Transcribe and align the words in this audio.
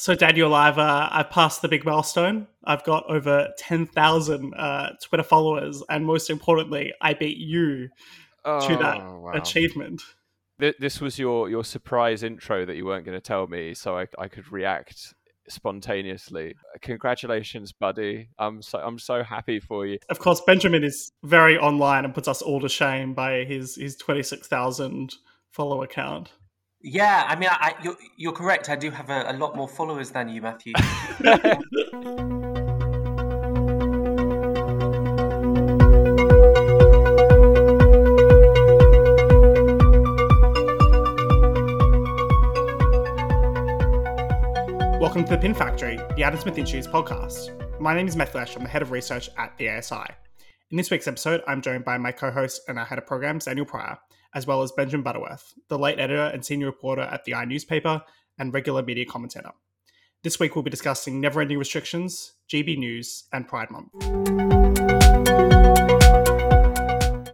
So, 0.00 0.14
Daniel, 0.14 0.54
I've 0.54 0.78
uh, 0.78 1.10
I've 1.12 1.28
passed 1.28 1.60
the 1.60 1.68
big 1.68 1.84
milestone. 1.84 2.46
I've 2.64 2.82
got 2.84 3.04
over 3.10 3.48
ten 3.58 3.84
thousand 3.84 4.54
uh, 4.54 4.92
Twitter 5.02 5.22
followers, 5.22 5.82
and 5.90 6.06
most 6.06 6.30
importantly, 6.30 6.94
I 7.02 7.12
beat 7.12 7.36
you 7.36 7.90
oh, 8.46 8.66
to 8.66 8.76
that 8.78 8.96
wow. 8.96 9.32
achievement. 9.34 10.00
This 10.58 11.02
was 11.02 11.18
your 11.18 11.50
your 11.50 11.64
surprise 11.64 12.22
intro 12.22 12.64
that 12.64 12.76
you 12.76 12.86
weren't 12.86 13.04
going 13.04 13.18
to 13.18 13.20
tell 13.20 13.46
me, 13.46 13.74
so 13.74 13.98
I, 13.98 14.06
I 14.18 14.28
could 14.28 14.50
react 14.50 15.12
spontaneously. 15.50 16.54
Congratulations, 16.80 17.72
buddy! 17.72 18.30
I'm 18.38 18.62
so 18.62 18.78
I'm 18.78 18.98
so 18.98 19.22
happy 19.22 19.60
for 19.60 19.86
you. 19.86 19.98
Of 20.08 20.18
course, 20.18 20.40
Benjamin 20.46 20.82
is 20.82 21.12
very 21.24 21.58
online 21.58 22.06
and 22.06 22.14
puts 22.14 22.26
us 22.26 22.40
all 22.40 22.60
to 22.60 22.70
shame 22.70 23.12
by 23.12 23.44
his 23.44 23.76
his 23.76 23.96
twenty 23.96 24.22
six 24.22 24.48
thousand 24.48 25.16
follow 25.50 25.82
account. 25.82 26.32
Yeah, 26.82 27.26
I 27.28 27.36
mean, 27.36 27.50
I, 27.52 27.74
you're, 27.84 27.96
you're 28.16 28.32
correct. 28.32 28.70
I 28.70 28.76
do 28.76 28.90
have 28.90 29.10
a, 29.10 29.32
a 29.32 29.34
lot 29.34 29.54
more 29.54 29.68
followers 29.68 30.12
than 30.12 30.30
you, 30.30 30.40
Matthew. 30.40 30.72
Welcome 44.98 45.24
to 45.24 45.30
the 45.30 45.38
Pin 45.38 45.52
Factory, 45.52 46.00
the 46.16 46.22
Adam 46.22 46.40
Smith 46.40 46.56
Institute's 46.56 46.86
podcast. 46.86 47.78
My 47.78 47.94
name 47.94 48.08
is 48.08 48.16
Matthew 48.16 48.40
Lesh. 48.40 48.56
I'm 48.56 48.62
the 48.62 48.70
head 48.70 48.80
of 48.80 48.90
research 48.90 49.28
at 49.36 49.54
the 49.58 49.68
ASI. 49.68 50.14
In 50.70 50.78
this 50.78 50.90
week's 50.90 51.06
episode, 51.06 51.42
I'm 51.46 51.60
joined 51.60 51.84
by 51.84 51.98
my 51.98 52.12
co-host 52.12 52.62
and 52.68 52.78
our 52.78 52.86
head 52.86 52.96
of 52.96 53.06
programs, 53.06 53.44
Daniel 53.44 53.66
Pryor, 53.66 53.98
as 54.34 54.46
well 54.46 54.62
as 54.62 54.72
Benjamin 54.72 55.02
Butterworth, 55.02 55.54
the 55.68 55.78
late 55.78 55.98
editor 55.98 56.26
and 56.26 56.44
senior 56.44 56.66
reporter 56.66 57.02
at 57.02 57.24
the 57.24 57.32
iNewspaper 57.32 58.02
and 58.38 58.54
regular 58.54 58.82
media 58.82 59.04
commentator. 59.04 59.50
This 60.22 60.38
week, 60.38 60.54
we'll 60.54 60.62
be 60.62 60.70
discussing 60.70 61.20
never 61.20 61.40
ending 61.40 61.58
restrictions, 61.58 62.34
GB 62.48 62.78
News, 62.78 63.24
and 63.32 63.48
Pride 63.48 63.70
Month. 63.70 63.90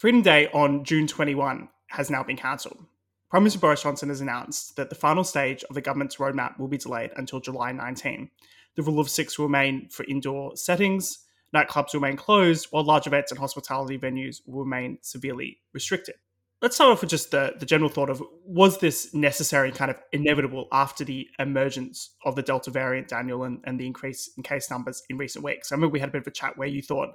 Freedom 0.00 0.22
Day 0.22 0.48
on 0.52 0.84
June 0.84 1.06
21 1.06 1.68
has 1.88 2.10
now 2.10 2.22
been 2.22 2.36
cancelled. 2.36 2.86
Prime 3.28 3.42
Minister 3.42 3.58
Boris 3.58 3.82
Johnson 3.82 4.08
has 4.08 4.20
announced 4.20 4.76
that 4.76 4.88
the 4.88 4.94
final 4.94 5.24
stage 5.24 5.64
of 5.64 5.74
the 5.74 5.80
government's 5.80 6.16
roadmap 6.16 6.58
will 6.58 6.68
be 6.68 6.78
delayed 6.78 7.10
until 7.16 7.40
July 7.40 7.72
19. 7.72 8.30
The 8.76 8.82
rule 8.82 9.00
of 9.00 9.10
six 9.10 9.38
will 9.38 9.46
remain 9.46 9.88
for 9.88 10.04
indoor 10.04 10.56
settings, 10.56 11.24
nightclubs 11.54 11.92
will 11.92 12.00
remain 12.00 12.16
closed, 12.16 12.68
while 12.70 12.84
large 12.84 13.06
events 13.08 13.32
and 13.32 13.40
hospitality 13.40 13.98
venues 13.98 14.40
will 14.46 14.60
remain 14.60 14.98
severely 15.02 15.58
restricted 15.72 16.14
let's 16.62 16.76
start 16.76 16.90
off 16.90 17.00
with 17.00 17.10
just 17.10 17.30
the, 17.30 17.54
the 17.58 17.66
general 17.66 17.90
thought 17.90 18.10
of 18.10 18.22
was 18.44 18.78
this 18.78 19.12
necessary 19.14 19.68
and 19.68 19.76
kind 19.76 19.90
of 19.90 20.00
inevitable 20.12 20.68
after 20.72 21.04
the 21.04 21.28
emergence 21.38 22.14
of 22.24 22.34
the 22.34 22.42
Delta 22.42 22.70
variant, 22.70 23.08
Daniel, 23.08 23.44
and, 23.44 23.60
and 23.64 23.78
the 23.78 23.86
increase 23.86 24.30
in 24.36 24.42
case 24.42 24.70
numbers 24.70 25.02
in 25.10 25.18
recent 25.18 25.44
weeks? 25.44 25.70
I 25.70 25.74
remember 25.74 25.92
we 25.92 26.00
had 26.00 26.08
a 26.08 26.12
bit 26.12 26.22
of 26.22 26.26
a 26.26 26.32
chat 26.32 26.56
where 26.56 26.68
you 26.68 26.82
thought 26.82 27.10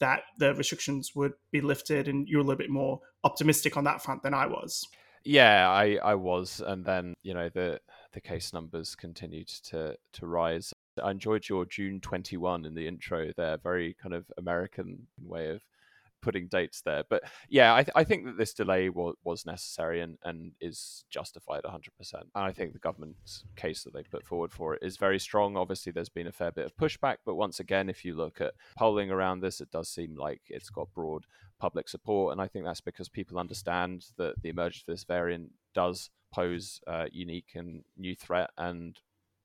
that 0.00 0.22
the 0.38 0.54
restrictions 0.54 1.12
would 1.14 1.32
be 1.50 1.60
lifted 1.60 2.08
and 2.08 2.28
you 2.28 2.38
were 2.38 2.42
a 2.42 2.46
little 2.46 2.58
bit 2.58 2.70
more 2.70 3.00
optimistic 3.24 3.76
on 3.76 3.84
that 3.84 4.02
front 4.02 4.22
than 4.22 4.34
I 4.34 4.46
was. 4.46 4.86
Yeah, 5.24 5.70
I, 5.70 5.98
I 6.02 6.14
was. 6.14 6.60
And 6.64 6.84
then, 6.84 7.14
you 7.22 7.34
know, 7.34 7.48
the 7.48 7.80
the 8.12 8.20
case 8.20 8.52
numbers 8.52 8.94
continued 8.94 9.48
to 9.48 9.96
to 10.12 10.26
rise. 10.26 10.72
I 11.02 11.10
enjoyed 11.10 11.48
your 11.48 11.64
June 11.64 12.00
21 12.00 12.64
in 12.64 12.74
the 12.74 12.86
intro 12.86 13.32
there, 13.36 13.56
very 13.56 13.96
kind 14.00 14.14
of 14.14 14.30
American 14.38 15.08
way 15.20 15.48
of 15.48 15.62
putting 16.24 16.48
dates 16.48 16.80
there. 16.80 17.04
But 17.08 17.22
yeah, 17.48 17.74
I, 17.74 17.82
th- 17.82 17.92
I 17.94 18.02
think 18.02 18.24
that 18.24 18.38
this 18.38 18.54
delay 18.54 18.88
was, 18.88 19.14
was 19.22 19.44
necessary 19.44 20.00
and, 20.00 20.16
and 20.24 20.52
is 20.60 21.04
justified 21.10 21.62
100%. 21.64 21.88
And 22.14 22.28
I 22.34 22.50
think 22.50 22.72
the 22.72 22.78
government's 22.78 23.44
case 23.56 23.84
that 23.84 23.92
they 23.92 24.02
put 24.02 24.24
forward 24.24 24.52
for 24.52 24.74
it 24.74 24.82
is 24.82 24.96
very 24.96 25.20
strong. 25.20 25.56
Obviously, 25.56 25.92
there's 25.92 26.08
been 26.08 26.26
a 26.26 26.32
fair 26.32 26.50
bit 26.50 26.64
of 26.64 26.76
pushback, 26.76 27.18
but 27.26 27.34
once 27.34 27.60
again, 27.60 27.88
if 27.88 28.04
you 28.04 28.14
look 28.14 28.40
at 28.40 28.54
polling 28.76 29.10
around 29.10 29.40
this, 29.40 29.60
it 29.60 29.70
does 29.70 29.88
seem 29.88 30.16
like 30.16 30.40
it's 30.48 30.70
got 30.70 30.92
broad 30.94 31.26
public 31.60 31.88
support. 31.88 32.32
And 32.32 32.40
I 32.40 32.48
think 32.48 32.64
that's 32.64 32.80
because 32.80 33.08
people 33.08 33.38
understand 33.38 34.06
that 34.16 34.42
the 34.42 34.48
emergence 34.48 34.84
of 34.88 34.94
this 34.94 35.04
variant 35.04 35.50
does 35.74 36.10
pose 36.32 36.80
a 36.86 37.08
unique 37.12 37.52
and 37.54 37.84
new 37.96 38.16
threat 38.16 38.50
and 38.56 38.98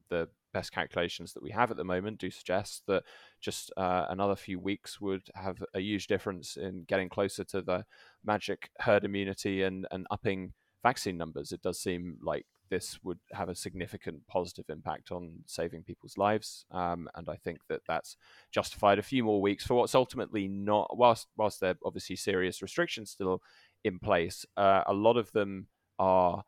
the 0.09 0.27
best 0.53 0.71
calculations 0.71 1.33
that 1.33 1.43
we 1.43 1.51
have 1.51 1.71
at 1.71 1.77
the 1.77 1.83
moment 1.83 2.19
do 2.19 2.29
suggest 2.29 2.83
that 2.87 3.03
just 3.39 3.71
uh, 3.77 4.05
another 4.09 4.35
few 4.35 4.59
weeks 4.59 4.99
would 4.99 5.23
have 5.35 5.63
a 5.73 5.79
huge 5.79 6.07
difference 6.07 6.57
in 6.57 6.83
getting 6.87 7.09
closer 7.09 7.43
to 7.43 7.61
the 7.61 7.85
magic 8.23 8.69
herd 8.79 9.05
immunity 9.05 9.63
and, 9.63 9.87
and 9.91 10.07
upping 10.11 10.53
vaccine 10.83 11.17
numbers. 11.17 11.51
It 11.51 11.61
does 11.61 11.79
seem 11.79 12.17
like 12.21 12.45
this 12.69 12.99
would 13.03 13.19
have 13.31 13.49
a 13.49 13.55
significant 13.55 14.25
positive 14.27 14.65
impact 14.69 15.11
on 15.11 15.39
saving 15.45 15.83
people's 15.83 16.17
lives, 16.17 16.65
um, 16.71 17.09
and 17.15 17.27
I 17.27 17.35
think 17.35 17.59
that 17.67 17.81
that's 17.87 18.15
justified 18.51 18.99
a 18.99 19.03
few 19.03 19.23
more 19.23 19.41
weeks 19.41 19.65
for 19.65 19.73
what's 19.73 19.95
ultimately 19.95 20.47
not. 20.47 20.95
Whilst 20.97 21.27
whilst 21.35 21.59
there 21.59 21.71
are 21.71 21.77
obviously 21.83 22.15
serious 22.15 22.61
restrictions 22.61 23.11
still 23.11 23.41
in 23.83 23.99
place, 23.99 24.45
uh, 24.55 24.83
a 24.85 24.93
lot 24.93 25.17
of 25.17 25.31
them 25.31 25.67
are 25.97 26.43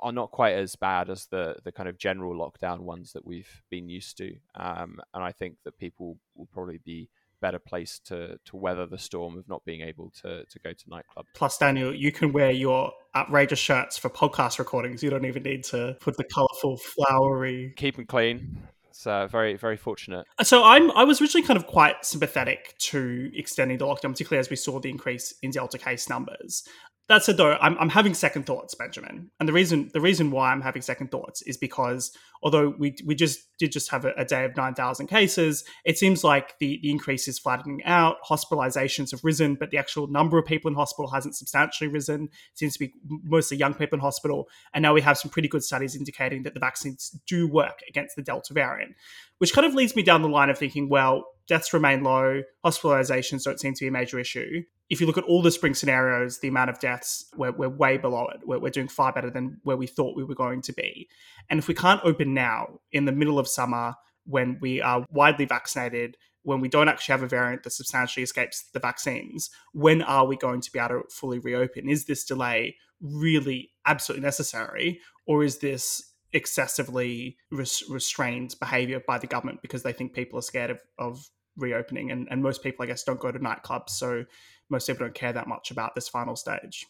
are 0.00 0.12
not 0.12 0.30
quite 0.30 0.54
as 0.54 0.76
bad 0.76 1.10
as 1.10 1.26
the 1.26 1.56
the 1.64 1.72
kind 1.72 1.88
of 1.88 1.98
general 1.98 2.34
lockdown 2.34 2.80
ones 2.80 3.12
that 3.12 3.26
we've 3.26 3.62
been 3.70 3.88
used 3.88 4.16
to. 4.18 4.36
Um, 4.54 5.00
and 5.14 5.22
I 5.22 5.32
think 5.32 5.56
that 5.64 5.78
people 5.78 6.18
will 6.34 6.48
probably 6.52 6.78
be 6.84 7.08
better 7.40 7.58
placed 7.58 8.06
to 8.06 8.38
to 8.44 8.56
weather 8.56 8.86
the 8.86 8.98
storm 8.98 9.36
of 9.36 9.48
not 9.48 9.64
being 9.64 9.82
able 9.82 10.10
to 10.22 10.44
to 10.44 10.58
go 10.60 10.72
to 10.72 10.84
nightclubs. 10.86 11.26
Plus, 11.34 11.58
Daniel, 11.58 11.94
you 11.94 12.12
can 12.12 12.32
wear 12.32 12.50
your 12.50 12.92
outrageous 13.14 13.58
shirts 13.58 13.96
for 13.98 14.08
podcast 14.08 14.58
recordings. 14.58 15.02
You 15.02 15.10
don't 15.10 15.26
even 15.26 15.42
need 15.42 15.64
to 15.64 15.96
put 16.00 16.16
the 16.16 16.24
colourful, 16.24 16.78
flowery. 16.78 17.72
Keep 17.76 17.96
them 17.96 18.06
clean. 18.06 18.62
It's 18.88 19.06
uh, 19.06 19.26
very, 19.26 19.56
very 19.56 19.76
fortunate. 19.76 20.26
So 20.42 20.64
I'm, 20.64 20.90
I 20.92 21.04
was 21.04 21.20
originally 21.20 21.46
kind 21.46 21.58
of 21.58 21.66
quite 21.66 22.02
sympathetic 22.02 22.74
to 22.78 23.30
extending 23.34 23.76
the 23.76 23.84
lockdown, 23.84 24.12
particularly 24.12 24.38
as 24.38 24.48
we 24.48 24.56
saw 24.56 24.80
the 24.80 24.88
increase 24.88 25.34
in 25.42 25.50
Delta 25.50 25.76
case 25.76 26.08
numbers 26.08 26.66
that 27.08 27.22
said 27.22 27.36
though 27.36 27.56
I'm, 27.60 27.76
I'm 27.78 27.88
having 27.88 28.14
second 28.14 28.44
thoughts 28.44 28.74
benjamin. 28.74 29.30
And 29.38 29.48
the 29.48 29.52
reason 29.52 29.90
the 29.92 30.00
reason 30.00 30.30
why 30.30 30.52
i'm 30.52 30.60
having 30.60 30.82
second 30.82 31.10
thoughts 31.10 31.42
is 31.42 31.56
because 31.56 32.16
although 32.42 32.74
we 32.78 32.96
we 33.04 33.14
just 33.14 33.40
did 33.58 33.72
just 33.72 33.90
have 33.90 34.04
a, 34.04 34.12
a 34.16 34.24
day 34.24 34.44
of 34.44 34.56
9000 34.56 35.06
cases 35.06 35.64
it 35.84 35.98
seems 35.98 36.24
like 36.24 36.58
the, 36.58 36.78
the 36.82 36.90
increase 36.90 37.28
is 37.28 37.38
flattening 37.38 37.82
out. 37.84 38.16
Hospitalizations 38.28 39.10
have 39.10 39.24
risen 39.24 39.54
but 39.54 39.70
the 39.70 39.78
actual 39.78 40.06
number 40.06 40.38
of 40.38 40.46
people 40.46 40.68
in 40.68 40.74
hospital 40.74 41.10
hasn't 41.10 41.36
substantially 41.36 41.88
risen. 41.88 42.24
It 42.24 42.58
seems 42.58 42.74
to 42.74 42.78
be 42.78 42.92
mostly 43.08 43.56
young 43.56 43.74
people 43.74 43.96
in 43.96 44.00
hospital. 44.00 44.48
And 44.74 44.82
now 44.82 44.94
we 44.94 45.00
have 45.00 45.18
some 45.18 45.30
pretty 45.30 45.48
good 45.48 45.62
studies 45.62 45.96
indicating 45.96 46.42
that 46.42 46.54
the 46.54 46.60
vaccines 46.60 47.18
do 47.26 47.48
work 47.48 47.80
against 47.88 48.16
the 48.16 48.22
delta 48.22 48.52
variant 48.52 48.94
which 49.38 49.52
kind 49.52 49.66
of 49.66 49.74
leads 49.74 49.94
me 49.94 50.02
down 50.02 50.22
the 50.22 50.28
line 50.28 50.50
of 50.50 50.58
thinking 50.58 50.88
well 50.88 51.24
deaths 51.46 51.72
remain 51.72 52.02
low 52.02 52.42
hospitalizations 52.64 53.44
don't 53.44 53.60
seem 53.60 53.74
to 53.74 53.84
be 53.84 53.88
a 53.88 53.92
major 53.92 54.18
issue 54.18 54.62
if 54.88 55.00
you 55.00 55.06
look 55.06 55.18
at 55.18 55.24
all 55.24 55.42
the 55.42 55.50
spring 55.50 55.74
scenarios, 55.74 56.38
the 56.38 56.48
amount 56.48 56.70
of 56.70 56.78
deaths, 56.78 57.26
we're, 57.36 57.52
we're 57.52 57.68
way 57.68 57.96
below 57.96 58.28
it. 58.28 58.40
We're, 58.46 58.60
we're, 58.60 58.70
doing 58.70 58.88
far 58.88 59.12
better 59.12 59.30
than 59.30 59.60
where 59.64 59.76
we 59.76 59.86
thought 59.86 60.16
we 60.16 60.24
were 60.24 60.34
going 60.34 60.62
to 60.62 60.72
be. 60.72 61.08
And 61.50 61.58
if 61.58 61.66
we 61.66 61.74
can't 61.74 62.00
open 62.04 62.34
now 62.34 62.80
in 62.92 63.04
the 63.04 63.12
middle 63.12 63.38
of 63.38 63.48
summer 63.48 63.94
when 64.24 64.58
we 64.60 64.80
are 64.80 65.04
widely 65.10 65.44
vaccinated, 65.44 66.16
when 66.42 66.60
we 66.60 66.68
don't 66.68 66.88
actually 66.88 67.14
have 67.14 67.22
a 67.22 67.28
variant 67.28 67.64
that 67.64 67.72
substantially 67.72 68.22
escapes 68.22 68.68
the 68.72 68.78
vaccines, 68.78 69.50
when 69.72 70.02
are 70.02 70.26
we 70.26 70.36
going 70.36 70.60
to 70.60 70.70
be 70.70 70.78
able 70.78 70.88
to 70.88 71.02
fully 71.10 71.40
reopen? 71.40 71.88
Is 71.88 72.04
this 72.04 72.24
delay 72.24 72.76
really 73.00 73.72
absolutely 73.86 74.24
necessary? 74.24 75.00
Or 75.26 75.42
is 75.42 75.58
this 75.58 76.12
excessively 76.32 77.36
res- 77.50 77.82
restrained 77.88 78.54
behavior 78.60 79.02
by 79.04 79.18
the 79.18 79.26
government 79.26 79.62
because 79.62 79.82
they 79.82 79.92
think 79.92 80.12
people 80.12 80.38
are 80.38 80.42
scared 80.42 80.70
of, 80.70 80.78
of 80.98 81.28
reopening? 81.56 82.10
And, 82.10 82.28
and 82.30 82.42
most 82.42 82.62
people, 82.62 82.82
I 82.82 82.86
guess, 82.86 83.04
don't 83.04 83.20
go 83.20 83.30
to 83.30 83.38
nightclubs. 83.38 83.90
So 83.90 84.24
most 84.68 84.86
people 84.86 85.06
don't 85.06 85.14
care 85.14 85.32
that 85.32 85.48
much 85.48 85.70
about 85.70 85.94
this 85.94 86.08
final 86.08 86.36
stage. 86.36 86.86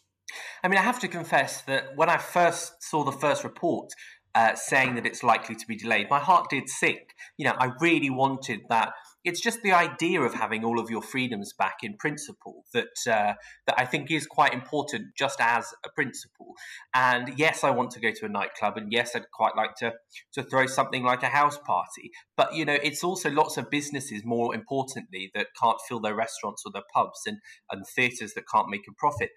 I 0.63 0.67
mean, 0.67 0.77
I 0.77 0.81
have 0.81 0.99
to 0.99 1.07
confess 1.07 1.61
that 1.63 1.95
when 1.95 2.09
I 2.09 2.17
first 2.17 2.83
saw 2.83 3.03
the 3.03 3.11
first 3.11 3.43
report 3.43 3.89
uh, 4.35 4.55
saying 4.55 4.95
that 4.95 5.05
it's 5.05 5.23
likely 5.23 5.55
to 5.55 5.67
be 5.67 5.75
delayed, 5.75 6.09
my 6.09 6.19
heart 6.19 6.49
did 6.49 6.69
sink. 6.69 7.15
You 7.37 7.45
know, 7.45 7.55
I 7.57 7.71
really 7.79 8.09
wanted 8.09 8.61
that 8.69 8.91
it's 9.27 9.41
just 9.41 9.61
the 9.61 9.73
idea 9.73 10.21
of 10.21 10.33
having 10.33 10.63
all 10.63 10.79
of 10.79 10.89
your 10.89 11.01
freedoms 11.01 11.51
back 11.51 11.79
in 11.83 11.97
principle 11.97 12.63
that 12.73 12.95
uh, 13.05 13.33
that 13.65 13.75
I 13.77 13.83
think 13.83 14.09
is 14.09 14.25
quite 14.25 14.53
important, 14.53 15.07
just 15.17 15.41
as 15.41 15.65
a 15.85 15.89
principle. 15.93 16.53
And 16.93 17.33
yes, 17.37 17.65
I 17.65 17.71
want 17.71 17.91
to 17.91 17.99
go 17.99 18.11
to 18.11 18.25
a 18.25 18.29
nightclub, 18.29 18.77
and 18.77 18.87
yes, 18.89 19.17
I'd 19.17 19.29
quite 19.33 19.57
like 19.57 19.75
to 19.79 19.91
to 20.33 20.43
throw 20.43 20.65
something 20.65 21.03
like 21.03 21.23
a 21.23 21.27
house 21.27 21.57
party. 21.57 22.11
But 22.37 22.55
you 22.55 22.63
know, 22.63 22.77
it's 22.81 23.03
also 23.03 23.29
lots 23.29 23.57
of 23.57 23.69
businesses, 23.69 24.21
more 24.23 24.55
importantly, 24.55 25.29
that 25.35 25.47
can't 25.61 25.77
fill 25.89 25.99
their 25.99 26.15
restaurants 26.15 26.63
or 26.65 26.71
their 26.71 26.87
pubs, 26.93 27.23
and 27.27 27.39
and 27.69 27.83
theatres 27.85 28.33
that 28.35 28.45
can't 28.49 28.69
make 28.69 28.87
a 28.89 28.93
profit. 28.97 29.31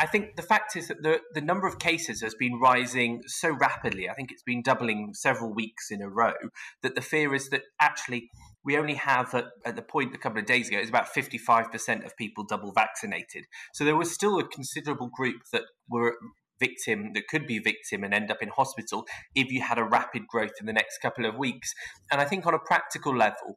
I 0.00 0.06
think 0.06 0.36
the 0.36 0.42
fact 0.42 0.76
is 0.76 0.88
that 0.88 1.02
the, 1.02 1.20
the 1.34 1.40
number 1.40 1.66
of 1.66 1.78
cases 1.78 2.20
has 2.20 2.34
been 2.34 2.60
rising 2.60 3.22
so 3.26 3.50
rapidly. 3.50 4.08
I 4.08 4.14
think 4.14 4.30
it's 4.30 4.42
been 4.42 4.62
doubling 4.62 5.10
several 5.14 5.52
weeks 5.52 5.90
in 5.90 6.00
a 6.02 6.08
row. 6.08 6.34
That 6.82 6.94
the 6.94 7.00
fear 7.00 7.34
is 7.34 7.48
that 7.50 7.62
actually 7.80 8.30
we 8.64 8.76
only 8.76 8.94
have 8.94 9.34
at, 9.34 9.46
at, 9.64 9.76
the 9.76 9.82
point 9.82 10.14
a 10.14 10.18
couple 10.18 10.38
of 10.38 10.46
days 10.46 10.68
ago, 10.68 10.78
is 10.78 10.88
about 10.88 11.08
55% 11.14 12.04
of 12.04 12.16
people 12.16 12.44
double 12.44 12.72
vaccinated. 12.72 13.44
So 13.72 13.84
there 13.84 13.96
was 13.96 14.12
still 14.12 14.38
a 14.38 14.46
considerable 14.46 15.10
group 15.12 15.40
that 15.52 15.62
were 15.88 16.14
victim 16.60 17.12
that 17.14 17.28
could 17.28 17.46
be 17.46 17.58
victim 17.58 18.04
and 18.04 18.12
end 18.12 18.30
up 18.30 18.42
in 18.42 18.48
hospital 18.48 19.06
if 19.34 19.50
you 19.50 19.62
had 19.62 19.78
a 19.78 19.84
rapid 19.84 20.26
growth 20.26 20.52
in 20.60 20.66
the 20.66 20.72
next 20.72 20.98
couple 20.98 21.24
of 21.24 21.36
weeks. 21.36 21.72
And 22.10 22.20
I 22.20 22.24
think 22.24 22.46
on 22.46 22.54
a 22.54 22.58
practical 22.58 23.16
level, 23.16 23.56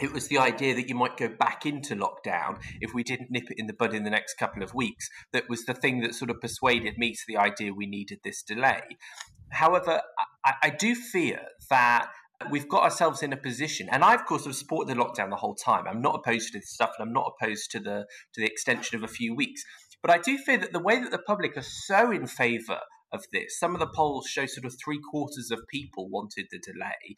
it 0.00 0.12
was 0.12 0.28
the 0.28 0.38
idea 0.38 0.74
that 0.74 0.88
you 0.88 0.94
might 0.94 1.16
go 1.16 1.28
back 1.28 1.66
into 1.66 1.96
lockdown 1.96 2.58
if 2.80 2.94
we 2.94 3.02
didn't 3.02 3.30
nip 3.30 3.50
it 3.50 3.58
in 3.58 3.66
the 3.66 3.72
bud 3.72 3.94
in 3.94 4.04
the 4.04 4.10
next 4.10 4.34
couple 4.34 4.62
of 4.62 4.74
weeks. 4.74 5.08
That 5.32 5.48
was 5.48 5.64
the 5.64 5.74
thing 5.74 6.00
that 6.00 6.14
sort 6.14 6.30
of 6.30 6.40
persuaded 6.40 6.98
me 6.98 7.12
to 7.12 7.22
the 7.26 7.36
idea 7.36 7.72
we 7.72 7.86
needed 7.86 8.20
this 8.22 8.42
delay. 8.42 8.82
However, 9.50 10.02
I, 10.44 10.54
I 10.64 10.70
do 10.70 10.94
fear 10.94 11.40
that 11.70 12.10
we've 12.50 12.68
got 12.68 12.82
ourselves 12.82 13.22
in 13.22 13.32
a 13.32 13.36
position, 13.36 13.88
and 13.90 14.04
I, 14.04 14.14
of 14.14 14.24
course, 14.24 14.44
have 14.44 14.54
supported 14.54 14.94
the 14.94 15.02
lockdown 15.02 15.30
the 15.30 15.36
whole 15.36 15.54
time. 15.54 15.84
I'm 15.88 16.02
not 16.02 16.14
opposed 16.14 16.52
to 16.52 16.58
this 16.58 16.70
stuff, 16.70 16.92
and 16.98 17.06
I'm 17.06 17.14
not 17.14 17.32
opposed 17.34 17.70
to 17.72 17.80
the 17.80 18.06
to 18.34 18.40
the 18.40 18.46
extension 18.46 18.96
of 18.96 19.02
a 19.02 19.12
few 19.12 19.34
weeks. 19.34 19.62
But 20.02 20.12
I 20.12 20.18
do 20.18 20.38
fear 20.38 20.58
that 20.58 20.72
the 20.72 20.78
way 20.78 21.00
that 21.00 21.10
the 21.10 21.18
public 21.18 21.56
are 21.56 21.62
so 21.62 22.12
in 22.12 22.26
favour 22.26 22.80
of 23.12 23.24
this, 23.32 23.58
some 23.58 23.74
of 23.74 23.80
the 23.80 23.88
polls 23.88 24.28
show 24.28 24.46
sort 24.46 24.66
of 24.66 24.74
three 24.82 25.00
quarters 25.10 25.50
of 25.50 25.60
people 25.72 26.08
wanted 26.08 26.46
the 26.50 26.58
delay, 26.58 27.16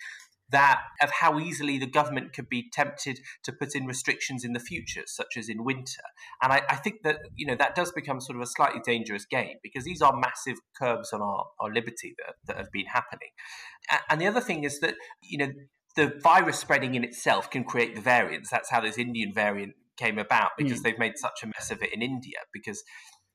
that 0.50 0.80
of 1.00 1.10
how 1.10 1.38
easily 1.38 1.78
the 1.78 1.86
government 1.86 2.32
could 2.32 2.48
be 2.48 2.68
tempted 2.72 3.20
to 3.44 3.52
put 3.52 3.74
in 3.74 3.86
restrictions 3.86 4.44
in 4.44 4.52
the 4.52 4.60
future, 4.60 5.02
such 5.06 5.36
as 5.36 5.48
in 5.48 5.64
winter. 5.64 6.02
And 6.42 6.52
I, 6.52 6.62
I, 6.68 6.76
think 6.76 7.02
that 7.04 7.18
you 7.36 7.46
know 7.46 7.54
that 7.56 7.74
does 7.74 7.92
become 7.92 8.20
sort 8.20 8.36
of 8.36 8.42
a 8.42 8.46
slightly 8.46 8.80
dangerous 8.84 9.24
game 9.24 9.56
because 9.62 9.84
these 9.84 10.02
are 10.02 10.16
massive 10.16 10.58
curbs 10.78 11.12
on 11.12 11.22
our, 11.22 11.46
our 11.60 11.72
liberty 11.72 12.14
that, 12.18 12.34
that 12.46 12.56
have 12.56 12.72
been 12.72 12.86
happening. 12.86 13.30
And 14.08 14.20
the 14.20 14.26
other 14.26 14.40
thing 14.40 14.64
is 14.64 14.80
that 14.80 14.94
you 15.22 15.38
know 15.38 15.52
the 15.96 16.14
virus 16.22 16.58
spreading 16.58 16.94
in 16.94 17.04
itself 17.04 17.50
can 17.50 17.64
create 17.64 17.94
the 17.94 18.00
variants. 18.00 18.50
That's 18.50 18.70
how 18.70 18.80
this 18.80 18.98
Indian 18.98 19.32
variant 19.34 19.74
came 19.96 20.18
about 20.18 20.52
because 20.56 20.80
mm. 20.80 20.84
they've 20.84 20.98
made 20.98 21.18
such 21.18 21.42
a 21.42 21.46
mess 21.46 21.70
of 21.70 21.82
it 21.82 21.92
in 21.92 22.00
India 22.00 22.38
because 22.52 22.82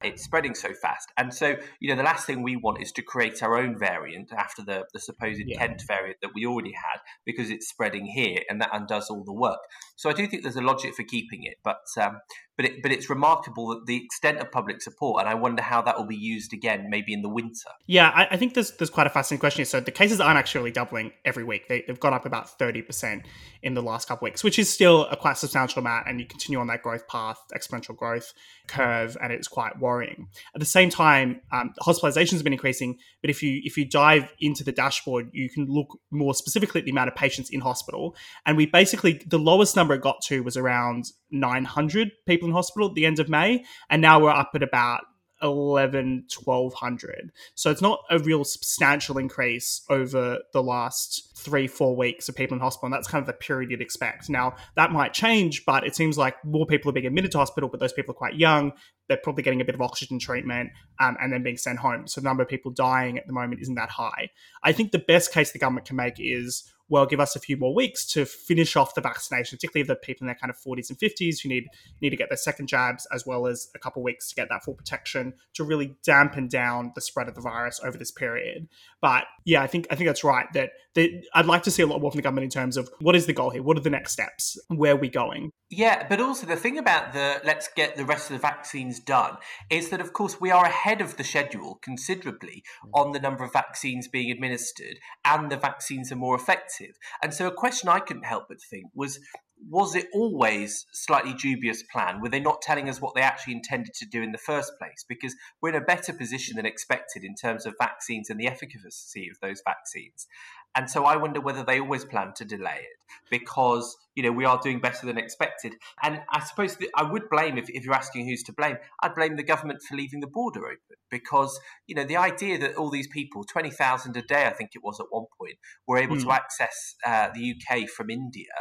it's 0.04 0.24
spreading 0.24 0.54
so 0.54 0.74
fast. 0.74 1.08
And 1.18 1.34
so, 1.34 1.56
you 1.80 1.90
know, 1.90 1.96
the 1.96 2.04
last 2.04 2.26
thing 2.26 2.44
we 2.44 2.56
want 2.56 2.82
is 2.82 2.92
to 2.94 3.02
create 3.02 3.42
our 3.42 3.58
own 3.58 3.78
variant 3.78 4.32
after 4.34 4.62
the, 4.62 4.86
the 4.94 5.00
supposed 5.00 5.42
yeah. 5.46 5.58
Kent 5.58 5.84
variant 5.88 6.18
that 6.22 6.32
we 6.36 6.46
already 6.46 6.74
had 6.74 7.00
because 7.26 7.50
it's 7.50 7.68
spreading 7.68 8.06
here 8.06 8.40
and 8.50 8.62
that 8.62 8.70
undoes 8.74 9.10
all 9.10 9.24
the 9.24 9.34
work. 9.34 9.60
So 9.96 10.10
I 10.10 10.14
do 10.14 10.28
think 10.28 10.44
there's 10.44 10.58
a 10.58 10.62
logic 10.62 10.96
for 10.96 11.04
keeping 11.04 11.44
it, 11.44 11.56
but 11.64 11.78
um, 12.00 12.20
but 12.58 12.66
it, 12.66 12.82
but 12.82 12.92
it's 12.92 13.10
remarkable 13.10 13.68
that 13.68 13.86
the 13.86 13.98
extent 14.04 14.40
of 14.40 14.52
public 14.52 14.82
support, 14.82 15.22
and 15.22 15.30
I 15.30 15.34
wonder 15.34 15.62
how 15.62 15.82
that 15.82 15.98
will 15.98 16.06
be 16.06 16.16
used 16.16 16.54
again, 16.54 16.90
maybe 16.90 17.14
in 17.14 17.22
the 17.22 17.30
winter. 17.30 17.70
Yeah, 17.86 18.12
I, 18.14 18.28
I 18.32 18.38
think 18.38 18.54
there's 18.54 18.72
there's 18.72 18.90
quite 18.90 19.08
a 19.08 19.10
fascinating 19.10 19.40
question. 19.40 19.66
So 19.66 19.80
the 19.80 19.92
cases 19.92 20.22
aren't 20.22 20.38
actually 20.38 20.72
doubling 20.72 21.12
every 21.26 21.44
week; 21.44 21.68
they, 21.68 21.84
have 21.88 22.00
gone 22.00 22.14
up 22.14 22.26
about 22.26 22.58
thirty 22.58 22.82
percent 22.82 23.26
in 23.62 23.74
the 23.74 23.82
last 23.82 24.08
couple 24.08 24.26
of 24.26 24.32
weeks, 24.32 24.44
which 24.44 24.58
is 24.58 24.72
still 24.72 25.06
a 25.08 25.18
quite 25.18 25.38
substantial 25.38 25.80
amount. 25.80 26.08
And 26.08 26.20
you 26.20 26.26
continue 26.26 26.60
on 26.60 26.68
that 26.68 26.82
growth 26.82 27.08
path, 27.08 27.40
exponential 27.54 27.96
growth 27.96 28.34
curve, 28.68 29.18
and 29.22 29.34
it's 29.34 29.48
quite 29.48 29.80
worrying. 29.80 30.28
At 30.54 30.60
the 30.60 30.66
same 30.66 30.90
time, 30.90 31.42
um, 31.52 31.74
hospitalizations 31.82 32.34
have 32.34 32.44
been 32.44 32.54
increasing, 32.54 32.98
but 33.22 33.30
if 33.30 33.44
you 33.44 33.62
if 33.64 33.78
you 33.78 33.86
dive 33.86 34.34
into 34.40 34.64
the 34.64 34.72
dashboard, 34.72 35.30
you 35.34 35.50
can 35.50 35.66
look 35.66 35.88
more 36.12 36.34
specifically 36.34 36.80
at 36.80 36.86
the 36.86 36.92
amount 36.92 37.10
of 37.10 37.16
patients 37.16 37.50
in 37.50 37.60
hospital, 37.60 38.16
and 38.46 38.56
we 38.56 38.66
basically 38.66 39.22
the 39.28 39.40
lowest 39.40 39.76
number 39.76 39.94
it 39.94 40.02
got 40.02 40.22
to 40.22 40.42
was 40.42 40.56
around 40.56 41.06
900 41.40 42.12
people 42.26 42.48
in 42.48 42.54
hospital 42.54 42.90
at 42.90 42.96
the 42.96 43.06
end 43.06 43.20
of 43.20 43.30
May, 43.30 43.64
and 43.90 44.02
now 44.02 44.20
we're 44.20 44.30
up 44.30 44.52
at 44.56 44.64
about 44.64 45.02
11 45.42 46.26
1200 46.44 47.32
so 47.56 47.70
it's 47.70 47.82
not 47.82 48.00
a 48.10 48.20
real 48.20 48.44
substantial 48.44 49.18
increase 49.18 49.82
over 49.90 50.40
the 50.54 50.64
last 50.64 51.38
three 51.38 51.68
four 51.68 51.96
weeks 51.96 52.30
of 52.30 52.36
people 52.36 52.56
in 52.56 52.62
hospital 52.62 52.88
and 52.88 52.94
that's 52.94 53.08
kind 53.08 53.22
of 53.22 53.28
the 53.28 53.34
period 53.34 53.70
you'd 53.70 53.82
expect. 53.82 54.30
Now 54.30 54.56
that 54.76 54.92
might 54.92 55.14
change 55.14 55.66
but 55.66 55.86
it 55.86 55.96
seems 55.96 56.18
like 56.18 56.44
more 56.46 56.66
people 56.66 56.90
are 56.90 56.94
being 56.94 57.06
admitted 57.06 57.32
to 57.32 57.38
hospital 57.38 57.70
but 57.70 57.80
those 57.80 57.94
people 57.94 58.14
are 58.14 58.18
quite 58.18 58.36
young. 58.36 58.72
They're 59.08 59.18
probably 59.18 59.44
getting 59.44 59.62
a 59.62 59.66
bit 59.66 59.76
of 59.76 59.82
oxygen 59.82 60.20
treatment 60.20 60.72
um, 61.00 61.18
and 61.22 61.32
then 61.32 61.44
being 61.44 61.58
sent 61.58 61.80
home. 61.80 62.08
So 62.08 62.22
the 62.22 62.26
number 62.26 62.42
of 62.42 62.50
people 62.50 62.72
dying 62.72 63.18
at 63.18 63.28
the 63.28 63.34
moment 63.34 63.62
isn't 63.62 63.76
that 63.76 63.90
high. 63.90 64.30
I 64.64 64.72
think 64.72 64.92
the 64.92 65.00
best 65.00 65.32
case 65.32 65.52
the 65.52 65.60
government 65.60 65.86
can 65.86 65.98
make 65.98 66.16
is 66.18 66.72
well, 66.90 67.06
give 67.06 67.20
us 67.20 67.36
a 67.36 67.40
few 67.40 67.58
more 67.58 67.74
weeks 67.74 68.06
to 68.14 68.26
finish 68.26 68.76
off 68.76 68.96
the 68.96 69.02
vaccination, 69.02 69.58
particularly 69.58 69.82
of 69.82 69.88
the 69.88 69.96
people 69.96 70.24
in 70.24 70.28
their 70.28 70.36
kind 70.36 70.52
of 70.52 70.58
40s 70.58 70.90
and 70.90 71.00
50s 71.00 71.42
who 71.42 71.50
need 71.50 71.66
need 72.02 72.12
to 72.12 72.16
get 72.16 72.30
their 72.30 72.38
second 72.38 72.68
jabs, 72.68 73.08
as 73.14 73.26
well 73.26 73.48
as 73.48 73.70
a 73.76 73.80
couple 73.80 74.04
weeks 74.04 74.30
to 74.30 74.36
get 74.36 74.50
that 74.50 74.64
full 74.64 74.76
protection 74.76 75.34
to 75.54 75.64
really 75.64 75.96
dampen 76.04 76.48
down 76.48 76.92
the 76.96 77.02
spread 77.02 77.28
of 77.28 77.36
the 77.36 77.42
virus 77.42 77.80
over 77.84 77.98
this 77.98 78.12
period. 78.12 78.68
But 79.02 79.26
yeah, 79.46 79.62
I 79.62 79.68
think 79.68 79.88
I 79.90 79.96
think 79.96 80.08
that's 80.08 80.24
right. 80.24 80.52
That, 80.54 80.72
that 80.96 81.10
I'd 81.34 81.46
like 81.46 81.64
to 81.64 81.72
see 81.72 81.82
a 81.82 81.88
lot 81.88 82.02
more 82.02 82.12
from 82.12 82.18
the 82.18 82.24
government 82.24 82.46
in 82.46 82.50
terms 82.52 82.78
of 82.78 82.90
what 83.00 83.16
is 83.16 83.26
the 83.26 83.34
goal 83.34 83.50
here, 83.50 83.64
what 83.64 83.78
are 83.78 83.82
the 83.82 83.90
next 83.90 84.12
steps, 84.12 84.58
where 84.68 84.94
are 84.94 84.98
we 84.98 85.10
going. 85.10 85.52
Yeah, 85.70 86.08
but 86.08 86.22
also 86.22 86.46
the 86.46 86.56
thing 86.56 86.78
about 86.78 87.14
the 87.14 87.42
let's 87.44 87.68
get 87.76 87.96
the 87.96 88.06
rest 88.06 88.30
of 88.30 88.36
the 88.36 88.42
vaccines 88.42 89.00
done 89.00 89.38
is 89.70 89.90
that, 89.90 90.00
of 90.00 90.14
course, 90.14 90.40
we 90.40 90.52
are 90.52 90.66
ahead 90.66 91.02
of 91.02 91.18
the 91.18 91.24
schedule 91.24 91.80
considerably 91.82 92.64
mm. 92.86 92.90
on 92.94 93.12
the 93.12 93.20
number 93.20 93.44
of 93.44 93.52
vaccines 93.52 94.08
being 94.08 94.32
administered, 94.32 95.00
and 95.26 95.52
the 95.52 95.58
vaccines 95.58 96.12
are 96.12 96.18
more 96.18 96.36
effective. 96.36 96.75
And 97.22 97.34
so, 97.34 97.48
a 97.48 97.54
question 97.54 97.90
I 97.90 98.00
couldn't 98.00 98.26
help 98.26 98.46
but 98.50 98.62
think 98.62 98.86
was 98.94 99.20
was 99.70 99.96
it 99.96 100.08
always 100.14 100.86
slightly 100.92 101.34
dubious 101.34 101.84
plan? 101.84 102.22
Were 102.22 102.30
they 102.30 102.40
not 102.40 102.62
telling 102.62 102.90
us 102.90 103.02
what 103.02 103.16
they 103.16 103.22
actually 103.22 103.54
intended 103.54 103.94
to 103.96 104.06
do 104.06 104.22
in 104.22 104.32
the 104.32 104.38
first 104.38 104.74
place? 104.78 105.06
Because 105.08 105.36
we're 105.62 105.70
in 105.70 105.76
a 105.76 105.82
better 105.82 106.14
position 106.14 106.58
than 106.58 106.66
expected 106.66 107.24
in 107.24 107.36
terms 107.36 107.66
of 107.66 107.76
vaccines 107.80 108.30
and 108.30 108.40
the 108.40 108.48
efficacy 108.48 109.30
of 109.30 109.40
those 109.42 109.62
vaccines. 109.66 110.28
And 110.76 110.90
so 110.90 111.06
I 111.06 111.16
wonder 111.16 111.40
whether 111.40 111.64
they 111.64 111.80
always 111.80 112.04
plan 112.04 112.34
to 112.36 112.46
delay 112.46 112.80
it 112.82 113.06
because, 113.30 113.96
you 114.14 114.24
know, 114.24 114.32
we 114.32 114.44
are 114.44 114.60
doing 114.62 114.82
better 114.82 115.06
than 115.06 115.18
expected. 115.18 115.76
And 116.04 116.22
I 116.30 116.44
suppose 116.44 116.78
I 116.96 117.04
would 117.04 117.30
blame, 117.30 117.58
if, 117.58 117.70
if 117.70 117.86
you're 117.86 117.94
asking 117.94 118.28
who's 118.28 118.44
to 118.44 118.54
blame, 118.54 118.78
I'd 119.02 119.16
blame 119.16 119.38
the 119.38 119.44
government 119.44 119.82
for 119.82 119.96
leaving 119.96 120.20
the 120.20 120.28
border 120.28 120.66
open 120.66 120.98
because, 121.10 121.58
you 121.88 121.96
know, 121.96 122.04
the 122.04 122.18
idea 122.18 122.58
that 122.60 122.76
all 122.76 122.90
these 122.90 123.08
people, 123.08 123.46
20,000 123.46 124.18
a 124.18 124.22
day, 124.22 124.48
I 124.48 124.54
think 124.54 124.72
it 124.76 124.84
was 124.84 125.00
at 125.00 125.06
one 125.10 125.26
point, 125.40 125.56
were 125.88 125.98
able 125.98 126.18
mm. 126.18 126.22
to 126.22 126.26
hmm. 126.26 126.32
access 126.32 126.96
uh, 127.06 127.30
the 127.34 127.56
UK 127.56 127.88
from 127.88 128.10
India 128.10 128.52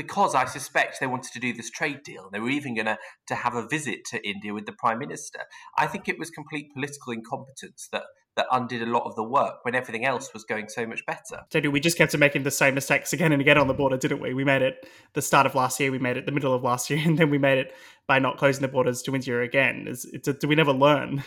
because 0.00 0.34
I 0.34 0.46
suspect 0.46 0.98
they 0.98 1.06
wanted 1.06 1.30
to 1.34 1.40
do 1.40 1.52
this 1.52 1.68
trade 1.68 2.02
deal. 2.02 2.30
They 2.32 2.40
were 2.40 2.48
even 2.48 2.74
going 2.74 2.86
to 2.86 3.34
have 3.34 3.54
a 3.54 3.68
visit 3.68 4.06
to 4.06 4.26
India 4.26 4.54
with 4.54 4.64
the 4.64 4.72
prime 4.72 4.98
minister. 4.98 5.40
I 5.76 5.86
think 5.86 6.08
it 6.08 6.18
was 6.18 6.30
complete 6.30 6.72
political 6.72 7.12
incompetence 7.12 7.86
that 7.92 8.04
that 8.36 8.46
undid 8.50 8.80
a 8.80 8.86
lot 8.86 9.02
of 9.02 9.14
the 9.16 9.22
work 9.22 9.56
when 9.64 9.74
everything 9.74 10.06
else 10.06 10.32
was 10.32 10.44
going 10.44 10.68
so 10.68 10.86
much 10.86 11.04
better. 11.04 11.42
So 11.50 11.68
we 11.68 11.80
just 11.80 11.98
kept 11.98 12.16
making 12.16 12.44
the 12.44 12.50
same 12.50 12.74
mistakes 12.74 13.12
again 13.12 13.32
and 13.32 13.42
again 13.42 13.58
on 13.58 13.66
the 13.66 13.74
border, 13.74 13.98
didn't 13.98 14.22
we? 14.22 14.32
We 14.32 14.44
made 14.44 14.62
it 14.62 14.88
the 15.12 15.20
start 15.20 15.44
of 15.46 15.54
last 15.54 15.78
year, 15.80 15.90
we 15.90 15.98
made 15.98 16.16
it 16.16 16.24
the 16.24 16.32
middle 16.32 16.54
of 16.54 16.62
last 16.62 16.88
year, 16.88 17.02
and 17.04 17.18
then 17.18 17.28
we 17.28 17.36
made 17.36 17.58
it 17.58 17.74
by 18.06 18.20
not 18.20 18.38
closing 18.38 18.62
the 18.62 18.68
borders 18.68 19.02
to 19.02 19.14
India 19.14 19.42
again. 19.42 19.94
Do 20.22 20.48
we 20.48 20.54
never 20.54 20.72
learn? 20.72 21.24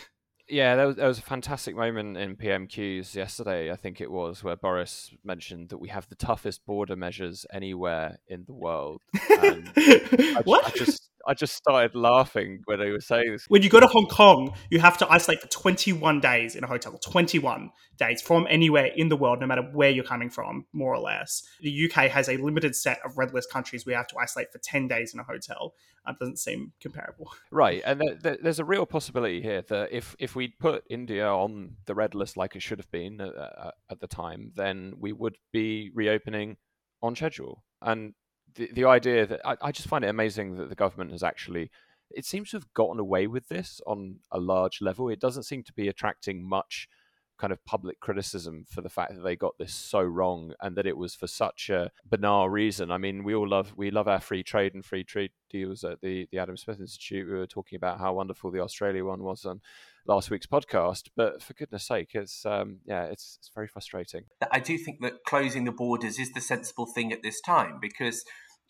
Yeah, 0.48 0.76
there 0.76 0.86
was, 0.86 0.96
there 0.96 1.08
was 1.08 1.18
a 1.18 1.22
fantastic 1.22 1.74
moment 1.74 2.16
in 2.16 2.36
PMQs 2.36 3.14
yesterday, 3.14 3.70
I 3.70 3.76
think 3.76 4.00
it 4.00 4.10
was, 4.10 4.44
where 4.44 4.56
Boris 4.56 5.14
mentioned 5.24 5.70
that 5.70 5.78
we 5.78 5.88
have 5.88 6.08
the 6.08 6.14
toughest 6.14 6.66
border 6.66 6.96
measures 6.96 7.46
anywhere 7.52 8.18
in 8.28 8.44
the 8.46 8.52
world. 8.52 9.00
I, 9.14 10.42
what? 10.44 10.66
I 10.66 10.70
just 10.70 11.10
I 11.26 11.34
just 11.34 11.54
started 11.54 11.94
laughing 11.94 12.62
when 12.66 12.78
they 12.78 12.90
were 12.90 13.00
saying 13.00 13.32
this. 13.32 13.46
When 13.48 13.62
you 13.62 13.68
go 13.68 13.80
to 13.80 13.86
Hong 13.86 14.06
Kong, 14.06 14.54
you 14.70 14.78
have 14.80 14.98
to 14.98 15.10
isolate 15.10 15.40
for 15.40 15.48
21 15.48 16.20
days 16.20 16.54
in 16.54 16.64
a 16.64 16.66
hotel. 16.66 16.98
21 16.98 17.70
days 17.96 18.20
from 18.20 18.46
anywhere 18.50 18.90
in 18.94 19.08
the 19.08 19.16
world, 19.16 19.40
no 19.40 19.46
matter 19.46 19.62
where 19.62 19.90
you're 19.90 20.04
coming 20.04 20.30
from, 20.30 20.66
more 20.72 20.94
or 20.94 21.00
less. 21.00 21.42
The 21.60 21.90
UK 21.90 22.10
has 22.10 22.28
a 22.28 22.36
limited 22.36 22.76
set 22.76 23.00
of 23.04 23.16
red 23.16 23.32
list 23.32 23.50
countries 23.50 23.86
we 23.86 23.92
have 23.94 24.06
to 24.08 24.16
isolate 24.18 24.52
for 24.52 24.58
10 24.58 24.88
days 24.88 25.14
in 25.14 25.20
a 25.20 25.24
hotel. 25.24 25.74
That 26.06 26.18
doesn't 26.18 26.38
seem 26.38 26.72
comparable. 26.82 27.30
Right, 27.50 27.82
and 27.84 28.00
th- 28.00 28.22
th- 28.22 28.38
there's 28.42 28.58
a 28.58 28.64
real 28.64 28.84
possibility 28.84 29.40
here 29.40 29.62
that 29.62 29.88
if 29.90 30.14
if 30.18 30.33
we 30.34 30.48
put 30.48 30.84
India 30.88 31.28
on 31.28 31.76
the 31.86 31.94
red 31.94 32.14
list 32.14 32.36
like 32.36 32.56
it 32.56 32.62
should 32.62 32.78
have 32.78 32.90
been 32.90 33.20
uh, 33.20 33.26
uh 33.26 33.70
at 33.90 34.00
the 34.00 34.06
time, 34.06 34.52
then 34.54 34.94
we 34.98 35.12
would 35.12 35.36
be 35.52 35.90
reopening 35.94 36.56
on 37.02 37.14
schedule. 37.14 37.62
And 37.82 38.14
the, 38.54 38.70
the 38.72 38.84
idea 38.84 39.26
that 39.26 39.40
I, 39.44 39.56
I 39.60 39.72
just 39.72 39.88
find 39.88 40.04
it 40.04 40.08
amazing 40.08 40.56
that 40.56 40.68
the 40.68 40.74
government 40.74 41.12
has 41.12 41.22
actually 41.22 41.70
it 42.10 42.24
seems 42.24 42.50
to 42.50 42.56
have 42.56 42.72
gotten 42.74 43.00
away 43.00 43.26
with 43.26 43.48
this 43.48 43.80
on 43.86 44.16
a 44.30 44.38
large 44.38 44.80
level. 44.80 45.08
It 45.08 45.20
doesn't 45.20 45.44
seem 45.44 45.62
to 45.64 45.72
be 45.72 45.88
attracting 45.88 46.48
much 46.48 46.88
kind 47.36 47.52
of 47.52 47.64
public 47.64 47.98
criticism 47.98 48.64
for 48.68 48.80
the 48.80 48.88
fact 48.88 49.14
that 49.14 49.22
they 49.22 49.34
got 49.34 49.58
this 49.58 49.74
so 49.74 50.00
wrong 50.00 50.54
and 50.60 50.76
that 50.76 50.86
it 50.86 50.96
was 50.96 51.16
for 51.16 51.26
such 51.26 51.68
a 51.68 51.90
banal 52.08 52.48
reason. 52.48 52.92
I 52.92 52.98
mean, 52.98 53.24
we 53.24 53.34
all 53.34 53.48
love 53.48 53.72
we 53.76 53.90
love 53.90 54.06
our 54.06 54.20
free 54.20 54.44
trade 54.44 54.74
and 54.74 54.84
free 54.84 55.02
trade 55.02 55.32
deals 55.50 55.82
at 55.82 56.00
the 56.00 56.28
the 56.30 56.38
Adam 56.38 56.56
Smith 56.56 56.80
Institute. 56.80 57.26
We 57.26 57.38
were 57.38 57.46
talking 57.46 57.76
about 57.76 57.98
how 57.98 58.14
wonderful 58.14 58.50
the 58.50 58.60
Australia 58.60 59.04
one 59.04 59.22
was 59.22 59.44
on 59.44 59.60
last 60.06 60.30
week's 60.30 60.46
podcast, 60.46 61.08
but 61.16 61.42
for 61.42 61.54
goodness 61.54 61.86
sake, 61.86 62.10
it's 62.14 62.44
um, 62.46 62.78
yeah, 62.84 63.04
it's 63.04 63.36
it's 63.38 63.50
very 63.54 63.68
frustrating. 63.68 64.24
I 64.50 64.60
do 64.60 64.78
think 64.78 65.00
that 65.02 65.24
closing 65.26 65.64
the 65.64 65.72
borders 65.72 66.18
is 66.18 66.32
the 66.32 66.40
sensible 66.40 66.86
thing 66.86 67.12
at 67.12 67.22
this 67.22 67.40
time 67.40 67.78
because 67.80 68.24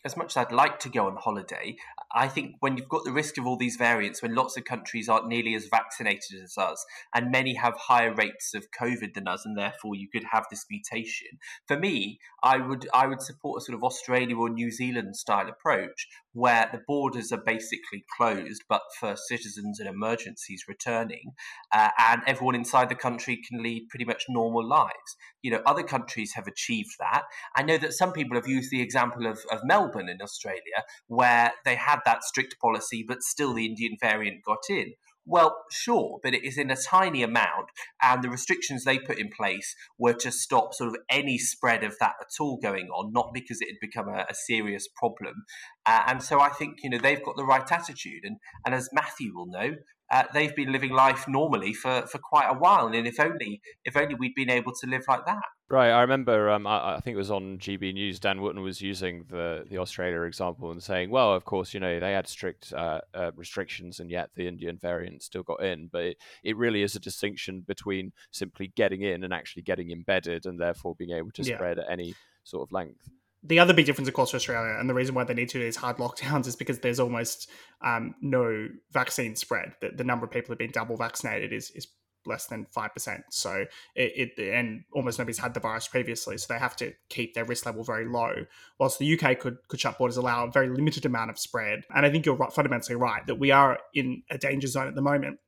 as 0.05 0.15
much 0.15 0.37
as 0.37 0.45
I'd 0.45 0.51
like 0.51 0.79
to 0.81 0.89
go 0.89 1.07
on 1.07 1.17
holiday, 1.17 1.75
I 2.13 2.27
think 2.27 2.57
when 2.59 2.77
you've 2.77 2.87
got 2.87 3.03
the 3.03 3.11
risk 3.11 3.39
of 3.39 3.47
all 3.47 3.57
these 3.57 3.75
variants, 3.75 4.21
when 4.21 4.35
lots 4.35 4.55
of 4.55 4.63
countries 4.63 5.09
aren't 5.09 5.27
nearly 5.27 5.55
as 5.55 5.65
vaccinated 5.65 6.43
as 6.43 6.55
us, 6.57 6.85
and 7.13 7.31
many 7.31 7.55
have 7.55 7.73
higher 7.75 8.13
rates 8.13 8.53
of 8.53 8.67
COVID 8.79 9.15
than 9.15 9.27
us, 9.27 9.43
and 9.45 9.57
therefore 9.57 9.95
you 9.95 10.07
could 10.07 10.25
have 10.31 10.45
this 10.51 10.65
mutation. 10.69 11.27
For 11.67 11.77
me, 11.77 12.19
I 12.43 12.57
would 12.57 12.87
I 12.93 13.07
would 13.07 13.21
support 13.21 13.61
a 13.61 13.65
sort 13.65 13.75
of 13.75 13.83
Australia 13.83 14.37
or 14.37 14.49
New 14.49 14.69
Zealand 14.69 15.15
style 15.15 15.49
approach 15.49 16.07
where 16.35 16.67
the 16.73 16.81
borders 16.85 17.31
are 17.31 17.41
basically 17.45 18.03
closed, 18.17 18.61
but 18.67 18.81
for 18.99 19.15
citizens 19.15 19.79
and 19.79 19.87
emergencies 19.87 20.65
returning, 20.67 21.31
uh, 21.71 21.89
and 21.97 22.21
everyone 22.27 22.55
inside 22.55 22.89
the 22.89 22.95
country 22.95 23.41
can 23.47 23.63
lead 23.63 23.87
pretty 23.89 24.03
much 24.03 24.25
normal 24.27 24.67
lives. 24.67 25.15
You 25.41 25.51
know, 25.51 25.61
other 25.65 25.83
countries 25.83 26.33
have 26.35 26.45
achieved 26.45 26.97
that. 26.99 27.23
I 27.55 27.63
know 27.63 27.77
that 27.77 27.93
some 27.93 28.11
people 28.11 28.35
have 28.35 28.49
used 28.49 28.69
the 28.69 28.81
example 28.81 29.25
of, 29.25 29.39
of 29.49 29.61
Melbourne 29.63 30.09
in 30.09 30.21
Australia, 30.21 30.83
where 31.07 31.53
they 31.63 31.75
had 31.75 31.99
that 32.05 32.25
strict 32.25 32.57
policy, 32.59 33.05
but 33.07 33.23
still 33.23 33.53
the 33.53 33.65
Indian 33.65 33.95
variant 34.01 34.43
got 34.43 34.69
in. 34.69 34.93
Well, 35.27 35.65
sure, 35.71 36.19
but 36.21 36.35
it 36.35 36.45
is 36.45 36.57
in 36.57 36.69
a 36.69 36.75
tiny 36.75 37.23
amount, 37.23 37.69
and 38.01 38.23
the 38.23 38.29
restrictions 38.29 38.83
they 38.83 38.99
put 38.99 39.17
in 39.17 39.29
place 39.35 39.75
were 39.97 40.13
to 40.13 40.31
stop 40.31 40.75
sort 40.75 40.89
of 40.89 40.97
any 41.09 41.39
spread 41.39 41.83
of 41.83 41.95
that 41.99 42.13
at 42.21 42.39
all 42.39 42.57
going 42.57 42.89
on, 42.89 43.11
not 43.11 43.31
because 43.33 43.59
it 43.59 43.69
had 43.69 43.79
become 43.81 44.07
a, 44.07 44.25
a 44.29 44.35
serious 44.35 44.87
problem. 44.87 45.45
Uh, 45.85 46.03
and 46.07 46.21
so 46.21 46.39
I 46.39 46.49
think 46.49 46.77
you 46.83 46.91
know 46.91 46.99
they've 46.99 47.23
got 47.23 47.37
the 47.37 47.45
right 47.45 47.69
attitude, 47.71 48.23
and 48.23 48.37
and 48.65 48.75
as 48.75 48.89
Matthew 48.93 49.35
will 49.35 49.47
know, 49.47 49.75
uh, 50.15 50.23
they've 50.33 50.55
been 50.55 50.71
living 50.71 50.91
life 50.91 51.27
normally 51.27 51.73
for, 51.73 52.03
for 52.07 52.19
quite 52.19 52.47
a 52.47 52.53
while, 52.53 52.87
and 52.87 53.05
if 53.05 53.19
only 53.19 53.61
if 53.83 53.97
only 53.97 54.15
we'd 54.15 54.33
been 54.33 54.49
able 54.49 54.71
to 54.71 54.87
live 54.87 55.03
like 55.09 55.25
that. 55.25 55.43
Right, 55.67 55.89
I 55.89 56.01
remember. 56.01 56.49
Um, 56.49 56.65
I, 56.65 56.95
I, 56.95 56.99
think 57.01 57.15
it 57.15 57.17
was 57.17 57.31
on 57.31 57.57
GB 57.57 57.93
News. 57.93 58.19
Dan 58.19 58.39
Wootton 58.39 58.61
was 58.61 58.81
using 58.81 59.25
the 59.29 59.65
the 59.69 59.77
Australia 59.77 60.21
example 60.21 60.71
and 60.71 60.81
saying, 60.81 61.09
"Well, 61.09 61.33
of 61.33 61.43
course, 61.43 61.73
you 61.73 61.81
know 61.81 61.99
they 61.99 62.13
had 62.13 62.29
strict 62.29 62.71
uh, 62.71 63.01
uh, 63.13 63.31
restrictions, 63.35 63.99
and 63.99 64.09
yet 64.09 64.29
the 64.35 64.47
Indian 64.47 64.77
variant 64.77 65.21
still 65.21 65.43
got 65.43 65.61
in." 65.61 65.89
But 65.91 66.03
it, 66.03 66.17
it 66.43 66.55
really 66.55 66.81
is 66.81 66.95
a 66.95 66.99
distinction 66.99 67.65
between 67.67 68.13
simply 68.31 68.71
getting 68.75 69.01
in 69.01 69.23
and 69.23 69.33
actually 69.33 69.63
getting 69.63 69.91
embedded, 69.91 70.45
and 70.45 70.59
therefore 70.59 70.95
being 70.95 71.11
able 71.11 71.31
to 71.31 71.43
yeah. 71.43 71.55
spread 71.55 71.79
at 71.79 71.89
any 71.89 72.15
sort 72.43 72.65
of 72.65 72.71
length 72.71 73.09
the 73.47 73.59
other 73.59 73.73
big 73.73 73.85
difference 73.85 74.09
across 74.09 74.33
Australia, 74.33 74.75
and 74.79 74.89
the 74.89 74.93
reason 74.93 75.15
why 75.15 75.23
they 75.23 75.33
need 75.33 75.49
to 75.49 75.59
these 75.59 75.75
hard 75.75 75.97
lockdowns 75.97 76.47
is 76.47 76.55
because 76.55 76.79
there's 76.79 76.99
almost 76.99 77.49
um, 77.81 78.15
no 78.21 78.67
vaccine 78.91 79.35
spread. 79.35 79.73
The, 79.81 79.91
the, 79.95 80.03
number 80.03 80.25
of 80.25 80.31
people 80.31 80.47
who 80.47 80.53
have 80.53 80.59
been 80.59 80.71
double 80.71 80.97
vaccinated 80.97 81.53
is, 81.53 81.71
is 81.71 81.87
less 82.25 82.47
than 82.47 82.65
5%. 82.75 83.21
So 83.29 83.65
it, 83.95 84.31
it, 84.37 84.53
and 84.53 84.83
almost 84.93 85.19
nobody's 85.19 85.37
had 85.37 85.53
the 85.53 85.59
virus 85.59 85.87
previously. 85.87 86.37
So 86.37 86.51
they 86.51 86.59
have 86.59 86.75
to 86.77 86.93
keep 87.09 87.33
their 87.33 87.45
risk 87.45 87.65
level 87.65 87.83
very 87.83 88.05
low. 88.07 88.45
Whilst 88.79 88.99
the 88.99 89.19
UK 89.19 89.39
could, 89.39 89.57
could 89.67 89.79
shut 89.79 89.97
borders, 89.97 90.17
allow 90.17 90.45
a 90.45 90.51
very 90.51 90.69
limited 90.69 91.05
amount 91.05 91.29
of 91.29 91.37
spread. 91.37 91.83
And 91.93 92.05
I 92.05 92.09
think 92.09 92.25
you're 92.25 92.35
right, 92.35 92.51
fundamentally 92.51 92.95
right 92.95 93.25
that 93.27 93.35
we 93.35 93.51
are 93.51 93.77
in 93.93 94.23
a 94.31 94.37
danger 94.37 94.67
zone 94.67 94.87
at 94.87 94.95
the 94.95 95.01
moment 95.01 95.39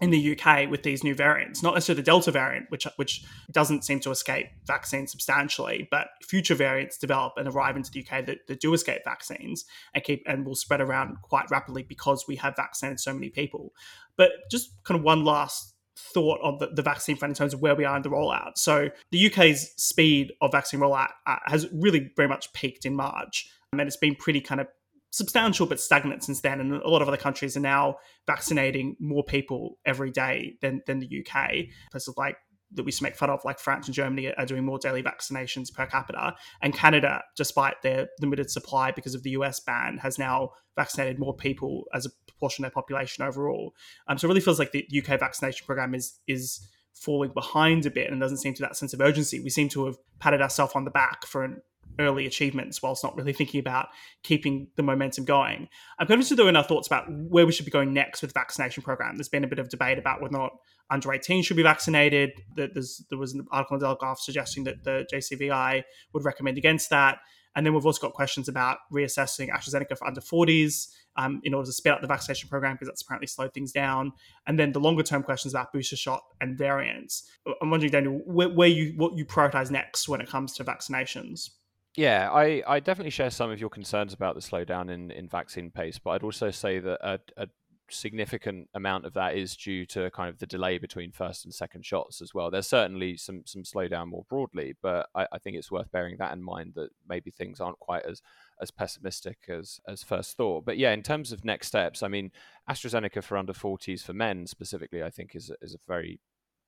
in 0.00 0.10
the 0.10 0.36
UK 0.36 0.68
with 0.68 0.82
these 0.82 1.04
new 1.04 1.14
variants, 1.14 1.62
not 1.62 1.74
necessarily 1.74 2.02
the 2.02 2.06
Delta 2.06 2.32
variant, 2.32 2.66
which 2.68 2.86
which 2.96 3.24
doesn't 3.52 3.84
seem 3.84 4.00
to 4.00 4.10
escape 4.10 4.46
vaccines 4.66 5.12
substantially, 5.12 5.86
but 5.90 6.08
future 6.22 6.56
variants 6.56 6.98
develop 6.98 7.34
and 7.36 7.46
arrive 7.46 7.76
into 7.76 7.92
the 7.92 8.04
UK 8.04 8.26
that, 8.26 8.38
that 8.48 8.60
do 8.60 8.74
escape 8.74 9.02
vaccines 9.04 9.64
and 9.94 10.02
keep 10.02 10.22
and 10.26 10.44
will 10.44 10.56
spread 10.56 10.80
around 10.80 11.16
quite 11.22 11.48
rapidly 11.50 11.84
because 11.84 12.24
we 12.26 12.36
have 12.36 12.56
vaccinated 12.56 12.98
so 12.98 13.14
many 13.14 13.28
people. 13.28 13.72
But 14.16 14.30
just 14.50 14.70
kind 14.82 14.98
of 14.98 15.04
one 15.04 15.24
last 15.24 15.74
thought 15.96 16.40
on 16.42 16.58
the, 16.58 16.66
the 16.66 16.82
vaccine 16.82 17.16
front 17.16 17.30
in 17.30 17.36
terms 17.36 17.54
of 17.54 17.62
where 17.62 17.76
we 17.76 17.84
are 17.84 17.96
in 17.96 18.02
the 18.02 18.10
rollout. 18.10 18.58
So 18.58 18.90
the 19.12 19.26
UK's 19.26 19.72
speed 19.76 20.32
of 20.40 20.50
vaccine 20.50 20.80
rollout 20.80 21.10
uh, 21.26 21.36
has 21.46 21.68
really 21.72 22.10
very 22.16 22.28
much 22.28 22.52
peaked 22.52 22.84
in 22.84 22.96
March, 22.96 23.48
and 23.70 23.80
it's 23.80 23.96
been 23.96 24.16
pretty 24.16 24.40
kind 24.40 24.60
of 24.60 24.66
substantial 25.14 25.64
but 25.64 25.78
stagnant 25.78 26.24
since 26.24 26.40
then. 26.40 26.60
And 26.60 26.72
a 26.72 26.88
lot 26.88 27.00
of 27.00 27.06
other 27.06 27.16
countries 27.16 27.56
are 27.56 27.60
now 27.60 27.98
vaccinating 28.26 28.96
more 28.98 29.22
people 29.22 29.78
every 29.86 30.10
day 30.10 30.54
than, 30.60 30.82
than 30.88 30.98
the 30.98 31.24
UK. 31.24 31.66
Places 31.92 32.14
like 32.16 32.36
that 32.72 32.82
we 32.82 32.88
used 32.88 32.98
to 32.98 33.04
make 33.04 33.14
fun 33.14 33.30
of, 33.30 33.44
like 33.44 33.60
France 33.60 33.86
and 33.86 33.94
Germany, 33.94 34.34
are 34.34 34.44
doing 34.44 34.64
more 34.64 34.80
daily 34.80 35.04
vaccinations 35.04 35.72
per 35.72 35.86
capita. 35.86 36.34
And 36.62 36.74
Canada, 36.74 37.22
despite 37.36 37.80
their 37.82 38.08
limited 38.20 38.50
supply 38.50 38.90
because 38.90 39.14
of 39.14 39.22
the 39.22 39.30
US 39.30 39.60
ban, 39.60 39.98
has 39.98 40.18
now 40.18 40.50
vaccinated 40.74 41.20
more 41.20 41.36
people 41.36 41.84
as 41.94 42.06
a 42.06 42.10
proportion 42.26 42.64
of 42.64 42.72
their 42.72 42.74
population 42.74 43.24
overall. 43.24 43.72
Um, 44.08 44.18
so 44.18 44.26
it 44.26 44.30
really 44.30 44.40
feels 44.40 44.58
like 44.58 44.72
the 44.72 44.84
UK 44.92 45.20
vaccination 45.20 45.64
program 45.64 45.94
is 45.94 46.18
is 46.26 46.66
falling 46.92 47.30
behind 47.32 47.86
a 47.86 47.90
bit 47.90 48.10
and 48.10 48.20
doesn't 48.20 48.38
seem 48.38 48.54
to 48.54 48.62
that 48.62 48.76
sense 48.76 48.92
of 48.92 49.00
urgency. 49.00 49.38
We 49.40 49.50
seem 49.50 49.68
to 49.70 49.86
have 49.86 49.96
patted 50.18 50.40
ourselves 50.40 50.72
on 50.74 50.84
the 50.84 50.90
back 50.90 51.24
for 51.26 51.44
an 51.44 51.60
early 51.98 52.26
achievements 52.26 52.82
whilst 52.82 53.04
not 53.04 53.16
really 53.16 53.32
thinking 53.32 53.60
about 53.60 53.88
keeping 54.22 54.68
the 54.76 54.82
momentum 54.82 55.24
going. 55.24 55.68
I'm 55.98 56.06
kind 56.06 56.18
of 56.18 56.24
interested 56.24 56.40
in 56.40 56.56
our 56.56 56.62
thoughts 56.62 56.86
about 56.86 57.06
where 57.08 57.46
we 57.46 57.52
should 57.52 57.64
be 57.64 57.70
going 57.70 57.92
next 57.92 58.22
with 58.22 58.32
the 58.32 58.38
vaccination 58.38 58.82
program. 58.82 59.16
There's 59.16 59.28
been 59.28 59.44
a 59.44 59.48
bit 59.48 59.58
of 59.58 59.68
debate 59.68 59.98
about 59.98 60.20
whether 60.20 60.36
or 60.36 60.42
not 60.42 60.52
under 60.90 61.12
18 61.12 61.42
should 61.42 61.56
be 61.56 61.62
vaccinated. 61.62 62.32
There's, 62.56 63.04
there 63.08 63.18
was 63.18 63.32
an 63.34 63.46
article 63.50 63.76
in 63.76 63.80
the 63.80 64.14
suggesting 64.16 64.64
that 64.64 64.84
the 64.84 65.06
JCVI 65.12 65.82
would 66.12 66.24
recommend 66.24 66.58
against 66.58 66.90
that. 66.90 67.18
And 67.56 67.64
then 67.64 67.72
we've 67.72 67.86
also 67.86 68.00
got 68.00 68.14
questions 68.14 68.48
about 68.48 68.78
reassessing 68.92 69.48
AstraZeneca 69.48 69.96
for 69.96 70.06
under 70.06 70.20
40s 70.20 70.88
um, 71.16 71.40
in 71.44 71.54
order 71.54 71.66
to 71.66 71.72
speed 71.72 71.90
up 71.90 72.00
the 72.00 72.08
vaccination 72.08 72.48
program 72.48 72.74
because 72.74 72.88
that's 72.88 73.02
apparently 73.02 73.28
slowed 73.28 73.54
things 73.54 73.70
down. 73.70 74.12
And 74.46 74.58
then 74.58 74.72
the 74.72 74.80
longer 74.80 75.02
term 75.02 75.22
questions 75.22 75.54
about 75.54 75.72
booster 75.72 75.96
shot 75.96 76.22
and 76.40 76.58
variants. 76.58 77.30
I'm 77.62 77.70
wondering, 77.70 77.92
Daniel, 77.92 78.20
where, 78.24 78.48
where 78.48 78.68
you 78.68 78.94
what 78.96 79.16
you 79.16 79.24
prioritize 79.24 79.70
next 79.70 80.08
when 80.08 80.20
it 80.20 80.28
comes 80.28 80.54
to 80.54 80.64
vaccinations. 80.64 81.50
Yeah, 81.96 82.30
I, 82.32 82.62
I 82.66 82.80
definitely 82.80 83.10
share 83.10 83.30
some 83.30 83.50
of 83.50 83.60
your 83.60 83.70
concerns 83.70 84.12
about 84.12 84.34
the 84.34 84.40
slowdown 84.40 84.90
in, 84.90 85.12
in 85.12 85.28
vaccine 85.28 85.70
pace, 85.70 85.98
but 85.98 86.10
I'd 86.10 86.24
also 86.24 86.50
say 86.50 86.80
that 86.80 86.98
a, 87.00 87.20
a 87.36 87.46
significant 87.88 88.68
amount 88.74 89.04
of 89.04 89.14
that 89.14 89.36
is 89.36 89.56
due 89.56 89.86
to 89.86 90.10
kind 90.10 90.28
of 90.28 90.38
the 90.38 90.46
delay 90.46 90.78
between 90.78 91.12
first 91.12 91.44
and 91.44 91.54
second 91.54 91.84
shots 91.84 92.20
as 92.20 92.34
well. 92.34 92.50
There's 92.50 92.66
certainly 92.66 93.16
some 93.16 93.42
some 93.46 93.62
slowdown 93.62 94.08
more 94.08 94.24
broadly, 94.28 94.74
but 94.82 95.08
I, 95.14 95.26
I, 95.32 95.38
think 95.38 95.56
it's 95.56 95.70
worth 95.70 95.90
bearing 95.92 96.16
that 96.18 96.32
in 96.32 96.42
mind 96.42 96.72
that 96.74 96.90
maybe 97.08 97.30
things 97.30 97.60
aren't 97.60 97.78
quite 97.78 98.04
as 98.04 98.22
as 98.60 98.70
pessimistic 98.70 99.38
as 99.48 99.80
as 99.86 100.02
first 100.02 100.36
thought. 100.36 100.64
But 100.64 100.78
yeah, 100.78 100.92
in 100.92 101.02
terms 101.02 101.30
of 101.32 101.44
next 101.44 101.68
steps, 101.68 102.02
I 102.02 102.08
mean, 102.08 102.32
AstraZeneca 102.68 103.22
for 103.22 103.36
under 103.36 103.52
40s 103.52 104.02
for 104.02 104.14
men 104.14 104.46
specifically, 104.46 105.02
I 105.02 105.10
think 105.10 105.36
is 105.36 105.52
is 105.62 105.74
a 105.74 105.78
very 105.86 106.20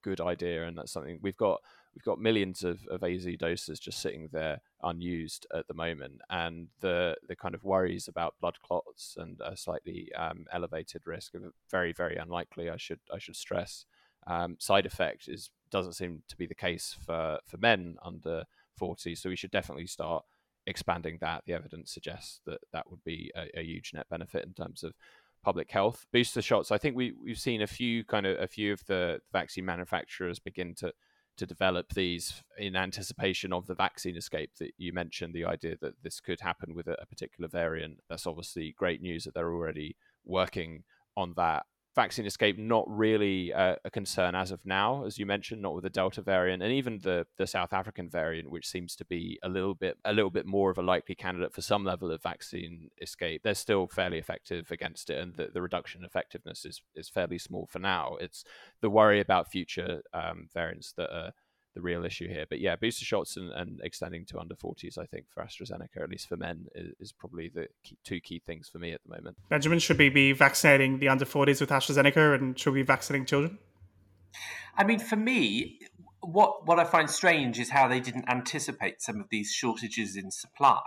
good 0.03 0.21
idea, 0.21 0.67
and 0.67 0.77
that's 0.79 0.93
something 0.93 1.19
we've 1.23 1.37
got 1.37 1.61
we've 1.97 2.05
got 2.05 2.21
millions 2.21 2.63
of, 2.63 2.87
of 2.89 3.03
AZ 3.03 3.27
doses 3.39 3.81
just 3.81 4.01
sitting 4.01 4.29
there 4.31 4.61
unused 4.83 5.47
at 5.55 5.67
the 5.67 5.75
moment, 5.75 6.21
and 6.29 6.69
the 6.81 7.17
the 7.27 7.35
kind 7.35 7.55
of 7.55 7.65
worries 7.65 8.07
about 8.07 8.35
blood 8.39 8.61
clots 8.61 9.17
and 9.19 9.41
a 9.41 9.57
slightly 9.57 10.13
um, 10.15 10.45
elevated 10.53 11.07
risk 11.07 11.35
of 11.35 11.43
very 11.71 11.93
very 11.93 12.17
unlikely. 12.17 12.69
I 12.69 12.77
should 12.77 13.01
I 13.13 13.19
should 13.19 13.35
stress. 13.35 13.87
Um, 14.27 14.57
side 14.59 14.85
effect 14.85 15.27
is 15.27 15.51
doesn't 15.71 15.95
seem 15.95 16.23
to 16.29 16.37
be 16.37 16.47
the 16.47 16.55
case 16.55 16.95
for 17.05 17.39
for 17.47 17.57
men 17.57 17.97
under 18.05 18.45
40, 18.77 19.15
so 19.15 19.31
we 19.31 19.37
should 19.37 19.51
definitely 19.51 19.87
start 19.87 20.23
expanding 20.67 21.17
that. 21.23 21.45
The 21.47 21.55
evidence 21.55 21.91
suggests 21.91 22.41
that 22.45 22.59
that 22.75 22.91
would 22.91 23.03
be 23.05 23.33
a, 23.35 23.61
a 23.61 23.63
huge 23.63 23.93
net 23.95 24.07
benefit 24.11 24.45
in 24.45 24.53
terms 24.53 24.83
of 24.85 24.93
public 25.43 25.71
health 25.71 26.05
booster 26.13 26.43
shots. 26.43 26.71
I 26.71 26.77
think 26.77 26.95
we 26.95 27.15
we've 27.25 27.39
seen 27.39 27.63
a 27.63 27.67
few 27.67 28.05
kind 28.05 28.27
of 28.27 28.39
a 28.39 28.47
few 28.47 28.75
of 28.75 28.85
the 28.85 29.21
vaccine 29.33 29.65
manufacturers 29.65 30.39
begin 30.39 30.75
to 30.75 30.93
to 31.37 31.47
develop 31.47 31.93
these 31.93 32.43
in 32.59 32.77
anticipation 32.77 33.53
of 33.53 33.67
the 33.67 33.75
vaccine 33.75 34.17
escape 34.17 34.51
that 34.59 34.73
you 34.79 34.93
mentioned 34.93 35.35
the 35.35 35.45
idea 35.45 35.77
that 35.81 35.95
this 36.03 36.21
could 36.21 36.41
happen 36.41 36.75
with 36.75 36.87
a, 36.87 36.97
a 37.01 37.07
particular 37.07 37.49
variant. 37.49 38.01
That's 38.09 38.27
obviously 38.27 38.75
great 38.77 39.03
news 39.03 39.25
that 39.25 39.35
they're 39.35 39.53
already 39.53 39.97
working 40.25 40.85
on 41.17 41.35
that 41.37 41.67
vaccine 41.97 42.27
escape 42.27 42.59
not 42.59 42.85
really 42.87 43.51
a, 43.51 43.79
a, 43.85 43.91
concern 43.91 44.35
as 44.35 44.51
of 44.53 44.61
now, 44.65 45.05
as 45.07 45.19
you 45.19 45.25
mentioned, 45.25 45.63
not 45.63 45.75
with 45.75 45.83
the 45.83 45.91
Delta 45.91 46.21
variant 46.21 46.63
and 46.63 46.71
even 46.71 47.01
the 47.03 47.27
the 47.39 47.47
South 47.47 47.73
African 47.73 48.09
variant, 48.09 48.51
which 48.51 48.69
seems 48.69 48.95
to 48.97 49.05
be 49.05 49.39
a 49.43 49.49
little 49.49 49.75
bit 49.75 49.97
a 50.05 50.13
little 50.13 50.31
bit 50.31 50.47
more 50.47 50.71
of 50.71 50.79
a 50.79 50.83
likely 50.83 51.15
candidate 51.15 51.53
for 51.53 51.63
some 51.63 51.85
level 51.85 52.13
of 52.13 52.23
vaccine 52.23 52.91
escape. 53.01 53.43
They're 53.43 53.55
still 53.55 53.89
fairly 53.89 54.19
effective 54.19 54.71
against 54.71 55.11
it, 55.11 55.19
and 55.19 55.35
the, 55.35 55.49
the 55.53 55.63
reduction 55.63 56.03
in 56.03 56.05
effectiveness 56.05 56.65
is 56.65 56.83
is 56.95 57.09
fairly 57.09 57.39
small 57.39 57.67
for 57.67 57.79
now. 57.79 58.17
It's 58.21 58.45
the 58.81 58.91
worry 58.91 59.19
about 59.19 59.51
future 59.51 60.03
um, 60.13 60.49
variants 60.53 60.93
that 60.99 61.11
are 61.11 61.33
the 61.77 61.83
real 61.83 62.05
issue 62.05 62.27
here. 62.27 62.47
But 62.49 62.59
yeah, 62.59 62.75
booster 62.75 63.05
shots 63.05 63.37
and, 63.37 63.53
and 63.53 63.81
extending 63.85 64.25
to 64.27 64.41
under 64.41 64.55
40s, 64.55 64.99
I 64.99 65.05
think, 65.05 65.27
for 65.29 65.45
AstraZeneca, 65.45 66.03
at 66.03 66.09
least 66.09 66.29
for 66.29 66.37
men, 66.37 66.67
is, 66.75 66.93
is 66.99 67.13
probably 67.13 67.49
the 67.49 67.69
key, 67.85 67.99
two 68.03 68.19
key 68.19 68.43
things 68.45 68.69
for 68.69 68.79
me 68.79 68.93
at 68.93 69.01
the 69.07 69.15
moment. 69.15 69.37
Benjamin, 69.51 69.79
should 69.79 69.99
we 69.99 70.09
be 70.09 70.33
vaccinating 70.33 70.99
the 70.99 71.09
under 71.09 71.27
40s 71.27 71.61
with 71.61 71.69
AstraZeneca 71.69 72.35
and 72.35 72.59
should 72.59 72.73
we 72.73 72.81
be 72.81 72.87
vaccinating 72.87 73.27
children? 73.27 73.59
I 74.79 74.85
mean, 74.85 74.99
for 74.99 75.17
me, 75.17 75.81
what 76.27 76.67
what 76.67 76.79
I 76.79 76.85
find 76.85 77.09
strange 77.09 77.59
is 77.59 77.71
how 77.71 77.89
they 77.89 78.01
didn't 78.01 78.29
anticipate 78.29 79.01
some 79.01 79.21
of 79.21 79.27
these 79.31 79.53
shortages 79.53 80.17
in 80.17 80.31
supply. 80.31 80.83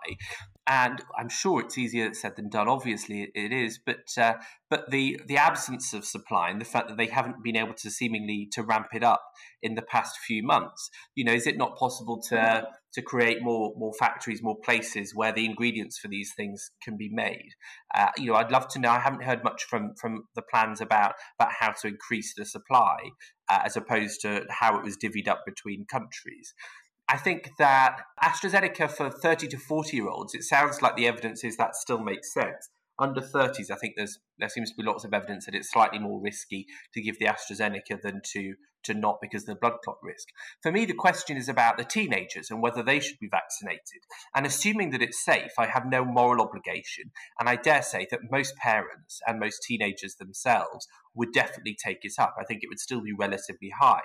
And 0.68 1.02
I'm 1.18 1.30
sure 1.30 1.62
it's 1.62 1.78
easier 1.78 2.14
said 2.14 2.36
than 2.36 2.50
done. 2.50 2.68
Obviously, 2.68 3.32
it 3.34 3.52
is, 3.52 3.80
but 3.84 4.06
uh, 4.18 4.34
but 4.70 4.92
the 4.92 5.20
the 5.28 5.38
absence 5.38 5.94
of 5.94 6.06
supply 6.06 6.50
and 6.50 6.62
the 6.62 6.66
fact 6.66 6.90
that 6.90 6.98
they 6.98 7.08
haven't 7.08 7.44
been 7.44 7.56
able 7.56 7.74
to 7.76 7.90
seemingly 7.90 8.48
to 8.52 8.64
ramp 8.64 8.88
it 8.94 9.04
up 9.04 9.22
in 9.62 9.76
the 9.76 9.82
past 9.82 10.18
few 10.20 10.44
months. 10.44 10.90
You 11.16 11.26
know, 11.26 11.34
is 11.34 11.48
it 11.48 11.58
not 11.58 11.78
possible 11.78 12.22
to 12.30 12.68
to 12.94 13.02
create 13.02 13.42
more 13.42 13.74
more 13.78 13.94
factories, 13.94 14.42
more 14.42 14.58
places 14.64 15.14
where 15.14 15.32
the 15.32 15.46
ingredients 15.46 16.00
for 16.00 16.08
these 16.08 16.34
things 16.36 16.72
can 16.84 16.98
be 16.98 17.10
made? 17.12 17.52
Uh, 17.96 18.10
you 18.18 18.28
know, 18.28 18.36
I'd 18.36 18.52
love 18.52 18.68
to 18.70 18.80
know. 18.80 18.90
I 18.90 19.00
haven't 19.00 19.24
heard 19.24 19.44
much 19.44 19.64
from 19.64 19.94
from 20.00 20.26
the 20.36 20.42
plans 20.42 20.82
about 20.82 21.16
about 21.40 21.54
how 21.60 21.72
to 21.82 21.88
increase 21.88 22.34
the 22.36 22.46
supply 22.46 22.98
uh, 23.50 23.60
as 23.66 23.78
opposed 23.78 24.22
to 24.22 24.46
how 24.50 24.78
it 24.78 24.84
was 24.84 24.98
divvied 24.98 25.28
up 25.28 25.44
between 25.46 25.86
countries. 25.86 26.54
I 27.12 27.18
think 27.18 27.50
that 27.58 28.02
AstraZeneca 28.24 28.92
for 28.92 29.10
30 29.10 29.48
to 29.48 29.58
40 29.58 29.98
year 29.98 30.08
olds, 30.08 30.36
it 30.36 30.44
sounds 30.44 30.84
like 30.84 30.96
the 30.96 31.08
evidence 31.08 31.44
is 31.44 31.58
that 31.58 31.76
still 31.76 32.04
makes 32.04 32.32
sense 32.32 32.70
under 33.00 33.22
30s, 33.22 33.72
I 33.72 33.76
think 33.76 33.94
there's 33.96 34.20
there 34.38 34.50
seems 34.50 34.70
to 34.72 34.76
be 34.78 34.84
lots 34.84 35.06
of 35.06 35.14
evidence 35.14 35.46
that 35.46 35.56
it's 35.56 35.72
slightly 35.72 36.00
more 36.00 36.22
risky 36.22 36.68
to 36.94 37.02
give 37.02 37.18
the 37.18 37.26
AstraZeneca 37.26 38.02
than 38.02 38.22
to 38.34 38.56
to 38.84 38.94
not 38.94 39.20
because 39.22 39.44
of 39.44 39.48
the 39.48 39.56
blood 39.56 39.78
clot 39.84 39.98
risk. 40.02 40.30
For 40.62 40.72
me, 40.72 40.86
the 40.86 40.94
question 40.94 41.38
is 41.38 41.50
about 41.50 41.78
the 41.78 41.84
teenagers 41.84 42.50
and 42.50 42.62
whether 42.62 42.84
they 42.84 43.00
should 43.00 43.20
be 43.20 43.30
vaccinated. 43.30 44.04
And 44.36 44.46
assuming 44.46 44.92
that 44.92 45.02
it's 45.02 45.24
safe, 45.24 45.52
I 45.58 45.68
have 45.68 45.86
no 45.86 46.06
moral 46.06 46.42
obligation. 46.42 47.12
And 47.40 47.50
I 47.50 47.56
dare 47.56 47.82
say 47.82 48.08
that 48.12 48.32
most 48.32 48.56
parents 48.58 49.22
and 49.28 49.40
most 49.40 49.64
teenagers 49.64 50.16
themselves 50.16 50.88
would 51.14 51.32
definitely 51.34 51.76
take 51.76 52.00
it 52.04 52.14
up. 52.20 52.36
I 52.40 52.44
think 52.46 52.64
it 52.64 52.70
would 52.70 52.80
still 52.80 53.02
be 53.02 53.14
relatively 53.14 53.72
high. 53.80 54.02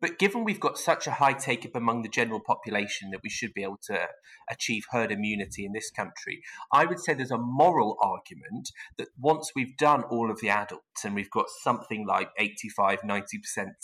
But 0.00 0.18
given 0.18 0.44
we've 0.44 0.60
got 0.60 0.78
such 0.78 1.06
a 1.06 1.12
high 1.12 1.32
take 1.32 1.64
up 1.64 1.74
among 1.74 2.02
the 2.02 2.08
general 2.08 2.40
population 2.40 3.10
that 3.10 3.22
we 3.22 3.30
should 3.30 3.54
be 3.54 3.62
able 3.62 3.80
to 3.86 4.08
achieve 4.50 4.84
herd 4.90 5.10
immunity 5.10 5.64
in 5.64 5.72
this 5.72 5.90
country, 5.90 6.42
I 6.70 6.84
would 6.84 7.00
say 7.00 7.14
there's 7.14 7.30
a 7.30 7.38
moral 7.38 7.96
argument 8.02 8.70
that 8.98 9.08
once 9.18 9.52
we've 9.56 9.76
done 9.78 10.02
all 10.04 10.30
of 10.30 10.40
the 10.40 10.50
adults 10.50 11.04
and 11.04 11.14
we've 11.14 11.30
got 11.30 11.46
something 11.62 12.06
like 12.06 12.28
85, 12.38 13.00
90% 13.00 13.22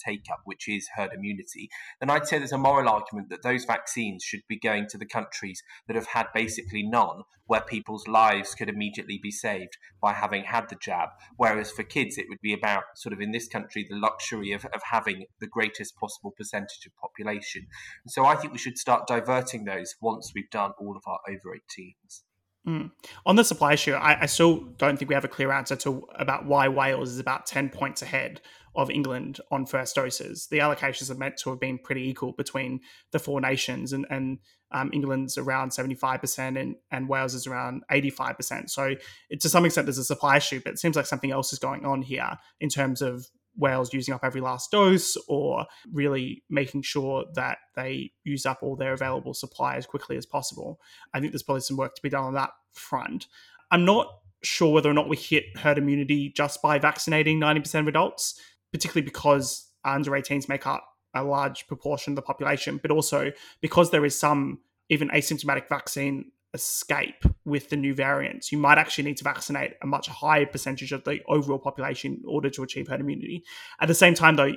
take 0.04 0.26
up, 0.30 0.40
which 0.44 0.68
is 0.68 0.90
herd 0.96 1.12
immunity, 1.14 1.70
then 2.00 2.10
I'd 2.10 2.26
say 2.26 2.38
there's 2.38 2.52
a 2.52 2.58
moral 2.58 2.88
argument 2.88 3.30
that 3.30 3.42
those 3.42 3.64
vaccines 3.64 4.22
should 4.22 4.42
be 4.48 4.58
going 4.58 4.88
to 4.88 4.98
the 4.98 5.06
countries 5.06 5.62
that 5.86 5.96
have 5.96 6.08
had 6.08 6.26
basically 6.34 6.82
none, 6.82 7.22
where 7.46 7.60
people's 7.60 8.06
lives 8.06 8.54
could 8.54 8.68
immediately 8.68 9.18
be 9.22 9.30
saved 9.30 9.76
by 10.00 10.12
having 10.12 10.44
had 10.44 10.68
the 10.68 10.76
jab. 10.80 11.10
Whereas 11.36 11.70
for 11.70 11.82
kids, 11.82 12.16
it 12.16 12.26
would 12.28 12.40
be 12.40 12.52
about 12.52 12.84
sort 12.96 13.12
of 13.12 13.20
in 13.20 13.32
this 13.32 13.48
country 13.48 13.86
the 13.88 13.98
luxury 13.98 14.52
of, 14.52 14.64
of 14.66 14.82
having 14.90 15.26
the 15.40 15.46
greatest 15.46 15.96
possible 16.02 16.32
percentage 16.36 16.84
of 16.86 16.92
population. 16.96 17.66
So 18.08 18.24
I 18.24 18.34
think 18.34 18.52
we 18.52 18.58
should 18.58 18.78
start 18.78 19.06
diverting 19.06 19.64
those 19.64 19.94
once 20.00 20.32
we've 20.34 20.50
done 20.50 20.72
all 20.80 20.96
of 20.96 21.02
our 21.06 21.20
over 21.28 21.56
18s. 21.56 22.22
Mm. 22.66 22.92
On 23.26 23.36
the 23.36 23.44
supply 23.44 23.72
issue, 23.72 23.92
I, 23.92 24.22
I, 24.22 24.26
still 24.26 24.60
don't 24.76 24.96
think 24.96 25.08
we 25.08 25.16
have 25.16 25.24
a 25.24 25.28
clear 25.28 25.50
answer 25.50 25.74
to 25.76 26.06
about 26.14 26.46
why 26.46 26.68
Wales 26.68 27.10
is 27.10 27.18
about 27.18 27.44
ten 27.44 27.68
points 27.68 28.02
ahead 28.02 28.40
of 28.76 28.88
England 28.88 29.40
on 29.50 29.66
first 29.66 29.96
doses. 29.96 30.46
The 30.48 30.58
allocations 30.58 31.10
are 31.10 31.16
meant 31.16 31.36
to 31.38 31.50
have 31.50 31.58
been 31.58 31.78
pretty 31.78 32.08
equal 32.08 32.32
between 32.32 32.80
the 33.10 33.18
four 33.18 33.40
nations, 33.40 33.92
and, 33.92 34.06
and 34.10 34.38
um, 34.70 34.90
England's 34.92 35.36
around 35.36 35.72
seventy 35.72 35.96
five 35.96 36.20
percent, 36.20 36.56
and 36.56 36.76
and 36.92 37.08
Wales 37.08 37.34
is 37.34 37.48
around 37.48 37.82
eighty 37.90 38.10
five 38.10 38.36
percent. 38.36 38.70
So 38.70 38.94
it, 39.28 39.40
to 39.40 39.48
some 39.48 39.64
extent, 39.64 39.86
there's 39.86 39.98
a 39.98 40.04
supply 40.04 40.36
issue, 40.36 40.60
but 40.62 40.74
it 40.74 40.78
seems 40.78 40.94
like 40.94 41.06
something 41.06 41.32
else 41.32 41.52
is 41.52 41.58
going 41.58 41.84
on 41.84 42.02
here 42.02 42.38
in 42.60 42.68
terms 42.68 43.02
of 43.02 43.26
Wales 43.56 43.92
using 43.92 44.14
up 44.14 44.24
every 44.24 44.40
last 44.40 44.70
dose 44.70 45.16
or 45.28 45.66
really 45.92 46.42
making 46.48 46.82
sure 46.82 47.24
that 47.34 47.58
they 47.76 48.12
use 48.24 48.46
up 48.46 48.62
all 48.62 48.76
their 48.76 48.92
available 48.92 49.34
supply 49.34 49.76
as 49.76 49.86
quickly 49.86 50.16
as 50.16 50.26
possible. 50.26 50.80
I 51.12 51.20
think 51.20 51.32
there's 51.32 51.42
probably 51.42 51.60
some 51.60 51.76
work 51.76 51.94
to 51.94 52.02
be 52.02 52.08
done 52.08 52.24
on 52.24 52.34
that 52.34 52.50
front. 52.72 53.26
I'm 53.70 53.84
not 53.84 54.08
sure 54.42 54.72
whether 54.72 54.90
or 54.90 54.94
not 54.94 55.08
we 55.08 55.16
hit 55.16 55.56
herd 55.56 55.78
immunity 55.78 56.32
just 56.34 56.62
by 56.62 56.78
vaccinating 56.78 57.40
90% 57.40 57.80
of 57.80 57.88
adults, 57.88 58.40
particularly 58.72 59.04
because 59.04 59.70
under 59.84 60.10
18s 60.12 60.48
make 60.48 60.66
up 60.66 60.86
a 61.14 61.22
large 61.22 61.66
proportion 61.66 62.12
of 62.12 62.16
the 62.16 62.22
population, 62.22 62.78
but 62.80 62.90
also 62.90 63.32
because 63.60 63.90
there 63.90 64.04
is 64.04 64.18
some 64.18 64.60
even 64.88 65.08
asymptomatic 65.10 65.68
vaccine 65.68 66.30
escape 66.54 67.24
with 67.44 67.70
the 67.70 67.76
new 67.76 67.94
variants, 67.94 68.52
you 68.52 68.58
might 68.58 68.78
actually 68.78 69.04
need 69.04 69.16
to 69.16 69.24
vaccinate 69.24 69.72
a 69.82 69.86
much 69.86 70.08
higher 70.08 70.46
percentage 70.46 70.92
of 70.92 71.04
the 71.04 71.20
overall 71.28 71.58
population 71.58 72.20
in 72.22 72.28
order 72.28 72.50
to 72.50 72.62
achieve 72.62 72.88
herd 72.88 73.00
immunity. 73.00 73.42
At 73.80 73.88
the 73.88 73.94
same 73.94 74.14
time, 74.14 74.36
though, 74.36 74.52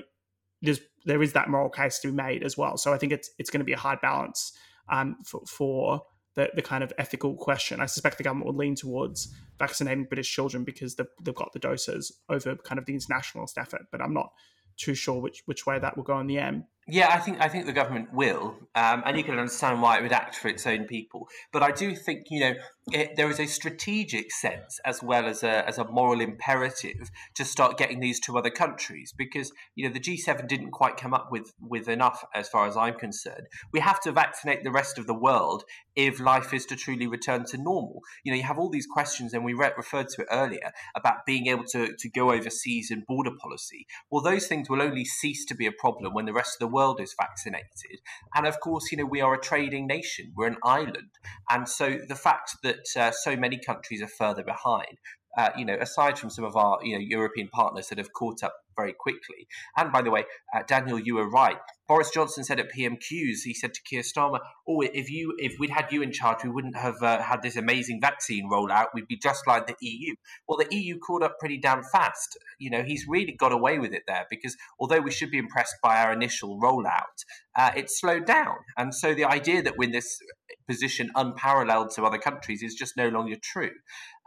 there's 0.62 0.80
there 1.06 1.22
is 1.22 1.34
that 1.34 1.50
moral 1.50 1.70
case 1.70 2.00
to 2.00 2.08
be 2.08 2.14
made 2.14 2.44
as 2.44 2.58
well. 2.58 2.78
So 2.78 2.94
I 2.94 2.98
think 2.98 3.12
it's 3.12 3.30
it's 3.38 3.50
going 3.50 3.60
to 3.60 3.66
be 3.66 3.74
a 3.74 3.78
hard 3.78 4.02
balance 4.02 4.52
um, 4.90 5.18
for, 5.26 5.42
for 5.48 6.02
the, 6.36 6.50
the 6.54 6.62
kind 6.62 6.84
of 6.84 6.92
ethical 6.98 7.36
question. 7.36 7.80
I 7.80 7.86
suspect 7.86 8.18
the 8.18 8.24
government 8.24 8.48
will 8.48 8.58
lean 8.58 8.76
towards 8.76 9.34
vaccinating 9.58 10.06
British 10.06 10.32
children 10.32 10.64
because 10.64 10.96
they've, 10.96 11.08
they've 11.24 11.34
got 11.34 11.54
the 11.54 11.60
doses 11.60 12.12
over 12.30 12.56
kind 12.58 12.78
of 12.78 12.86
the 12.86 12.94
internationalist 12.94 13.58
effort, 13.58 13.84
but 13.92 14.02
I'm 14.02 14.14
not 14.14 14.32
too 14.78 14.94
sure 14.94 15.22
which 15.22 15.44
which 15.46 15.66
way 15.66 15.80
that 15.80 15.96
will 15.96 16.04
go 16.04 16.20
in 16.20 16.28
the 16.28 16.40
end. 16.40 16.64
Yeah, 16.88 17.10
I 17.12 17.18
think 17.18 17.42
I 17.42 17.50
think 17.50 17.66
the 17.66 17.74
government 17.74 18.14
will, 18.14 18.58
um, 18.76 19.02
and 19.06 19.18
you 19.18 19.24
can 19.24 19.40
understand 19.40 19.82
why 19.82 19.98
it 19.98 20.04
would 20.04 20.12
act 20.12 20.36
for 20.36 20.50
its 20.50 20.68
own 20.68 20.86
people. 20.86 21.28
But 21.52 21.64
I 21.64 21.72
do 21.72 21.96
think 21.96 22.28
you 22.30 22.42
know 22.42 22.54
it, 22.92 23.16
there 23.16 23.30
is 23.32 23.40
a 23.40 23.48
strategic 23.48 24.32
sense 24.32 24.80
as 24.86 25.02
well 25.02 25.26
as 25.26 25.42
a 25.42 25.68
as 25.68 25.80
a 25.80 25.86
moral 25.86 26.22
imperative 26.22 27.10
to 27.34 27.44
start 27.44 27.80
getting 27.80 28.00
these 28.00 28.20
to 28.20 28.38
other 28.38 28.52
countries 28.52 29.12
because 29.18 29.52
you 29.74 29.88
know 29.88 29.94
the 29.94 30.00
G7 30.00 30.48
didn't 30.48 30.70
quite 30.70 30.96
come 30.96 31.14
up 31.14 31.30
with 31.32 31.54
with 31.60 31.90
enough 31.90 32.24
as 32.36 32.48
far 32.48 32.68
as 32.68 32.78
I'm 32.78 32.94
concerned. 32.94 33.48
We 33.74 33.80
have 33.80 34.00
to 34.02 34.12
vaccinate 34.12 34.64
the 34.64 34.72
rest 34.72 35.00
of 35.00 35.08
the 35.08 35.16
world 35.16 35.64
if 35.96 36.20
life 36.20 36.54
is 36.54 36.66
to 36.68 36.76
truly 36.76 37.08
return 37.08 37.46
to 37.46 37.58
normal. 37.58 38.02
You 38.24 38.32
know, 38.32 38.38
you 38.38 38.44
have 38.44 38.60
all 38.60 38.70
these 38.70 38.86
questions, 38.86 39.34
and 39.34 39.44
we 39.44 39.54
re- 39.54 39.72
referred 39.76 40.10
to 40.10 40.22
it 40.22 40.28
earlier 40.30 40.72
about 40.96 41.26
being 41.26 41.48
able 41.48 41.66
to 41.72 41.96
to 41.98 42.10
go 42.10 42.32
overseas 42.32 42.92
and 42.92 43.06
border 43.08 43.32
policy. 43.42 43.88
Well, 44.12 44.22
those 44.22 44.46
things 44.46 44.70
will 44.70 44.84
only 44.84 45.06
cease 45.06 45.44
to 45.46 45.56
be 45.56 45.66
a 45.66 45.72
problem 45.72 46.14
when 46.14 46.26
the 46.26 46.34
rest 46.34 46.56
of 46.56 46.60
the 46.60 46.74
world 46.74 47.02
is 47.02 47.16
vaccinated. 47.20 48.02
And 48.36 48.46
of 48.46 48.60
course, 48.60 48.92
you 48.92 49.00
know, 49.00 49.06
we 49.06 49.22
are 49.22 49.34
a 49.34 49.42
trading 49.42 49.88
nation, 49.88 50.34
we're 50.36 50.48
an 50.48 50.58
island. 50.64 51.10
And 51.50 51.68
so 51.68 51.98
the 52.08 52.16
fact 52.16 52.58
that 52.62 52.75
uh, 52.98 53.12
so 53.12 53.36
many 53.36 53.58
countries 53.58 54.02
are 54.02 54.08
further 54.08 54.44
behind. 54.44 54.98
Uh, 55.38 55.50
you 55.58 55.66
know, 55.66 55.78
aside 55.80 56.18
from 56.18 56.30
some 56.30 56.46
of 56.46 56.56
our 56.56 56.80
you 56.84 56.94
know 56.94 57.00
European 57.00 57.50
partners 57.50 57.90
that 57.90 57.98
have 57.98 58.14
caught 58.14 58.44
up 58.44 58.54
very 58.76 58.94
quickly. 58.94 59.48
And 59.78 59.92
by 59.92 60.02
the 60.02 60.12
way, 60.12 60.26
uh, 60.56 60.64
Daniel, 60.68 61.00
you 61.00 61.16
were 61.16 61.30
right. 61.30 61.58
Boris 61.88 62.10
Johnson 62.10 62.44
said 62.44 62.60
at 62.60 62.72
PMQs, 62.72 63.44
he 63.44 63.54
said 63.54 63.74
to 63.76 63.82
Keir 63.84 64.02
Starmer, 64.02 64.40
"Oh, 64.68 64.82
if 64.82 65.10
you 65.10 65.36
if 65.38 65.60
we'd 65.60 65.70
had 65.70 65.92
you 65.92 66.02
in 66.02 66.12
charge, 66.12 66.44
we 66.44 66.50
wouldn't 66.50 66.76
have 66.76 67.02
uh, 67.02 67.22
had 67.22 67.44
this 67.44 67.56
amazing 67.56 68.02
vaccine 68.02 68.50
rollout. 68.50 68.88
We'd 68.94 69.08
be 69.08 69.18
just 69.18 69.46
like 69.46 69.68
the 69.68 69.76
EU." 69.82 70.16
Well, 70.48 70.58
the 70.58 70.76
EU 70.76 70.98
caught 70.98 71.22
up 71.22 71.38
pretty 71.40 71.60
damn 71.60 71.84
fast. 71.84 72.38
You 72.58 72.72
know, 72.72 72.84
he's 72.84 73.06
really 73.08 73.34
got 73.34 73.52
away 73.52 73.78
with 73.78 73.94
it 73.94 74.04
there 74.08 74.26
because 74.30 74.58
although 74.80 75.02
we 75.02 75.12
should 75.12 75.30
be 75.30 75.38
impressed 75.38 75.76
by 75.84 75.98
our 75.98 76.12
initial 76.12 76.60
rollout, 76.60 77.24
uh, 77.56 77.72
it 77.76 77.92
slowed 77.92 78.26
down. 78.26 78.56
And 78.78 78.96
so 78.96 79.14
the 79.14 79.26
idea 79.26 79.62
that 79.62 79.78
we're 79.78 79.86
in 79.86 79.92
this 79.92 80.20
position 80.68 81.12
unparalleled 81.16 81.92
to 81.92 82.04
other 82.04 82.18
countries 82.18 82.64
is 82.64 82.74
just 82.74 82.98
no 82.98 83.10
longer 83.10 83.36
true. 83.42 83.72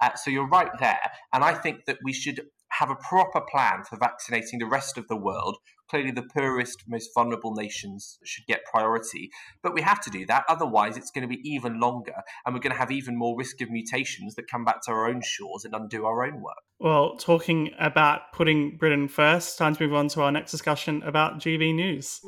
Uh, 0.00 0.14
so 0.14 0.30
you're 0.30 0.48
right 0.48 0.70
there, 0.78 1.10
and 1.32 1.42
I 1.42 1.54
think 1.54 1.86
that 1.86 1.98
we 2.04 2.12
should 2.12 2.40
have 2.70 2.90
a 2.90 2.96
proper 2.96 3.40
plan 3.40 3.84
for 3.84 3.96
vaccinating 3.96 4.58
the 4.58 4.66
rest 4.66 4.98
of 4.98 5.08
the 5.08 5.16
world. 5.16 5.56
Clearly, 5.90 6.10
the 6.10 6.22
poorest, 6.22 6.84
most 6.86 7.10
vulnerable 7.14 7.54
nations 7.54 8.18
should 8.22 8.46
get 8.46 8.64
priority. 8.70 9.30
But 9.62 9.72
we 9.72 9.80
have 9.80 10.00
to 10.02 10.10
do 10.10 10.26
that. 10.26 10.44
Otherwise, 10.48 10.98
it's 10.98 11.10
going 11.10 11.22
to 11.22 11.34
be 11.34 11.40
even 11.48 11.80
longer, 11.80 12.22
and 12.44 12.54
we're 12.54 12.60
going 12.60 12.74
to 12.74 12.78
have 12.78 12.90
even 12.90 13.16
more 13.16 13.36
risk 13.38 13.60
of 13.62 13.70
mutations 13.70 14.34
that 14.34 14.50
come 14.50 14.64
back 14.64 14.82
to 14.82 14.90
our 14.90 15.08
own 15.08 15.22
shores 15.24 15.64
and 15.64 15.74
undo 15.74 16.04
our 16.04 16.24
own 16.26 16.42
work. 16.42 16.58
Well, 16.78 17.16
talking 17.16 17.70
about 17.78 18.32
putting 18.34 18.76
Britain 18.76 19.08
first, 19.08 19.56
time 19.56 19.74
to 19.76 19.82
move 19.82 19.94
on 19.94 20.08
to 20.08 20.22
our 20.22 20.30
next 20.30 20.50
discussion 20.50 21.02
about 21.02 21.38
GB 21.38 21.74
News. 21.74 22.20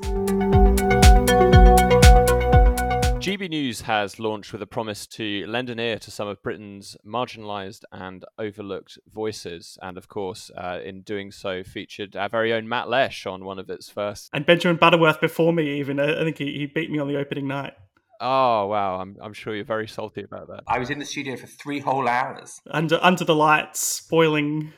GB 3.31 3.49
News 3.49 3.83
has 3.83 4.19
launched 4.19 4.53
with 4.53 4.61
a 4.61 4.66
promise 4.66 5.07
to 5.07 5.47
lend 5.47 5.71
an 5.71 5.79
ear 5.79 6.01
to 6.01 6.11
some 6.11 6.27
of 6.27 6.43
Britain's 6.43 6.97
marginalised 7.07 7.85
and 7.93 8.25
overlooked 8.40 8.99
voices, 9.14 9.79
and 9.81 9.97
of 9.97 10.09
course, 10.09 10.51
uh, 10.57 10.81
in 10.85 11.03
doing 11.03 11.31
so, 11.31 11.62
featured 11.62 12.16
our 12.16 12.29
very 12.29 12.53
own 12.53 12.69
Matt 12.69 12.88
Lesh 12.88 13.27
on 13.27 13.45
one 13.45 13.61
of 13.61 13.71
its 13.71 13.88
first. 13.88 14.31
And 14.33 14.45
Benjamin 14.45 14.79
Butterworth 14.79 15.21
before 15.21 15.53
me, 15.53 15.79
even. 15.79 16.01
I 16.01 16.25
think 16.25 16.38
he, 16.38 16.59
he 16.59 16.66
beat 16.66 16.90
me 16.90 16.99
on 16.99 17.07
the 17.07 17.19
opening 17.19 17.47
night. 17.47 17.75
Oh 18.21 18.66
wow! 18.66 19.01
I'm 19.01 19.16
I'm 19.23 19.33
sure 19.33 19.55
you're 19.55 19.64
very 19.64 19.87
salty 19.87 20.25
about 20.25 20.49
that. 20.49 20.64
I 20.66 20.81
was 20.81 20.90
in 20.90 20.99
the 20.99 21.07
studio 21.07 21.37
for 21.37 21.47
three 21.47 21.79
whole 21.79 22.09
hours 22.09 22.61
under 22.69 22.99
under 23.01 23.25
the 23.25 23.37
lights, 23.37 23.79
spoiling 23.79 24.73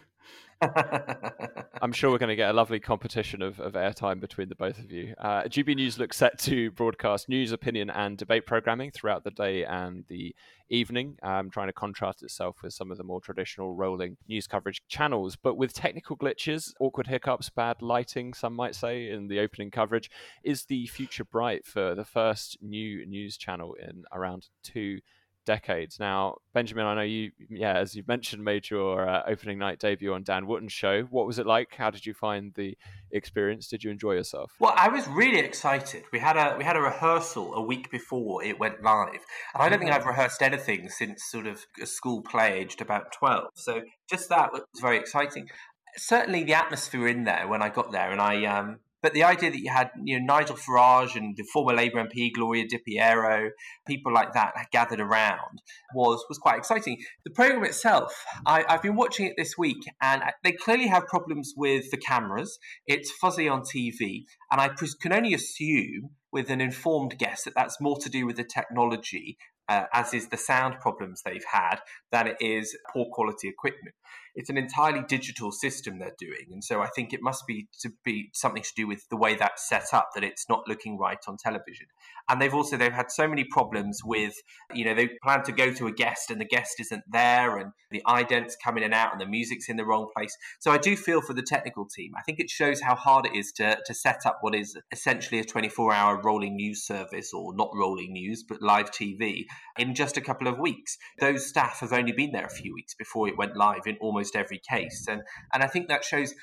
I'm 1.82 1.92
sure 1.92 2.12
we're 2.12 2.18
going 2.18 2.28
to 2.28 2.36
get 2.36 2.50
a 2.50 2.52
lovely 2.52 2.78
competition 2.78 3.42
of, 3.42 3.58
of 3.58 3.72
airtime 3.72 4.20
between 4.20 4.48
the 4.48 4.54
both 4.54 4.78
of 4.78 4.92
you. 4.92 5.14
Uh, 5.18 5.42
GB 5.42 5.74
News 5.74 5.98
looks 5.98 6.16
set 6.16 6.38
to 6.40 6.70
broadcast 6.70 7.28
news, 7.28 7.50
opinion, 7.50 7.90
and 7.90 8.16
debate 8.16 8.46
programming 8.46 8.92
throughout 8.92 9.24
the 9.24 9.32
day 9.32 9.64
and 9.64 10.04
the 10.08 10.34
evening, 10.70 11.16
um, 11.24 11.50
trying 11.50 11.66
to 11.66 11.72
contrast 11.72 12.22
itself 12.22 12.58
with 12.62 12.72
some 12.72 12.92
of 12.92 12.98
the 12.98 13.04
more 13.04 13.20
traditional 13.20 13.74
rolling 13.74 14.16
news 14.28 14.46
coverage 14.46 14.82
channels. 14.88 15.36
But 15.36 15.56
with 15.56 15.74
technical 15.74 16.16
glitches, 16.16 16.72
awkward 16.78 17.08
hiccups, 17.08 17.50
bad 17.50 17.82
lighting, 17.82 18.32
some 18.32 18.54
might 18.54 18.76
say, 18.76 19.10
in 19.10 19.26
the 19.26 19.40
opening 19.40 19.72
coverage, 19.72 20.08
is 20.44 20.64
the 20.66 20.86
future 20.86 21.24
bright 21.24 21.66
for 21.66 21.96
the 21.96 22.04
first 22.04 22.58
new 22.62 23.04
news 23.06 23.36
channel 23.36 23.74
in 23.74 24.04
around 24.12 24.46
two 24.62 25.00
decades. 25.44 25.98
Now, 25.98 26.36
Benjamin, 26.54 26.86
I 26.86 26.94
know 26.94 27.02
you, 27.02 27.32
yeah, 27.48 27.78
as 27.78 27.94
you've 27.94 28.08
mentioned, 28.08 28.44
made 28.44 28.70
your 28.70 29.08
uh, 29.08 29.22
opening 29.26 29.58
night 29.58 29.78
debut 29.78 30.12
on 30.12 30.22
Dan 30.22 30.46
Wootton's 30.46 30.72
show. 30.72 31.02
What 31.10 31.26
was 31.26 31.38
it 31.38 31.46
like? 31.46 31.74
How 31.76 31.90
did 31.90 32.06
you 32.06 32.14
find 32.14 32.52
the 32.54 32.76
experience? 33.10 33.68
Did 33.68 33.84
you 33.84 33.90
enjoy 33.90 34.12
yourself? 34.12 34.52
Well, 34.60 34.74
I 34.76 34.88
was 34.88 35.06
really 35.08 35.40
excited. 35.40 36.04
We 36.12 36.18
had 36.18 36.36
a 36.36 36.56
we 36.56 36.64
had 36.64 36.76
a 36.76 36.80
rehearsal 36.80 37.54
a 37.54 37.62
week 37.62 37.90
before 37.90 38.42
it 38.44 38.58
went 38.58 38.82
live, 38.82 39.20
and 39.54 39.62
I 39.62 39.68
don't 39.68 39.78
think 39.78 39.92
I've 39.92 40.06
rehearsed 40.06 40.42
anything 40.42 40.88
since 40.88 41.24
sort 41.24 41.46
of 41.46 41.64
a 41.80 41.86
school 41.86 42.22
play 42.22 42.58
aged 42.60 42.80
about 42.80 43.12
twelve. 43.12 43.50
So 43.54 43.82
just 44.08 44.28
that 44.28 44.52
was 44.52 44.62
very 44.80 44.98
exciting. 44.98 45.48
Certainly, 45.96 46.44
the 46.44 46.54
atmosphere 46.54 47.06
in 47.08 47.24
there 47.24 47.46
when 47.48 47.62
I 47.62 47.68
got 47.68 47.92
there, 47.92 48.10
and 48.10 48.20
I 48.20 48.44
um, 48.44 48.78
But 49.02 49.14
the 49.14 49.24
idea 49.24 49.50
that 49.50 49.58
you 49.58 49.70
had 49.70 49.90
you 50.04 50.18
know 50.18 50.34
Nigel 50.34 50.56
Farage 50.56 51.16
and 51.16 51.36
the 51.36 51.44
former 51.52 51.74
Labour 51.74 52.04
MP 52.04 52.32
Gloria 52.32 52.66
De 52.68 52.78
Piero, 52.78 53.50
people 53.86 54.12
like 54.12 54.32
that 54.34 54.52
gathered 54.70 55.00
around 55.00 55.62
was 55.94 56.24
was 56.28 56.38
quite 56.38 56.58
exciting. 56.58 56.98
The 57.24 57.30
program 57.30 57.64
itself, 57.64 58.24
I, 58.46 58.64
I've 58.68 58.82
been 58.82 58.96
watching 58.96 59.26
it 59.26 59.34
this 59.36 59.58
week, 59.58 59.82
and 60.00 60.22
they 60.44 60.52
clearly 60.52 60.86
have 60.86 61.06
problems 61.06 61.52
with 61.56 61.90
the 61.90 61.96
cameras. 61.96 62.58
It's 62.86 63.10
fuzzy 63.10 63.48
on 63.48 63.62
TV, 63.62 64.24
and 64.50 64.60
I 64.60 64.70
can 65.00 65.12
only 65.12 65.34
assume 65.34 66.10
with 66.32 66.48
an 66.48 66.60
informed 66.60 67.18
guess 67.18 67.44
that 67.44 67.54
that's 67.54 67.78
more 67.80 67.98
to 67.98 68.08
do 68.08 68.24
with 68.26 68.36
the 68.36 68.44
technology 68.44 69.36
uh, 69.68 69.84
as 69.92 70.12
is 70.12 70.28
the 70.28 70.36
sound 70.36 70.80
problems 70.80 71.22
they've 71.24 71.44
had, 71.50 71.76
than 72.10 72.26
it 72.26 72.36
is 72.40 72.76
poor 72.92 73.06
quality 73.12 73.48
equipment 73.48 73.94
it's 74.34 74.48
an 74.48 74.56
entirely 74.56 75.02
digital 75.08 75.52
system 75.52 75.98
they're 75.98 76.14
doing, 76.18 76.46
and 76.50 76.64
so 76.64 76.80
I 76.80 76.88
think 76.88 77.12
it 77.12 77.20
must 77.22 77.46
be 77.46 77.68
to 77.80 77.90
be 78.04 78.30
something 78.32 78.62
to 78.62 78.72
do 78.74 78.86
with 78.86 79.08
the 79.10 79.16
way 79.16 79.34
that's 79.34 79.68
set 79.68 79.92
up 79.92 80.10
that 80.14 80.24
it's 80.24 80.48
not 80.48 80.62
looking 80.66 80.98
right 80.98 81.18
on 81.28 81.36
television. 81.36 81.86
And 82.28 82.40
they've 82.40 82.54
also 82.54 82.76
they've 82.76 82.92
had 82.92 83.10
so 83.10 83.28
many 83.28 83.44
problems 83.44 84.00
with 84.04 84.34
you 84.72 84.84
know 84.84 84.94
they 84.94 85.10
plan 85.22 85.42
to 85.44 85.52
go 85.52 85.72
to 85.72 85.86
a 85.86 85.92
guest 85.92 86.30
and 86.30 86.40
the 86.40 86.46
guest 86.46 86.80
isn't 86.80 87.04
there, 87.10 87.58
and 87.58 87.72
the 87.90 88.02
idents 88.06 88.52
come 88.62 88.78
in 88.78 88.84
and 88.84 88.94
out, 88.94 89.12
and 89.12 89.20
the 89.20 89.26
music's 89.26 89.68
in 89.68 89.76
the 89.76 89.84
wrong 89.84 90.08
place. 90.16 90.34
So 90.60 90.70
I 90.70 90.78
do 90.78 90.96
feel 90.96 91.20
for 91.20 91.34
the 91.34 91.42
technical 91.42 91.86
team. 91.86 92.12
I 92.16 92.22
think 92.22 92.40
it 92.40 92.48
shows 92.48 92.80
how 92.80 92.94
hard 92.94 93.26
it 93.26 93.36
is 93.36 93.52
to 93.52 93.78
to 93.84 93.94
set 93.94 94.24
up 94.24 94.38
what 94.40 94.54
is 94.54 94.78
essentially 94.92 95.40
a 95.40 95.44
24 95.44 95.92
hour 95.92 96.20
rolling 96.22 96.56
news 96.56 96.82
service, 96.86 97.32
or 97.34 97.54
not 97.54 97.70
rolling 97.74 98.12
news, 98.12 98.42
but 98.42 98.62
live 98.62 98.90
TV 98.90 99.44
in 99.78 99.94
just 99.94 100.16
a 100.16 100.22
couple 100.22 100.48
of 100.48 100.58
weeks. 100.58 100.96
Those 101.20 101.46
staff 101.46 101.80
have 101.80 101.92
only 101.92 102.12
been 102.12 102.32
there 102.32 102.46
a 102.46 102.50
few 102.50 102.72
weeks 102.74 102.94
before 102.94 103.28
it 103.28 103.36
went 103.36 103.56
live 103.56 103.86
in 103.86 103.96
almost 104.00 104.21
almost 104.22 104.36
every 104.36 104.60
case. 104.68 105.06
And, 105.08 105.22
and 105.52 105.62
I 105.62 105.66
think 105.66 105.88
that 105.88 106.04
shows 106.04 106.34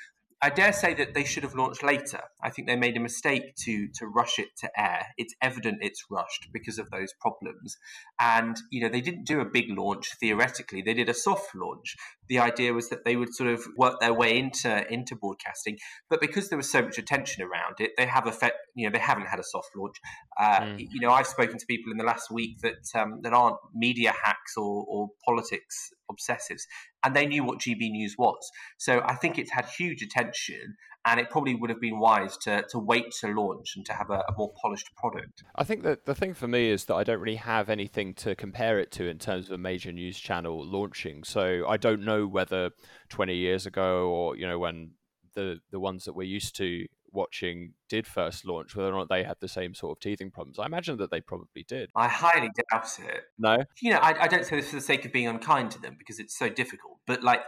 I 0.42 0.48
dare 0.48 0.72
say 0.72 0.94
that 0.94 1.12
they 1.12 1.24
should 1.24 1.42
have 1.42 1.54
launched 1.54 1.82
later. 1.82 2.22
I 2.42 2.48
think 2.48 2.66
they 2.66 2.76
made 2.76 2.96
a 2.96 3.00
mistake 3.00 3.54
to 3.64 3.88
to 3.96 4.06
rush 4.06 4.38
it 4.38 4.48
to 4.60 4.70
air. 4.74 5.08
It's 5.18 5.34
evident 5.42 5.78
it's 5.82 6.06
rushed 6.10 6.48
because 6.50 6.78
of 6.78 6.90
those 6.90 7.12
problems. 7.20 7.76
And 8.18 8.56
you 8.70 8.80
know, 8.80 8.88
they 8.88 9.02
didn't 9.02 9.26
do 9.26 9.40
a 9.40 9.44
big 9.44 9.66
launch 9.68 10.16
theoretically. 10.18 10.80
They 10.80 10.94
did 10.94 11.10
a 11.10 11.14
soft 11.14 11.54
launch. 11.54 11.94
The 12.30 12.38
idea 12.38 12.72
was 12.72 12.88
that 12.88 13.04
they 13.04 13.16
would 13.16 13.34
sort 13.34 13.50
of 13.50 13.66
work 13.76 14.00
their 14.00 14.14
way 14.14 14.38
into 14.38 14.90
into 14.90 15.14
broadcasting, 15.16 15.78
but 16.08 16.20
because 16.20 16.48
there 16.48 16.56
was 16.56 16.70
so 16.70 16.80
much 16.80 16.96
attention 16.96 17.42
around 17.42 17.74
it, 17.80 17.90
they 17.98 18.06
have 18.06 18.26
effect. 18.26 18.56
You 18.74 18.86
know, 18.86 18.92
they 18.92 19.00
haven't 19.00 19.26
had 19.26 19.38
a 19.38 19.44
soft 19.44 19.70
launch. 19.76 19.96
Uh, 20.38 20.60
mm. 20.60 20.88
You 20.90 21.00
know, 21.00 21.10
I've 21.10 21.26
spoken 21.26 21.58
to 21.58 21.66
people 21.66 21.92
in 21.92 21.98
the 21.98 22.04
last 22.04 22.30
week 22.30 22.60
that 22.62 22.86
um, 22.94 23.20
that 23.22 23.34
aren't 23.34 23.56
media 23.74 24.12
hacks 24.24 24.56
or, 24.56 24.84
or 24.88 25.08
politics 25.26 25.90
obsessives, 26.10 26.62
and 27.04 27.14
they 27.14 27.26
knew 27.26 27.44
what 27.44 27.58
GB 27.58 27.90
News 27.90 28.14
was. 28.16 28.50
So 28.78 29.02
I 29.04 29.14
think 29.16 29.38
it's 29.38 29.52
had 29.52 29.66
huge 29.66 30.02
attention, 30.02 30.76
and 31.06 31.18
it 31.18 31.30
probably 31.30 31.54
would 31.54 31.70
have 31.70 31.80
been 31.80 31.98
wise 31.98 32.36
to 32.38 32.64
to 32.70 32.78
wait 32.78 33.12
to 33.20 33.28
launch 33.28 33.74
and 33.76 33.86
to 33.86 33.92
have 33.92 34.10
a, 34.10 34.22
a, 34.28 34.34
more 34.36 34.52
polished 34.60 34.94
product. 34.96 35.42
I 35.56 35.64
think 35.64 35.82
that 35.84 36.04
the 36.04 36.14
thing 36.14 36.34
for 36.34 36.46
me 36.46 36.70
is 36.70 36.84
that 36.86 36.94
I 36.94 37.04
don't 37.04 37.20
really 37.20 37.36
have 37.36 37.68
anything 37.68 38.14
to 38.14 38.34
compare 38.34 38.78
it 38.78 38.90
to 38.92 39.08
in 39.08 39.18
terms 39.18 39.46
of 39.46 39.52
a 39.52 39.58
major 39.58 39.92
news 39.92 40.18
channel 40.18 40.64
launching. 40.64 41.24
So 41.24 41.64
I 41.68 41.76
don't 41.76 42.04
know 42.04 42.26
whether 42.26 42.70
20 43.08 43.34
years 43.34 43.66
ago 43.66 44.08
or 44.08 44.36
you 44.36 44.46
know 44.46 44.58
when 44.58 44.92
the 45.34 45.60
the 45.70 45.80
ones 45.80 46.04
that 46.04 46.14
we're 46.14 46.24
used 46.24 46.56
to 46.56 46.86
watching 47.12 47.74
did 47.88 48.06
first 48.06 48.46
launch, 48.46 48.76
whether 48.76 48.88
or 48.90 48.98
not 48.98 49.08
they 49.08 49.24
had 49.24 49.36
the 49.40 49.48
same 49.48 49.74
sort 49.74 49.96
of 49.96 50.00
teething 50.00 50.30
problems. 50.30 50.58
I 50.58 50.66
imagine 50.66 50.96
that 50.98 51.10
they 51.10 51.20
probably 51.20 51.64
did. 51.66 51.90
I 51.96 52.08
highly 52.08 52.50
doubt 52.70 52.98
it. 53.00 53.24
No? 53.38 53.58
You 53.80 53.92
know, 53.92 53.98
I, 53.98 54.24
I, 54.24 54.28
don't 54.28 54.44
say 54.44 54.56
this 54.56 54.70
for 54.70 54.76
the 54.76 54.82
sake 54.82 55.04
of 55.04 55.12
being 55.12 55.26
unkind 55.26 55.72
to 55.72 55.80
them 55.80 55.96
because 55.98 56.18
it's 56.18 56.38
so 56.38 56.48
difficult, 56.48 56.98
but 57.06 57.22
like 57.22 57.42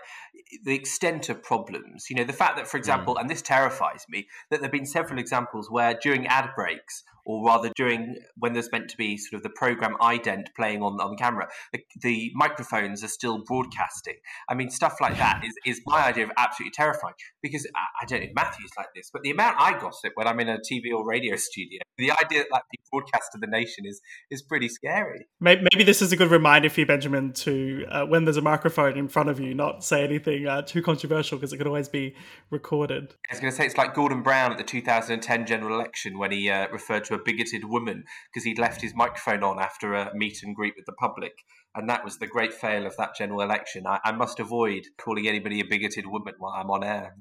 the 0.65 0.75
extent 0.75 1.29
of 1.29 1.43
problems, 1.43 2.07
you 2.11 2.17
know, 2.17 2.25
the 2.25 2.33
fact 2.33 2.57
that, 2.57 2.69
for 2.69 2.77
example, 2.77 3.15
mm. 3.15 3.21
and 3.21 3.31
this 3.31 3.43
terrifies 3.43 4.05
me, 4.09 4.27
that 4.51 4.61
there 4.61 4.67
have 4.67 4.73
been 4.73 4.87
several 4.87 5.19
examples 5.19 5.71
where 5.71 5.95
during 6.03 6.27
ad 6.27 6.51
breaks, 6.55 7.05
or 7.25 7.45
rather 7.47 7.71
during 7.77 8.17
when 8.37 8.53
there's 8.53 8.71
meant 8.73 8.89
to 8.91 8.97
be 8.97 9.17
sort 9.17 9.39
of 9.39 9.43
the 9.43 9.51
program 9.51 9.95
ident 10.01 10.47
playing 10.57 10.83
on, 10.83 11.01
on 11.01 11.17
camera, 11.17 11.49
the, 11.73 11.81
the 12.01 12.31
microphones 12.35 13.05
are 13.05 13.09
still 13.09 13.43
broadcasting. 13.47 14.17
I 14.49 14.55
mean, 14.55 14.71
stuff 14.71 14.97
like 15.01 15.17
that 15.19 15.43
is, 15.45 15.55
is 15.65 15.81
my 15.87 16.07
idea 16.07 16.25
of 16.25 16.31
absolutely 16.37 16.73
terrifying 16.73 17.15
because 17.43 17.67
I, 17.77 18.05
I 18.05 18.07
don't 18.07 18.23
know 18.23 18.29
Matthew's 18.35 18.71
like 18.77 18.89
this, 18.95 19.11
but 19.13 19.23
the 19.23 19.31
amount 19.31 19.57
I 19.59 19.79
gossip 19.79 20.13
when 20.15 20.27
I'm 20.27 20.41
in 20.41 20.49
a 20.49 20.59
TV 20.59 20.93
or 20.95 21.07
radio 21.07 21.37
studio. 21.37 21.81
The 21.99 22.11
idea 22.11 22.41
that 22.41 22.49
that 22.53 22.63
be 22.71 22.79
broadcast 22.91 23.33
to 23.33 23.39
the 23.39 23.47
nation 23.47 23.85
is 23.87 24.01
is 24.31 24.43
pretty 24.43 24.69
scary. 24.69 25.27
Maybe 25.41 25.85
this 25.85 26.03
is 26.03 26.11
a 26.11 26.17
good 26.17 26.31
reminder 26.31 26.71
for 26.71 26.81
you, 26.81 26.87
Benjamin, 26.87 27.33
to 27.35 27.85
uh, 27.89 28.07
when 28.07 28.25
there's 28.25 28.39
a 28.39 28.43
microphone 28.43 28.97
in 28.97 29.09
front 29.09 29.29
of 29.29 29.39
you, 29.39 29.55
not 29.55 29.85
say 29.85 30.03
anything 30.03 30.42
uh, 30.47 30.63
too 30.63 30.83
controversial 30.83 31.39
because 31.39 31.53
it 31.53 31.59
could 31.59 31.67
always 31.67 31.89
be 31.89 32.15
recorded. 32.51 33.15
I 33.31 33.35
was 33.35 33.41
going 33.41 33.51
to 33.51 33.57
say 33.57 33.67
it's 33.67 33.77
like 33.77 33.95
Gordon 33.95 34.23
Brown 34.23 34.53
at 34.53 34.59
the 34.59 34.65
2010 34.65 35.47
general 35.47 35.75
election 35.75 36.19
when 36.19 36.33
he 36.33 36.51
uh, 36.51 36.69
referred 36.69 37.05
to 37.05 37.15
a 37.15 37.19
bigoted 37.19 37.65
woman 37.65 38.05
because 38.33 38.45
he'd 38.45 38.59
left 38.59 38.81
his 38.81 38.95
microphone 38.95 39.43
on 39.43 39.59
after 39.59 39.95
a 39.95 40.15
meet 40.15 40.43
and 40.43 40.55
greet 40.55 40.75
with 40.77 40.87
the 40.87 40.93
public 40.93 41.45
and 41.75 41.89
that 41.89 42.05
was 42.05 42.19
the 42.19 42.27
great 42.27 42.53
fail 42.53 42.87
of 42.87 42.97
that 42.97 43.15
general 43.17 43.41
election. 43.41 43.87
I, 43.87 43.99
I, 44.05 44.13
must 44.13 44.41
avoid 44.41 44.83
calling 44.99 45.27
anybody 45.27 45.61
a 45.61 45.65
bigoted 45.65 46.07
woman 46.07 46.35
while 46.39 46.53
I'm 46.53 46.71
on 46.71 46.85
air. 46.85 47.17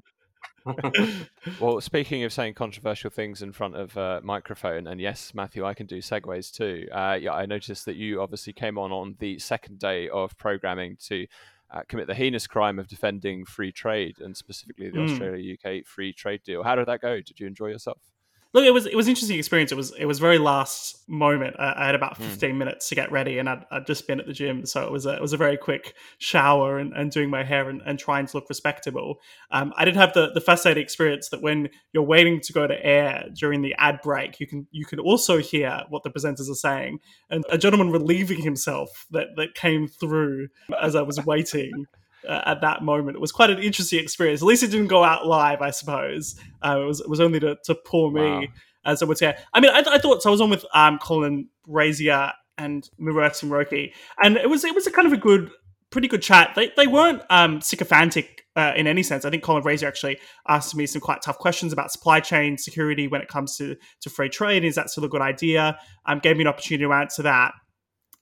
well, 1.60 1.80
speaking 1.80 2.22
of 2.24 2.32
saying 2.32 2.54
controversial 2.54 3.10
things 3.10 3.42
in 3.42 3.52
front 3.52 3.76
of 3.76 3.96
a 3.96 4.20
microphone, 4.22 4.86
and 4.86 5.00
yes, 5.00 5.32
Matthew, 5.34 5.64
I 5.64 5.74
can 5.74 5.86
do 5.86 5.98
segues 5.98 6.52
too. 6.52 6.86
Uh, 6.92 7.18
yeah, 7.20 7.32
I 7.32 7.46
noticed 7.46 7.86
that 7.86 7.96
you 7.96 8.20
obviously 8.20 8.52
came 8.52 8.78
on 8.78 8.92
on 8.92 9.16
the 9.18 9.38
second 9.38 9.78
day 9.78 10.08
of 10.08 10.36
programming 10.38 10.96
to 11.08 11.26
uh, 11.72 11.82
commit 11.88 12.06
the 12.06 12.14
heinous 12.14 12.46
crime 12.46 12.78
of 12.78 12.86
defending 12.86 13.44
free 13.44 13.72
trade 13.72 14.16
and 14.20 14.36
specifically 14.36 14.90
the 14.90 14.98
mm. 14.98 15.10
Australia 15.10 15.54
UK 15.54 15.84
free 15.86 16.12
trade 16.12 16.42
deal. 16.44 16.62
How 16.62 16.74
did 16.74 16.86
that 16.86 17.00
go? 17.00 17.16
Did 17.16 17.40
you 17.40 17.46
enjoy 17.46 17.68
yourself? 17.68 17.98
Look, 18.54 18.66
it 18.66 18.70
was 18.70 18.84
it 18.84 18.94
was 18.94 19.08
interesting 19.08 19.38
experience. 19.38 19.72
It 19.72 19.76
was 19.76 19.94
it 19.98 20.04
was 20.04 20.18
very 20.18 20.36
last 20.36 21.08
moment. 21.08 21.56
I, 21.58 21.74
I 21.74 21.86
had 21.86 21.94
about 21.94 22.18
hmm. 22.18 22.24
fifteen 22.24 22.56
mm. 22.56 22.58
minutes 22.58 22.88
to 22.90 22.94
get 22.94 23.10
ready, 23.10 23.38
and 23.38 23.48
I'd, 23.48 23.64
I'd, 23.70 23.86
just 23.86 24.06
been 24.06 24.20
at 24.20 24.26
the 24.26 24.34
gym, 24.34 24.66
so 24.66 24.84
it 24.84 24.92
was 24.92 25.06
a, 25.06 25.14
it 25.14 25.22
was 25.22 25.32
a 25.32 25.38
very 25.38 25.56
quick 25.56 25.94
shower 26.18 26.78
and, 26.78 26.92
and 26.92 27.10
doing 27.10 27.30
my 27.30 27.44
hair 27.44 27.70
and, 27.70 27.80
and 27.86 27.98
trying 27.98 28.26
to 28.26 28.36
look 28.36 28.48
respectable. 28.50 29.20
Um, 29.50 29.72
I 29.76 29.86
did 29.86 29.96
have 29.96 30.12
the, 30.12 30.32
the 30.32 30.40
fascinating 30.40 30.82
experience 30.82 31.30
that 31.30 31.40
when 31.40 31.70
you're 31.92 32.02
waiting 32.02 32.40
to 32.40 32.52
go 32.52 32.66
to 32.66 32.84
air 32.84 33.24
during 33.34 33.62
the 33.62 33.74
ad 33.78 34.00
break, 34.02 34.38
you 34.38 34.46
can 34.46 34.66
you 34.70 34.84
can 34.84 34.98
also 34.98 35.38
hear 35.38 35.84
what 35.88 36.02
the 36.02 36.10
presenters 36.10 36.50
are 36.50 36.54
saying, 36.54 36.98
and 37.30 37.44
a 37.48 37.56
gentleman 37.56 37.90
relieving 37.90 38.42
himself 38.42 39.06
that 39.12 39.28
that 39.36 39.54
came 39.54 39.88
through 39.88 40.48
as 40.80 40.94
I 40.94 41.00
was 41.00 41.24
waiting 41.24 41.86
uh, 42.28 42.42
at 42.46 42.60
that 42.60 42.82
moment. 42.82 43.16
It 43.16 43.20
was 43.20 43.32
quite 43.32 43.50
an 43.50 43.58
interesting 43.58 44.00
experience. 44.00 44.42
At 44.42 44.46
least 44.46 44.62
it 44.62 44.70
didn't 44.70 44.88
go 44.88 45.04
out 45.04 45.26
live, 45.26 45.60
I 45.60 45.70
suppose. 45.70 46.36
Uh, 46.64 46.80
it 46.80 46.86
was 46.86 47.00
it 47.00 47.08
was 47.08 47.20
only 47.20 47.40
to, 47.40 47.56
to 47.64 47.74
poor 47.74 48.10
me, 48.10 48.20
wow. 48.20 48.42
as 48.84 49.02
I 49.02 49.06
would 49.06 49.18
say. 49.18 49.36
I 49.52 49.60
mean, 49.60 49.70
I, 49.70 49.82
I, 49.86 49.98
thought 49.98 50.22
so. 50.22 50.30
I 50.30 50.32
was 50.32 50.40
on 50.40 50.50
with 50.50 50.64
um, 50.74 50.98
Colin 50.98 51.48
Brazier 51.66 52.32
and 52.58 52.88
Mercy 52.98 53.46
Muroki, 53.46 53.92
and 54.22 54.36
it 54.36 54.48
was 54.48 54.64
it 54.64 54.74
was 54.74 54.86
a 54.86 54.90
kind 54.90 55.06
of 55.06 55.12
a 55.12 55.16
good, 55.16 55.50
pretty 55.90 56.08
good 56.08 56.22
chat. 56.22 56.52
They 56.54 56.72
they 56.76 56.86
weren't 56.86 57.22
um, 57.30 57.60
sycophantic. 57.60 58.40
Uh, 58.54 58.74
in 58.76 58.86
any 58.86 59.02
sense, 59.02 59.24
I 59.24 59.30
think 59.30 59.42
Colin 59.42 59.62
Brazier 59.62 59.88
actually 59.88 60.18
asked 60.46 60.76
me 60.76 60.84
some 60.84 61.00
quite 61.00 61.22
tough 61.22 61.38
questions 61.38 61.72
about 61.72 61.90
supply 61.90 62.20
chain 62.20 62.58
security 62.58 63.08
when 63.08 63.22
it 63.22 63.28
comes 63.28 63.56
to, 63.56 63.76
to 64.02 64.10
free 64.10 64.28
trade. 64.28 64.62
Is 64.62 64.74
that 64.74 64.90
still 64.90 65.06
a 65.06 65.08
good 65.08 65.22
idea? 65.22 65.78
Um, 66.04 66.18
gave 66.18 66.36
me 66.36 66.42
an 66.42 66.48
opportunity 66.48 66.84
to 66.84 66.92
answer 66.92 67.22
that, 67.22 67.52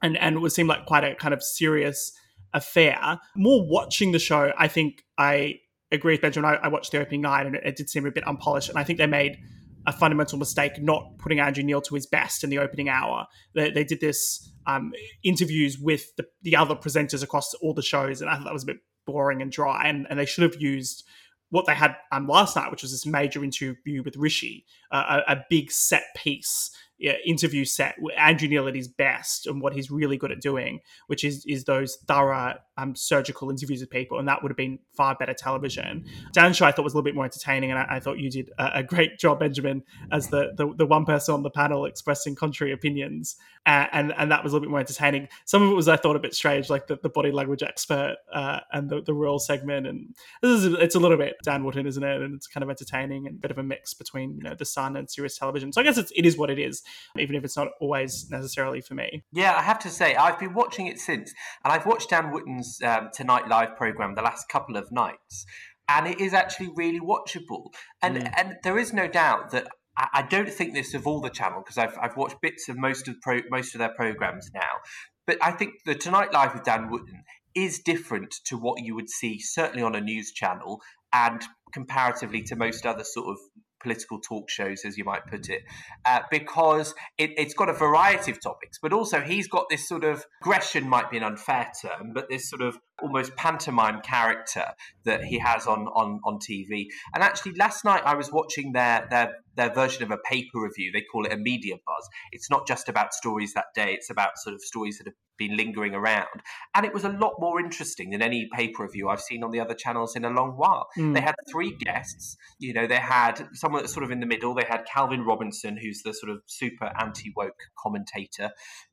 and 0.02 0.16
and 0.16 0.36
it 0.36 0.38
would 0.38 0.52
seem 0.52 0.68
like 0.68 0.86
quite 0.86 1.02
a 1.02 1.16
kind 1.16 1.34
of 1.34 1.42
serious 1.42 2.12
affair. 2.52 3.20
More 3.36 3.66
watching 3.66 4.12
the 4.12 4.18
show, 4.18 4.52
I 4.58 4.68
think 4.68 5.04
I 5.18 5.60
agree 5.92 6.14
with 6.14 6.22
Benjamin. 6.22 6.50
I, 6.50 6.66
I 6.66 6.68
watched 6.68 6.92
the 6.92 7.00
opening 7.00 7.22
night 7.22 7.46
and 7.46 7.56
it, 7.56 7.62
it, 7.64 7.76
did 7.76 7.90
seem 7.90 8.06
a 8.06 8.10
bit 8.10 8.26
unpolished. 8.26 8.68
And 8.68 8.78
I 8.78 8.84
think 8.84 8.98
they 8.98 9.06
made 9.06 9.38
a 9.86 9.92
fundamental 9.92 10.38
mistake 10.38 10.80
not 10.80 11.18
putting 11.18 11.40
Andrew 11.40 11.64
Neil 11.64 11.80
to 11.82 11.94
his 11.94 12.06
best 12.06 12.44
in 12.44 12.50
the 12.50 12.58
opening 12.58 12.88
hour. 12.88 13.26
They, 13.54 13.70
they 13.70 13.84
did 13.84 14.00
this 14.00 14.52
um, 14.66 14.92
interviews 15.22 15.78
with 15.78 16.14
the, 16.16 16.26
the, 16.42 16.56
other 16.56 16.74
presenters 16.74 17.22
across 17.22 17.54
all 17.54 17.74
the 17.74 17.82
shows, 17.82 18.20
and 18.20 18.30
I 18.30 18.36
thought 18.36 18.44
that 18.44 18.52
was 18.52 18.62
a 18.62 18.66
bit 18.66 18.76
boring 19.06 19.40
and 19.40 19.50
dry. 19.50 19.88
And, 19.88 20.06
and 20.10 20.18
they 20.18 20.26
should 20.26 20.42
have 20.42 20.60
used 20.60 21.04
what 21.48 21.66
they 21.66 21.74
had 21.74 21.96
um, 22.12 22.28
last 22.28 22.56
night, 22.56 22.70
which 22.70 22.82
was 22.82 22.92
this 22.92 23.06
major 23.06 23.42
interview 23.42 24.02
with 24.04 24.16
Rishi, 24.16 24.64
uh, 24.92 25.20
a, 25.26 25.32
a, 25.32 25.44
big 25.50 25.72
set 25.72 26.04
piece 26.14 26.70
interview 27.00 27.64
set 27.64 27.96
Andrew 28.16 28.48
Neil 28.48 28.68
at 28.68 28.74
his 28.74 28.88
best 28.88 29.46
and 29.46 29.60
what 29.60 29.72
he's 29.72 29.90
really 29.90 30.16
good 30.16 30.30
at 30.30 30.40
doing, 30.40 30.80
which 31.06 31.24
is 31.24 31.44
is 31.46 31.64
those 31.64 31.96
thorough 32.06 32.54
um, 32.76 32.94
surgical 32.94 33.50
interviews 33.50 33.80
with 33.80 33.90
people, 33.90 34.18
and 34.18 34.28
that 34.28 34.42
would 34.42 34.50
have 34.50 34.56
been 34.56 34.78
far 34.94 35.14
better 35.14 35.34
television. 35.34 36.04
Dan 36.32 36.52
Show 36.52 36.66
I 36.66 36.72
thought 36.72 36.84
was 36.84 36.94
a 36.94 36.96
little 36.96 37.04
bit 37.04 37.14
more 37.14 37.24
entertaining, 37.24 37.70
and 37.70 37.78
I, 37.78 37.86
I 37.90 38.00
thought 38.00 38.18
you 38.18 38.30
did 38.30 38.50
a, 38.58 38.78
a, 38.78 38.82
great 38.82 39.18
job, 39.18 39.40
Benjamin, 39.40 39.82
as 40.10 40.28
the, 40.28 40.52
the, 40.56 40.72
the 40.76 40.86
one 40.86 41.04
person 41.04 41.34
on 41.34 41.42
the 41.42 41.50
panel 41.50 41.84
expressing 41.84 42.34
contrary 42.34 42.72
opinions, 42.72 43.36
uh, 43.66 43.86
and 43.92 44.14
and 44.16 44.30
that 44.30 44.42
was 44.42 44.52
a 44.52 44.56
little 44.56 44.66
bit 44.66 44.70
more 44.70 44.80
entertaining. 44.80 45.28
Some 45.44 45.62
of 45.62 45.70
it 45.70 45.74
was 45.74 45.88
I 45.88 45.96
thought 45.96 46.16
a 46.16 46.20
bit 46.20 46.34
strange, 46.34 46.70
like 46.70 46.86
the, 46.86 46.98
the 47.02 47.08
body 47.08 47.30
language 47.30 47.62
expert 47.62 48.16
uh, 48.32 48.60
and 48.72 48.88
the 48.88 49.02
the 49.02 49.14
royal 49.14 49.38
segment, 49.38 49.86
and 49.86 50.14
this 50.42 50.64
is 50.64 50.74
it's 50.74 50.94
a 50.94 51.00
little 51.00 51.18
bit 51.18 51.36
Dan 51.42 51.64
Wootton, 51.64 51.86
isn't 51.86 52.02
it? 52.02 52.22
And 52.22 52.34
it's 52.34 52.46
kind 52.46 52.64
of 52.64 52.70
entertaining 52.70 53.26
and 53.26 53.36
a 53.36 53.40
bit 53.40 53.50
of 53.50 53.58
a 53.58 53.62
mix 53.62 53.94
between 53.94 54.36
you 54.36 54.42
know 54.42 54.54
the 54.54 54.64
Sun 54.64 54.96
and 54.96 55.10
serious 55.10 55.38
Television. 55.38 55.72
So 55.72 55.80
I 55.80 55.84
guess 55.84 55.98
it's, 55.98 56.12
it 56.16 56.24
is 56.24 56.36
what 56.36 56.50
it 56.50 56.58
is, 56.58 56.82
even 57.18 57.36
if 57.36 57.44
it's 57.44 57.56
not 57.56 57.68
always 57.80 58.28
necessarily 58.30 58.80
for 58.80 58.94
me. 58.94 59.22
Yeah, 59.32 59.54
I 59.54 59.62
have 59.62 59.78
to 59.80 59.90
say 59.90 60.14
I've 60.14 60.38
been 60.38 60.54
watching 60.54 60.86
it 60.86 60.98
since, 60.98 61.32
and 61.64 61.72
I've 61.72 61.86
watched 61.86 62.10
Dan 62.10 62.30
Wootton's 62.30 62.80
um, 62.84 63.10
Tonight 63.12 63.48
Live 63.48 63.76
program 63.76 64.14
the 64.14 64.22
last 64.22 64.48
couple 64.48 64.76
of 64.76 64.90
nights. 64.90 65.46
and 65.90 66.06
it 66.06 66.20
is 66.20 66.32
actually 66.32 66.70
really 66.76 67.00
watchable. 67.00 67.66
And 68.02 68.16
mm. 68.16 68.32
and 68.36 68.56
there 68.62 68.78
is 68.78 68.92
no 68.92 69.08
doubt 69.08 69.50
that 69.50 69.66
I, 69.96 70.22
don't 70.22 70.48
think 70.48 70.72
this 70.72 70.94
of 70.94 71.06
all 71.06 71.20
the 71.20 71.30
channel 71.30 71.60
because 71.62 71.78
I've 71.78 71.96
I've 72.00 72.16
watched 72.16 72.40
bits 72.40 72.68
of 72.68 72.78
most 72.78 73.08
of 73.08 73.20
pro, 73.20 73.40
most 73.50 73.74
of 73.74 73.80
their 73.80 73.92
programs 73.94 74.50
now, 74.54 74.80
but 75.26 75.38
I 75.42 75.50
think 75.50 75.74
the 75.84 75.94
Tonight 75.94 76.32
Live 76.32 76.54
with 76.54 76.64
Dan 76.64 76.90
Wootton 76.90 77.22
is 77.54 77.80
different 77.80 78.34
to 78.46 78.56
what 78.56 78.82
you 78.82 78.94
would 78.94 79.10
see 79.10 79.38
certainly 79.40 79.82
on 79.82 79.94
a 79.94 80.00
news 80.00 80.32
channel 80.32 80.80
and 81.12 81.42
comparatively 81.72 82.42
to 82.42 82.56
most 82.56 82.86
other 82.86 83.02
sort 83.04 83.28
of 83.28 83.38
political 83.80 84.20
talk 84.20 84.50
shows, 84.50 84.84
as 84.84 84.96
you 84.96 85.04
might 85.04 85.26
put 85.26 85.48
it, 85.48 85.62
uh, 86.04 86.20
because 86.30 86.94
it, 87.18 87.38
has 87.38 87.54
got 87.54 87.68
a 87.68 87.72
variety 87.72 88.30
of 88.30 88.40
topics, 88.42 88.78
but 88.80 88.92
also 88.92 89.20
he's 89.20 89.48
got 89.48 89.66
this 89.70 89.88
sort 89.88 90.04
of 90.04 90.24
aggression, 90.42 90.88
might 90.88 91.10
be 91.10 91.16
an 91.16 91.22
unfair 91.22 91.70
term, 91.82 92.12
but 92.14 92.28
this 92.28 92.48
sort 92.48 92.62
of 92.62 92.78
almost 93.02 93.34
pantomime 93.36 94.00
character 94.02 94.64
that 95.04 95.24
he 95.24 95.38
has 95.38 95.66
on, 95.66 95.86
on, 95.94 96.20
on 96.24 96.38
TV. 96.38 96.86
And 97.14 97.22
actually, 97.22 97.52
last 97.52 97.84
night 97.84 98.02
I 98.04 98.14
was 98.14 98.30
watching 98.30 98.72
their, 98.72 99.06
their 99.10 99.36
their 99.60 99.72
version 99.72 100.02
of 100.02 100.10
a 100.10 100.18
paper 100.28 100.60
review. 100.60 100.90
They 100.92 101.02
call 101.02 101.26
it 101.26 101.32
a 101.32 101.36
media 101.36 101.76
buzz. 101.86 102.08
It's 102.32 102.50
not 102.50 102.66
just 102.66 102.88
about 102.88 103.14
stories 103.14 103.54
that 103.54 103.66
day; 103.74 103.92
it's 103.92 104.10
about 104.10 104.38
sort 104.38 104.54
of 104.54 104.62
stories 104.62 104.98
that 104.98 105.06
have 105.06 105.14
been 105.40 105.56
lingering 105.56 105.94
around. 105.94 106.42
And 106.74 106.86
it 106.86 106.94
was 106.94 107.02
a 107.02 107.08
lot 107.08 107.34
more 107.40 107.58
interesting 107.58 108.10
than 108.10 108.22
any 108.22 108.48
paper 108.52 108.84
review 108.84 109.08
I've 109.08 109.22
seen 109.22 109.42
on 109.42 109.50
the 109.50 109.58
other 109.58 109.74
channels 109.74 110.14
in 110.14 110.24
a 110.24 110.30
long 110.30 110.52
while. 110.52 110.88
Mm. 110.96 111.14
They 111.14 111.20
had 111.22 111.34
three 111.50 111.74
guests. 111.76 112.36
You 112.58 112.74
know, 112.74 112.86
they 112.86 112.98
had 112.98 113.48
someone 113.54 113.82
that's 113.82 113.94
sort 113.94 114.04
of 114.04 114.10
in 114.10 114.20
the 114.20 114.26
middle. 114.26 114.54
They 114.54 114.66
had 114.68 114.84
Calvin 114.84 115.24
Robinson, 115.24 115.76
who's 115.76 116.02
the 116.02 116.12
sort 116.12 116.30
of 116.30 116.42
super 116.46 116.92
anti 117.00 117.32
woke 117.34 117.62
commentator, 117.82 118.50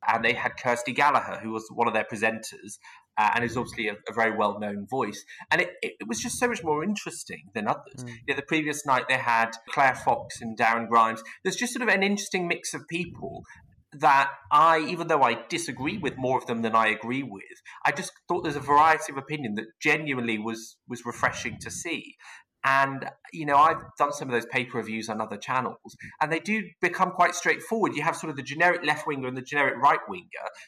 and 0.08 0.24
they 0.24 0.32
had 0.32 0.52
Kirsty 0.56 0.94
Gallacher, 0.94 1.40
who 1.42 1.50
was 1.50 1.68
one 1.70 1.86
of 1.86 1.94
their 1.94 2.06
presenters 2.10 2.78
uh, 3.18 3.30
and 3.34 3.44
is 3.44 3.56
obviously 3.56 3.88
a, 3.88 3.94
a 4.08 4.12
very 4.14 4.34
well 4.34 4.58
known 4.58 4.86
voice. 4.86 5.24
And 5.50 5.60
it, 5.60 5.72
it, 5.82 6.06
was 6.06 6.20
just 6.20 6.38
so 6.38 6.48
much 6.48 6.62
more 6.62 6.82
interesting 6.84 7.42
than 7.54 7.66
others. 7.66 8.04
Mm. 8.04 8.28
Know, 8.28 8.36
the 8.36 8.42
previous 8.42 8.86
night 8.86 9.04
they 9.08 9.16
had 9.18 9.50
Claire 9.68 9.96
Fox 9.96 10.40
and 10.40 10.56
Darren 10.56 10.88
Grimes. 10.88 11.22
There's 11.42 11.56
just 11.56 11.74
sort 11.74 11.82
of 11.82 11.94
an 11.94 12.02
interesting 12.02 12.46
mix 12.46 12.72
of 12.72 12.86
people 12.88 13.42
that 13.92 14.30
I, 14.52 14.80
even 14.80 15.08
though 15.08 15.22
I 15.22 15.38
disagree 15.48 15.98
with 15.98 16.16
more 16.16 16.38
of 16.38 16.46
them 16.46 16.62
than 16.62 16.74
I 16.74 16.88
agree 16.88 17.22
with, 17.22 17.42
I 17.84 17.92
just 17.92 18.12
thought 18.28 18.42
there's 18.44 18.56
a 18.56 18.60
variety 18.60 19.12
of 19.12 19.18
opinion 19.18 19.54
that 19.54 19.66
genuinely 19.80 20.38
was 20.38 20.76
was 20.88 21.04
refreshing 21.04 21.58
to 21.60 21.70
see. 21.70 22.16
And 22.64 23.08
you 23.32 23.46
know, 23.46 23.56
I've 23.56 23.82
done 23.98 24.12
some 24.12 24.28
of 24.28 24.32
those 24.32 24.46
paper 24.46 24.78
reviews 24.78 25.08
on 25.08 25.20
other 25.20 25.36
channels, 25.36 25.96
and 26.20 26.32
they 26.32 26.40
do 26.40 26.64
become 26.80 27.12
quite 27.12 27.34
straightforward. 27.34 27.94
You 27.94 28.02
have 28.02 28.16
sort 28.16 28.30
of 28.30 28.36
the 28.36 28.42
generic 28.42 28.84
left 28.84 29.06
winger 29.06 29.28
and 29.28 29.36
the 29.36 29.42
generic 29.42 29.76
right 29.80 30.00
winger 30.08 30.24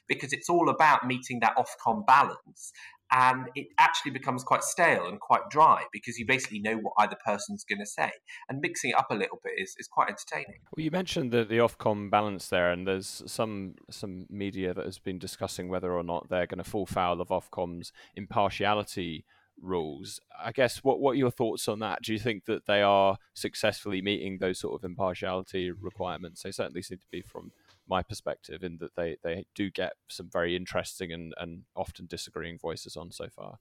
because 0.08 0.32
it's 0.32 0.48
all 0.48 0.68
about 0.68 1.06
meeting 1.06 1.40
that 1.40 1.56
Ofcom 1.56 2.06
balance. 2.06 2.72
And 3.12 3.48
it 3.56 3.66
actually 3.78 4.12
becomes 4.12 4.44
quite 4.44 4.62
stale 4.62 5.08
and 5.08 5.18
quite 5.18 5.50
dry 5.50 5.82
because 5.92 6.16
you 6.16 6.26
basically 6.26 6.60
know 6.60 6.76
what 6.76 6.92
either 6.98 7.16
person's 7.24 7.64
going 7.64 7.80
to 7.80 7.86
say. 7.86 8.10
And 8.48 8.60
mixing 8.60 8.90
it 8.90 8.96
up 8.96 9.08
a 9.10 9.14
little 9.14 9.40
bit 9.42 9.54
is, 9.58 9.74
is 9.78 9.88
quite 9.88 10.10
entertaining. 10.10 10.60
Well, 10.76 10.84
you 10.84 10.92
mentioned 10.92 11.32
the, 11.32 11.44
the 11.44 11.58
Ofcom 11.58 12.08
balance 12.08 12.48
there, 12.48 12.70
and 12.70 12.86
there's 12.86 13.24
some 13.26 13.74
some 13.90 14.26
media 14.30 14.72
that 14.74 14.84
has 14.84 15.00
been 15.00 15.18
discussing 15.18 15.68
whether 15.68 15.92
or 15.92 16.04
not 16.04 16.28
they're 16.28 16.46
going 16.46 16.62
to 16.62 16.70
fall 16.70 16.86
foul 16.86 17.20
of 17.20 17.28
Ofcom's 17.28 17.92
impartiality 18.14 19.24
rules. 19.60 20.20
I 20.42 20.52
guess 20.52 20.78
what 20.78 21.00
what 21.00 21.12
are 21.12 21.18
your 21.18 21.30
thoughts 21.30 21.68
on 21.68 21.78
that? 21.80 22.02
Do 22.02 22.12
you 22.12 22.18
think 22.18 22.44
that 22.46 22.66
they 22.66 22.82
are 22.82 23.18
successfully 23.34 24.02
meeting 24.02 24.38
those 24.38 24.58
sort 24.58 24.74
of 24.80 24.84
impartiality 24.84 25.70
requirements? 25.70 26.42
They 26.42 26.52
certainly 26.52 26.82
seem 26.82 26.98
to 26.98 27.06
be 27.10 27.22
from 27.22 27.52
my 27.88 28.02
perspective 28.02 28.62
in 28.62 28.78
that 28.78 28.94
they, 28.96 29.16
they 29.22 29.44
do 29.54 29.70
get 29.70 29.94
some 30.08 30.30
very 30.32 30.54
interesting 30.54 31.12
and, 31.12 31.34
and 31.38 31.62
often 31.74 32.06
disagreeing 32.06 32.58
voices 32.58 32.96
on 32.96 33.10
so 33.10 33.28
far. 33.28 33.58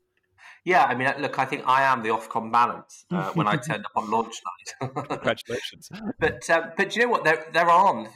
Yeah, 0.63 0.85
I 0.85 0.95
mean, 0.95 1.11
look, 1.19 1.39
I 1.39 1.45
think 1.45 1.63
I 1.67 1.83
am 1.83 2.03
the 2.03 2.09
Ofcom 2.09 2.51
balance 2.51 3.05
uh, 3.11 3.31
when 3.33 3.47
I 3.47 3.55
turned 3.67 3.85
up 3.85 3.91
on 3.95 4.09
launch 4.09 4.35
night. 4.81 4.93
Congratulations! 5.09 5.89
but 6.19 6.49
um, 6.49 6.71
but 6.77 6.89
do 6.89 6.99
you 6.99 7.05
know 7.05 7.11
what? 7.11 7.23
There 7.23 7.45
there 7.51 7.69
are 7.69 8.07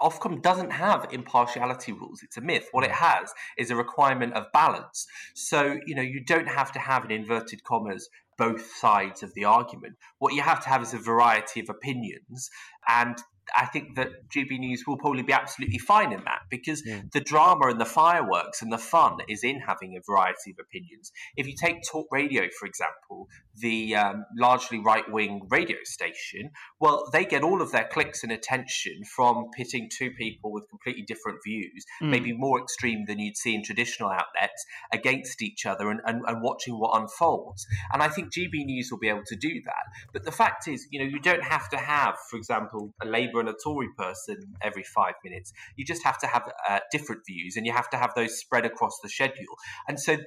Ofcom 0.00 0.42
doesn't 0.42 0.70
have 0.70 1.08
impartiality 1.10 1.92
rules. 1.92 2.22
It's 2.22 2.36
a 2.36 2.40
myth. 2.40 2.68
What 2.72 2.84
it 2.84 2.92
has 2.92 3.32
is 3.56 3.70
a 3.70 3.76
requirement 3.76 4.34
of 4.34 4.46
balance. 4.52 5.06
So, 5.34 5.78
you 5.86 5.94
know, 5.94 6.02
you 6.02 6.24
don't 6.24 6.48
have 6.48 6.72
to 6.72 6.78
have, 6.78 7.04
in 7.04 7.10
inverted 7.10 7.64
commas, 7.64 8.08
both 8.36 8.74
sides 8.76 9.22
of 9.22 9.34
the 9.34 9.44
argument. 9.44 9.96
What 10.18 10.32
you 10.34 10.42
have 10.42 10.62
to 10.62 10.68
have 10.68 10.82
is 10.82 10.94
a 10.94 10.98
variety 10.98 11.60
of 11.60 11.68
opinions. 11.68 12.48
And 12.88 13.18
I 13.56 13.66
think 13.66 13.96
that 13.96 14.28
GB 14.28 14.58
News 14.58 14.84
will 14.86 14.98
probably 14.98 15.22
be 15.22 15.32
absolutely 15.32 15.78
fine 15.78 16.12
in 16.12 16.22
that 16.24 16.40
because 16.50 16.82
the 17.12 17.20
drama 17.20 17.68
and 17.68 17.80
the 17.80 17.84
fireworks 17.84 18.62
and 18.62 18.72
the 18.72 18.78
fun 18.78 19.18
is 19.28 19.44
in 19.44 19.60
having 19.60 19.96
a 19.96 20.00
variety 20.06 20.50
of 20.50 20.56
opinions. 20.60 21.12
If 21.36 21.46
you 21.46 21.54
take 21.60 21.82
Talk 21.82 22.06
Radio, 22.10 22.44
for 22.58 22.66
example, 22.66 23.28
the 23.56 23.96
um, 23.96 24.24
largely 24.36 24.78
right 24.78 25.10
wing 25.10 25.42
radio 25.50 25.78
station, 25.84 26.50
well, 26.80 27.08
they 27.12 27.24
get 27.24 27.42
all 27.42 27.60
of 27.60 27.72
their 27.72 27.88
clicks 27.90 28.22
and 28.22 28.32
attention 28.32 29.02
from 29.16 29.50
pitting 29.56 29.88
two 29.90 30.10
people 30.12 30.52
with 30.52 30.68
completely 30.68 31.02
different 31.02 31.38
views, 31.44 31.84
mm. 32.02 32.10
maybe 32.10 32.32
more 32.32 32.60
extreme 32.60 33.04
than 33.06 33.18
you'd 33.18 33.36
see 33.36 33.54
in 33.54 33.62
traditional 33.62 34.10
outlets, 34.10 34.64
against 34.92 35.42
each 35.42 35.66
other 35.66 35.90
and, 35.90 36.00
and, 36.06 36.22
and 36.26 36.42
watching 36.42 36.74
what 36.74 36.98
unfolds. 36.98 37.66
And 37.92 38.02
I 38.02 38.08
think 38.08 38.32
GB 38.32 38.64
News 38.64 38.88
will 38.90 38.98
be 38.98 39.08
able 39.08 39.24
to 39.26 39.36
do 39.36 39.60
that. 39.64 39.84
But 40.12 40.24
the 40.24 40.32
fact 40.32 40.68
is, 40.68 40.86
you 40.90 41.00
know, 41.00 41.06
you 41.06 41.20
don't 41.20 41.42
have 41.42 41.68
to 41.70 41.76
have, 41.76 42.14
for 42.30 42.36
example, 42.36 42.94
a 43.02 43.06
Labour 43.06 43.37
and 43.40 43.48
a 43.48 43.54
Tory 43.62 43.88
person 43.96 44.36
every 44.62 44.84
five 44.84 45.14
minutes. 45.24 45.52
You 45.76 45.84
just 45.84 46.04
have 46.04 46.18
to 46.18 46.26
have 46.26 46.50
uh, 46.68 46.80
different 46.92 47.22
views 47.26 47.56
and 47.56 47.66
you 47.66 47.72
have 47.72 47.90
to 47.90 47.96
have 47.96 48.14
those 48.14 48.38
spread 48.38 48.64
across 48.64 48.98
the 49.02 49.08
schedule. 49.08 49.56
And 49.86 49.98
so 49.98 50.18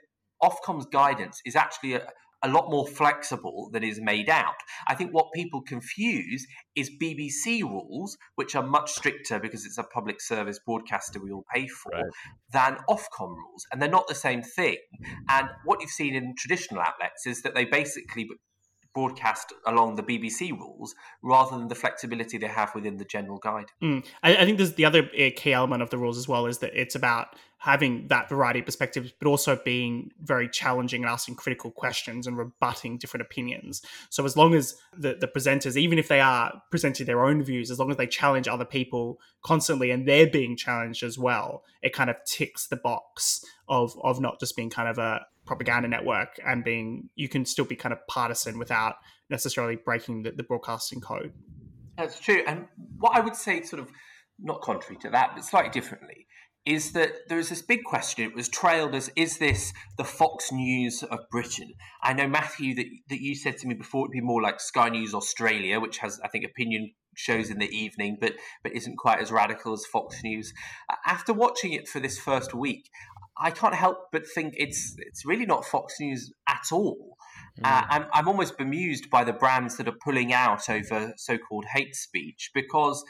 Ofcom's 0.44 0.88
guidance 0.88 1.42
is 1.46 1.56
actually 1.56 1.94
a, 1.94 2.08
a 2.44 2.50
lot 2.50 2.70
more 2.70 2.88
flexible 2.88 3.70
than 3.72 3.84
is 3.84 4.00
made 4.02 4.30
out. 4.30 4.56
I 4.88 4.96
think 4.96 5.14
what 5.14 5.28
people 5.34 5.62
confuse 5.62 6.46
is 6.76 6.90
BBC 7.02 7.62
rules, 7.62 8.18
which 8.36 8.56
are 8.56 8.66
much 8.66 8.92
stricter 8.92 9.40
because 9.40 9.66
it's 9.66 9.78
a 9.78 9.84
public 9.84 10.20
service 10.22 10.60
broadcaster 10.66 11.22
we 11.22 11.32
all 11.32 11.46
pay 11.54 11.68
for, 11.68 11.92
right. 11.92 12.06
than 12.52 12.78
Ofcom 12.90 13.30
rules. 13.36 13.66
And 13.72 13.82
they're 13.82 13.90
not 13.90 14.08
the 14.08 14.16
same 14.16 14.42
thing. 14.42 14.78
And 15.30 15.50
what 15.66 15.82
you've 15.82 15.92
seen 15.92 16.16
in 16.16 16.34
traditional 16.38 16.82
outlets 16.82 17.28
is 17.28 17.44
that 17.44 17.54
they 17.54 17.66
basically 17.66 18.28
broadcast 18.94 19.54
along 19.66 19.96
the 19.96 20.04
BBC 20.04 20.52
rules 20.52 20.96
rather 21.22 21.58
than 21.58 21.68
the 21.68 21.76
flexibility 21.76 22.38
they 22.38 22.48
have 22.48 22.74
within 22.76 22.98
the 22.98 23.06
general 23.06 23.38
guide. 23.38 23.72
Mm. 23.82 24.06
I, 24.24 24.36
I, 24.36 24.46
think 24.46 24.58
there's 24.58 24.74
the 24.74 24.86
other 24.86 25.04
uh, 25.04 25.30
key 25.36 25.54
element 25.54 25.82
of 25.82 25.90
the 25.90 25.98
rules 25.98 26.18
as 26.18 26.28
well 26.28 26.46
is 26.46 26.60
that 26.60 26.72
it's 26.74 26.96
about 26.96 27.36
having 27.58 28.08
that 28.08 28.28
variety 28.28 28.60
of 28.60 28.66
perspectives, 28.66 29.14
but 29.20 29.28
also 29.28 29.56
being 29.64 30.12
very 30.20 30.50
challenging 30.50 31.04
and 31.04 31.12
asking 31.12 31.36
critical 31.36 31.70
questions 31.70 32.26
and 32.26 32.36
rebutting 32.36 32.98
different 32.98 33.22
opinions. 33.22 33.84
So 34.10 34.26
as 34.26 34.36
long 34.36 34.56
as 34.56 34.76
the, 34.98 35.14
the 35.14 35.28
presenters, 35.28 35.78
even 35.78 36.00
if 36.00 36.08
they 36.08 36.20
are 36.20 36.60
presenting 36.72 37.06
their 37.06 37.24
own 37.24 37.44
views, 37.44 37.70
as 37.70 37.78
long 37.78 37.92
as 37.92 37.98
they 37.98 38.08
challenge 38.08 38.48
other 38.48 38.66
people 38.66 39.20
constantly 39.44 39.92
and 39.92 40.08
they're 40.08 40.28
being 40.28 40.58
challenged 40.58 41.04
as 41.04 41.20
well, 41.20 41.64
it 41.84 41.94
kind 41.94 42.10
of 42.10 42.16
ticks 42.26 42.66
the 42.66 42.78
box 42.78 43.46
of 43.70 43.96
of 44.04 44.20
not 44.20 44.40
just 44.40 44.56
being 44.56 44.72
kind 44.72 44.90
of 44.90 44.98
a 44.98 45.26
propaganda 45.52 45.86
network 45.86 46.40
and 46.48 46.64
being 46.64 47.10
you 47.16 47.28
can 47.28 47.44
still 47.44 47.66
be 47.66 47.76
kind 47.76 47.92
of 47.92 48.00
partisan 48.08 48.58
without 48.58 48.96
necessarily 49.30 49.76
breaking 49.76 50.24
the, 50.24 50.32
the 50.32 50.44
broadcasting 50.44 51.02
code. 51.02 51.34
That's 51.98 52.22
true. 52.22 52.42
And 52.48 52.68
what 52.98 53.18
I 53.18 53.20
would 53.20 53.36
say, 53.36 53.62
sort 53.64 53.82
of 53.82 53.90
not 54.40 54.62
contrary 54.62 54.98
to 55.02 55.10
that, 55.10 55.32
but 55.36 55.44
slightly 55.44 55.70
differently, 55.70 56.26
is 56.66 56.94
that 56.94 57.12
there 57.28 57.38
is 57.38 57.50
this 57.50 57.62
big 57.62 57.84
question. 57.84 58.24
It 58.24 58.34
was 58.34 58.48
trailed 58.48 58.96
as 58.96 59.12
is 59.18 59.40
this 59.40 59.74
the 59.98 60.06
Fox 60.06 60.54
News 60.54 61.04
of 61.04 61.20
Britain? 61.30 61.74
I 62.02 62.14
know 62.14 62.28
Matthew 62.30 62.74
that 62.76 62.86
that 63.10 63.20
you 63.20 63.36
said 63.36 63.58
to 63.58 63.68
me 63.68 63.74
before 63.74 64.06
it'd 64.06 64.14
be 64.14 64.22
more 64.22 64.42
like 64.42 64.62
Sky 64.62 64.88
News 64.88 65.14
Australia, 65.14 65.82
which 65.82 65.98
has 65.98 66.18
I 66.24 66.30
think 66.30 66.46
opinion 66.46 66.94
shows 67.16 67.50
in 67.50 67.60
the 67.60 67.70
evening, 67.70 68.18
but 68.22 68.34
but 68.64 68.74
isn't 68.74 68.98
quite 68.98 69.20
as 69.20 69.32
radical 69.32 69.74
as 69.74 69.86
Fox 69.86 70.24
News. 70.24 70.54
After 71.06 71.34
watching 71.34 71.74
it 71.74 71.90
for 71.90 72.00
this 72.00 72.18
first 72.18 72.54
week, 72.54 72.90
I 73.42 73.52
can't 73.52 73.76
help 73.76 73.98
but 74.12 74.28
think 74.28 74.54
it's 74.58 74.96
it's 75.00 75.26
really 75.26 75.46
not 75.46 75.66
Fox 75.66 76.00
News 76.00 76.32
at 76.48 76.66
all. 76.72 77.18
Mm. 77.60 77.66
Uh, 77.66 77.84
I'm, 77.90 78.06
I'm 78.14 78.28
almost 78.28 78.58
bemused 78.58 79.10
by 79.10 79.24
the 79.24 79.34
brands 79.34 79.78
that 79.78 79.88
are 79.88 79.98
pulling 80.04 80.32
out 80.32 80.70
over 80.70 81.14
so-called 81.18 81.66
hate 81.74 81.96
speech 81.96 82.52
because 82.54 83.04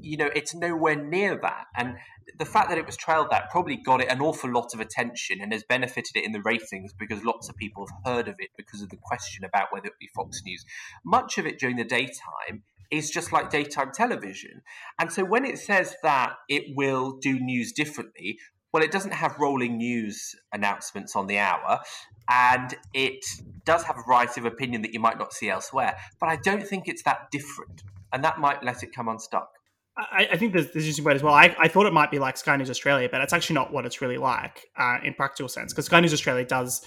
you 0.00 0.16
know 0.16 0.30
it's 0.34 0.54
nowhere 0.54 0.96
near 0.96 1.38
that. 1.42 1.64
And 1.76 1.96
the 2.38 2.44
fact 2.44 2.68
that 2.68 2.78
it 2.78 2.86
was 2.86 2.96
trailed 2.96 3.28
that 3.30 3.50
probably 3.50 3.76
got 3.76 4.00
it 4.00 4.10
an 4.10 4.20
awful 4.20 4.50
lot 4.50 4.72
of 4.72 4.80
attention 4.80 5.40
and 5.40 5.52
has 5.52 5.64
benefited 5.68 6.16
it 6.16 6.24
in 6.24 6.32
the 6.32 6.42
ratings 6.42 6.92
because 6.92 7.24
lots 7.24 7.48
of 7.48 7.56
people 7.56 7.86
have 7.86 8.14
heard 8.14 8.28
of 8.28 8.36
it 8.38 8.50
because 8.56 8.82
of 8.82 8.88
the 8.88 8.98
question 9.02 9.44
about 9.44 9.68
whether 9.72 9.88
it 9.88 9.98
be 10.00 10.08
Fox 10.14 10.40
News. 10.44 10.64
Much 11.04 11.38
of 11.38 11.46
it 11.46 11.58
during 11.58 11.76
the 11.76 11.84
daytime 11.84 12.62
is 12.90 13.10
just 13.10 13.32
like 13.32 13.50
daytime 13.50 13.90
television. 13.92 14.62
And 14.98 15.10
so 15.10 15.24
when 15.24 15.44
it 15.44 15.58
says 15.58 15.96
that 16.02 16.34
it 16.48 16.64
will 16.76 17.18
do 17.20 17.40
news 17.40 17.72
differently, 17.72 18.38
well, 18.72 18.82
it 18.82 18.90
doesn't 18.90 19.12
have 19.12 19.36
rolling 19.38 19.76
news 19.76 20.34
announcements 20.52 21.14
on 21.14 21.26
the 21.26 21.38
hour, 21.38 21.80
and 22.28 22.74
it 22.94 23.24
does 23.64 23.82
have 23.84 23.98
a 23.98 24.02
variety 24.02 24.40
of 24.40 24.46
opinion 24.46 24.82
that 24.82 24.92
you 24.94 25.00
might 25.00 25.18
not 25.18 25.32
see 25.32 25.50
elsewhere. 25.50 25.96
But 26.20 26.28
I 26.30 26.36
don't 26.36 26.66
think 26.66 26.88
it's 26.88 27.02
that 27.02 27.30
different, 27.30 27.82
and 28.12 28.24
that 28.24 28.38
might 28.38 28.62
let 28.62 28.82
it 28.82 28.94
come 28.94 29.08
unstuck. 29.08 29.50
I, 29.96 30.28
I 30.32 30.36
think 30.38 30.54
there's, 30.54 30.72
there's 30.72 30.84
interesting 30.84 31.04
way 31.04 31.14
as 31.14 31.22
well. 31.22 31.34
I, 31.34 31.54
I 31.58 31.68
thought 31.68 31.84
it 31.84 31.92
might 31.92 32.10
be 32.10 32.18
like 32.18 32.38
Sky 32.38 32.56
News 32.56 32.70
Australia, 32.70 33.08
but 33.12 33.20
it's 33.20 33.34
actually 33.34 33.54
not 33.54 33.72
what 33.72 33.84
it's 33.84 34.00
really 34.00 34.16
like 34.16 34.70
uh, 34.78 34.96
in 35.04 35.12
practical 35.12 35.48
sense 35.48 35.72
because 35.72 35.86
Sky 35.86 36.00
News 36.00 36.14
Australia 36.14 36.46
does 36.46 36.82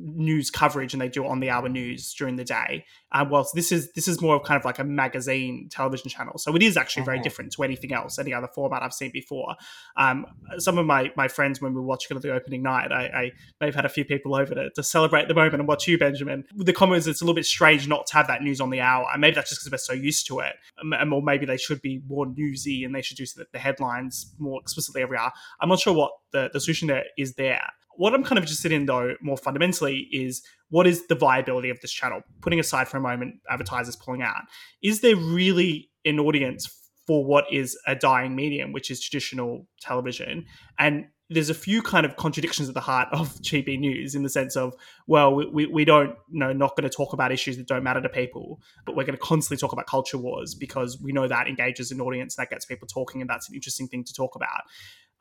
news 0.00 0.50
coverage 0.50 0.92
and 0.92 1.00
they 1.00 1.08
do 1.08 1.26
on 1.26 1.40
the 1.40 1.50
hour 1.50 1.68
news 1.68 2.12
during 2.14 2.36
the 2.36 2.44
day. 2.44 2.84
Uh, 3.10 3.24
whilst 3.28 3.54
this 3.54 3.72
is 3.72 3.90
this 3.92 4.06
is 4.06 4.20
more 4.20 4.36
of 4.36 4.42
kind 4.42 4.58
of 4.58 4.64
like 4.64 4.78
a 4.78 4.84
magazine 4.84 5.68
television 5.70 6.10
channel, 6.10 6.36
so 6.36 6.54
it 6.54 6.62
is 6.62 6.76
actually 6.76 7.04
very 7.04 7.16
mm-hmm. 7.16 7.22
different 7.22 7.52
to 7.52 7.62
anything 7.62 7.92
else, 7.92 8.18
any 8.18 8.34
other 8.34 8.48
format 8.54 8.82
I've 8.82 8.92
seen 8.92 9.10
before. 9.12 9.56
Um, 9.96 10.26
some 10.58 10.76
of 10.76 10.84
my 10.84 11.10
my 11.16 11.26
friends 11.26 11.60
when 11.60 11.72
we 11.72 11.80
were 11.80 11.86
watching 11.86 12.18
the 12.18 12.32
opening 12.32 12.62
night, 12.62 12.92
I, 12.92 13.04
I 13.04 13.32
may 13.60 13.66
have 13.66 13.74
had 13.74 13.84
a 13.84 13.88
few 13.88 14.04
people 14.04 14.34
over 14.34 14.54
to, 14.54 14.70
to 14.70 14.82
celebrate 14.82 15.28
the 15.28 15.34
moment 15.34 15.54
and 15.54 15.66
watch 15.66 15.88
you, 15.88 15.98
Benjamin. 15.98 16.44
The 16.54 16.72
comments 16.72 17.06
it's 17.06 17.20
a 17.20 17.24
little 17.24 17.34
bit 17.34 17.46
strange 17.46 17.88
not 17.88 18.06
to 18.08 18.14
have 18.14 18.26
that 18.26 18.42
news 18.42 18.60
on 18.60 18.70
the 18.70 18.80
hour, 18.80 19.06
and 19.12 19.20
maybe 19.20 19.34
that's 19.34 19.50
just 19.50 19.62
because 19.62 19.72
we're 19.72 19.96
so 19.96 20.00
used 20.00 20.26
to 20.26 20.40
it, 20.40 20.56
um, 20.80 21.12
or 21.12 21.22
maybe 21.22 21.46
they 21.46 21.56
should 21.56 21.80
be 21.80 22.02
more 22.06 22.26
newsy 22.26 22.84
and 22.84 22.94
they 22.94 23.02
should 23.02 23.16
do 23.16 23.24
the 23.52 23.58
headlines 23.58 24.34
more 24.38 24.60
explicitly 24.60 25.02
every 25.02 25.16
hour. 25.16 25.32
I'm 25.60 25.68
not 25.68 25.80
sure 25.80 25.94
what 25.94 26.12
the, 26.32 26.50
the 26.52 26.60
solution 26.60 26.88
there 26.88 27.04
is 27.16 27.34
there 27.34 27.62
what 27.98 28.14
I'm 28.14 28.22
kind 28.22 28.38
of 28.38 28.44
interested 28.44 28.70
in, 28.70 28.86
though, 28.86 29.14
more 29.20 29.36
fundamentally, 29.36 30.08
is 30.12 30.42
what 30.70 30.86
is 30.86 31.08
the 31.08 31.16
viability 31.16 31.68
of 31.68 31.80
this 31.80 31.90
channel? 31.90 32.22
Putting 32.42 32.60
aside 32.60 32.86
for 32.86 32.96
a 32.96 33.00
moment 33.00 33.40
advertisers 33.50 33.96
pulling 33.96 34.22
out, 34.22 34.42
is 34.82 35.00
there 35.00 35.16
really 35.16 35.90
an 36.04 36.20
audience 36.20 36.72
for 37.08 37.24
what 37.24 37.44
is 37.50 37.76
a 37.88 37.96
dying 37.96 38.36
medium, 38.36 38.70
which 38.70 38.88
is 38.88 39.00
traditional 39.00 39.66
television? 39.80 40.46
And 40.78 41.06
there's 41.28 41.50
a 41.50 41.54
few 41.54 41.82
kind 41.82 42.06
of 42.06 42.14
contradictions 42.14 42.68
at 42.68 42.74
the 42.74 42.80
heart 42.80 43.08
of 43.10 43.34
GB 43.42 43.80
News 43.80 44.14
in 44.14 44.22
the 44.22 44.28
sense 44.28 44.54
of, 44.54 44.74
well, 45.08 45.34
we, 45.34 45.66
we 45.66 45.84
don't, 45.84 46.14
you 46.30 46.38
know, 46.38 46.52
not 46.52 46.76
going 46.76 46.88
to 46.88 46.96
talk 46.96 47.12
about 47.12 47.32
issues 47.32 47.56
that 47.56 47.66
don't 47.66 47.82
matter 47.82 48.00
to 48.00 48.08
people, 48.08 48.60
but 48.86 48.94
we're 48.94 49.04
going 49.04 49.18
to 49.18 49.24
constantly 49.24 49.60
talk 49.60 49.72
about 49.72 49.88
culture 49.88 50.18
wars 50.18 50.54
because 50.54 51.00
we 51.02 51.10
know 51.10 51.26
that 51.26 51.48
engages 51.48 51.90
an 51.90 52.00
audience, 52.00 52.36
that 52.36 52.48
gets 52.48 52.64
people 52.64 52.86
talking, 52.86 53.20
and 53.20 53.28
that's 53.28 53.48
an 53.48 53.56
interesting 53.56 53.88
thing 53.88 54.04
to 54.04 54.14
talk 54.14 54.36
about. 54.36 54.62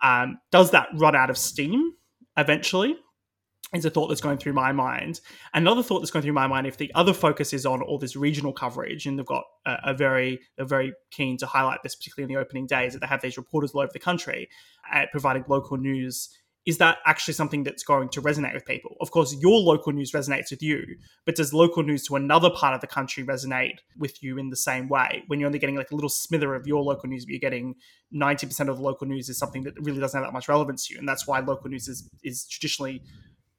Um, 0.03 0.37
does 0.51 0.69
that 0.71 0.89
run 0.93 1.15
out 1.15 1.31
of 1.31 1.39
steam? 1.39 1.93
Eventually 2.37 2.95
is 3.73 3.83
a 3.83 3.89
thought 3.89 4.07
that's 4.07 4.21
going 4.21 4.37
through 4.37 4.53
my 4.53 4.71
mind. 4.71 5.19
Another 5.53 5.83
thought 5.83 5.99
that's 5.99 6.11
going 6.11 6.23
through 6.23 6.33
my 6.33 6.47
mind, 6.47 6.67
if 6.67 6.77
the 6.77 6.91
other 6.95 7.13
focus 7.13 7.51
is 7.51 7.65
on 7.65 7.81
all 7.81 7.97
this 7.97 8.15
regional 8.15 8.53
coverage, 8.53 9.05
and 9.05 9.19
they've 9.19 9.25
got 9.25 9.43
a, 9.65 9.77
a 9.87 9.93
very, 9.93 10.39
they're 10.55 10.65
very 10.65 10.93
keen 11.11 11.37
to 11.37 11.45
highlight 11.45 11.83
this, 11.83 11.95
particularly 11.95 12.31
in 12.31 12.35
the 12.35 12.41
opening 12.41 12.65
days, 12.65 12.93
that 12.93 12.99
they 12.99 13.07
have 13.07 13.21
these 13.21 13.37
reporters 13.37 13.71
all 13.71 13.81
over 13.81 13.91
the 13.91 13.99
country 13.99 14.47
at 14.91 15.11
providing 15.11 15.43
local 15.49 15.75
news 15.75 16.29
is 16.67 16.77
that 16.79 16.97
actually 17.05 17.33
something 17.33 17.63
that's 17.63 17.81
going 17.81 18.09
to 18.09 18.21
resonate 18.21 18.53
with 18.53 18.65
people? 18.65 18.97
Of 18.99 19.09
course, 19.09 19.33
your 19.39 19.57
local 19.57 19.93
news 19.93 20.11
resonates 20.11 20.51
with 20.51 20.61
you, 20.61 20.83
but 21.25 21.35
does 21.35 21.53
local 21.53 21.81
news 21.81 22.03
to 22.07 22.17
another 22.17 22.49
part 22.49 22.75
of 22.75 22.81
the 22.81 22.87
country 22.87 23.23
resonate 23.23 23.77
with 23.97 24.21
you 24.21 24.37
in 24.37 24.49
the 24.49 24.57
same 24.57 24.89
way? 24.89 25.23
When 25.27 25.39
you're 25.39 25.47
only 25.47 25.59
getting 25.59 25.77
like 25.77 25.91
a 25.91 25.95
little 25.95 26.09
smither 26.09 26.53
of 26.55 26.67
your 26.67 26.83
local 26.83 27.07
news, 27.07 27.23
but 27.23 27.31
you're 27.31 27.39
getting 27.39 27.75
90% 28.13 28.67
of 28.67 28.75
the 28.75 28.83
local 28.83 29.07
news 29.07 29.29
is 29.29 29.37
something 29.37 29.63
that 29.63 29.75
really 29.79 30.01
doesn't 30.01 30.17
have 30.17 30.27
that 30.27 30.33
much 30.33 30.49
relevance 30.49 30.87
to 30.87 30.93
you. 30.93 30.99
And 30.99 31.07
that's 31.07 31.25
why 31.25 31.39
local 31.39 31.69
news 31.69 31.87
is, 31.87 32.09
is 32.21 32.45
traditionally 32.45 33.01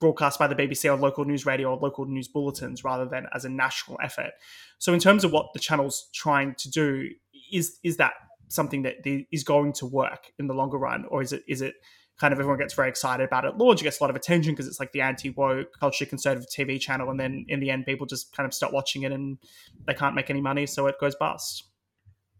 broadcast 0.01 0.38
by 0.38 0.47
the 0.47 0.55
BBC 0.55 0.92
on 0.92 1.01
local 1.01 1.25
news 1.25 1.47
radio 1.47 1.71
or 1.71 1.79
local 1.79 2.05
news 2.05 2.29
bulletins 2.29 2.85
rather 2.85 3.07
than 3.07 3.27
as 3.35 3.47
a 3.47 3.49
national 3.49 3.99
effort. 4.03 4.33
So 4.79 4.92
in 4.92 5.01
terms 5.01 5.25
of 5.25 5.33
what 5.33 5.47
the 5.55 5.61
channel's 5.61 6.11
trying 6.12 6.57
to 6.59 6.71
do, 6.71 7.09
is 7.51 7.79
is 7.83 7.97
that 7.97 8.12
something 8.49 8.83
that 8.83 8.97
is 9.33 9.44
going 9.44 9.73
to 9.73 9.87
work 9.87 10.33
in 10.38 10.47
the 10.47 10.55
longer 10.55 10.77
run, 10.77 11.07
or 11.09 11.23
is 11.23 11.33
it 11.33 11.42
is 11.49 11.62
it 11.62 11.75
kind 12.18 12.33
of 12.33 12.38
everyone 12.38 12.59
gets 12.59 12.74
very 12.74 12.88
excited 12.88 13.24
about 13.24 13.44
it. 13.44 13.57
Launch 13.57 13.83
gets 13.83 14.00
a 14.00 14.02
lot 14.02 14.11
of 14.11 14.16
attention 14.16 14.52
because 14.52 14.66
it's 14.66 14.81
like 14.81 14.92
the 14.92 15.00
anti 15.00 15.31
woke, 15.31 15.68
culturally 15.78 16.09
conservative 16.09 16.48
TV 16.50 16.81
channel, 16.81 17.11
and 17.11 17.18
then 17.18 17.44
in 17.48 17.61
the 17.61 17.70
end, 17.70 17.87
people 17.87 18.07
just 18.07 18.35
kind 18.37 18.46
of 18.46 18.52
stop 18.52 18.72
watching 18.72 19.02
it 19.02 19.12
and 19.12 19.38
they 19.87 19.94
can't 19.94 20.14
make 20.14 20.31
any 20.31 20.40
money, 20.40 20.66
so 20.66 20.87
it 20.87 20.96
goes 21.00 21.14
bust. 21.14 21.64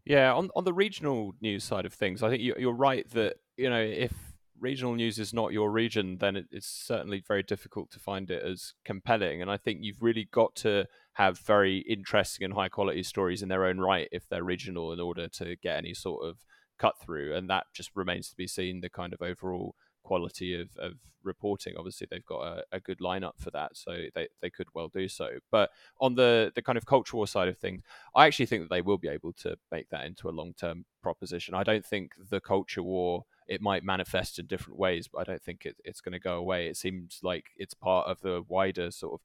Yeah, 0.05 0.33
on 0.33 0.51
on 0.57 0.65
the 0.65 0.73
regional 0.73 1.35
news 1.41 1.65
side 1.65 1.87
of 1.87 1.93
things, 1.93 2.23
I 2.23 2.31
think 2.31 2.43
you're 2.43 2.73
right 2.73 3.09
that 3.11 3.37
you 3.57 3.71
know 3.71 3.81
if 3.81 4.13
regional 4.61 4.95
news 4.95 5.19
is 5.19 5.33
not 5.33 5.53
your 5.53 5.71
region, 5.71 6.19
then 6.19 6.47
it's 6.51 6.67
certainly 6.67 7.23
very 7.27 7.43
difficult 7.43 7.91
to 7.93 7.99
find 7.99 8.31
it 8.31 8.43
as 8.43 8.75
compelling. 8.85 9.41
And 9.41 9.51
I 9.51 9.57
think 9.57 9.81
you've 9.83 10.03
really 10.03 10.29
got 10.31 10.55
to 10.57 10.87
have 11.15 11.39
very 11.39 11.79
interesting 11.89 12.45
and 12.45 12.55
high 12.55 12.69
quality 12.69 13.03
stories 13.03 13.43
in 13.43 13.49
their 13.49 13.65
own 13.65 13.79
right 13.79 14.09
if 14.13 14.29
they're 14.29 14.45
regional 14.45 14.93
in 14.93 15.01
order 15.01 15.29
to 15.29 15.57
get 15.57 15.77
any 15.77 15.95
sort 15.95 16.25
of 16.25 16.39
cut 16.79 17.01
through, 17.01 17.35
and 17.35 17.49
that 17.51 17.67
just 17.73 17.91
remains 17.95 18.29
to 18.31 18.37
be 18.37 18.47
seen. 18.47 18.81
The 18.81 18.91
kind 18.91 19.13
of 19.13 19.23
overall 19.23 19.75
quality 20.09 20.59
of, 20.59 20.69
of 20.79 20.95
reporting. 21.23 21.75
Obviously, 21.77 22.07
they've 22.11 22.25
got 22.25 22.41
a, 22.41 22.65
a, 22.73 22.81
good 22.81 22.99
lineup 23.01 23.35
for 23.37 23.51
that, 23.51 23.77
so 23.77 24.05
they, 24.15 24.29
they 24.41 24.49
could 24.49 24.69
well 24.75 24.89
do 24.89 25.07
so. 25.07 25.29
But 25.51 25.71
on 26.01 26.15
the 26.15 26.51
the 26.55 26.63
kind 26.63 26.79
of 26.79 26.87
cultural 26.87 27.27
side 27.27 27.49
of 27.49 27.59
things, 27.59 27.83
I 28.15 28.27
actually 28.27 28.47
think 28.47 28.63
that 28.63 28.75
they 28.75 28.81
will 28.81 28.99
be 28.99 29.09
able 29.09 29.35
to 29.45 29.57
make 29.71 29.91
that 29.91 30.07
into 30.07 30.29
a 30.29 30.39
long 30.39 30.55
term 30.59 30.87
proposition. 31.03 31.55
I 31.55 31.63
don't 31.63 31.85
think 31.85 32.13
the 32.31 32.41
culture 32.41 32.83
war 32.83 33.25
it 33.47 33.61
might 33.61 33.85
manifest 33.85 34.39
in 34.39 34.47
different 34.47 34.79
ways, 34.79 35.09
but 35.13 35.21
I 35.21 35.25
don't 35.25 35.43
think 35.43 35.65
it, 35.65 35.77
it's 35.85 36.01
going 36.01 36.13
to 36.13 36.19
go 36.19 36.37
away. 36.37 36.67
It 36.67 36.77
seems 36.77 37.21
like 37.23 37.47
it's 37.57 37.75
part 37.75 38.07
of 38.07 38.21
the 38.21 38.43
wider 38.47 38.91
sort 38.91 39.15
of 39.15 39.21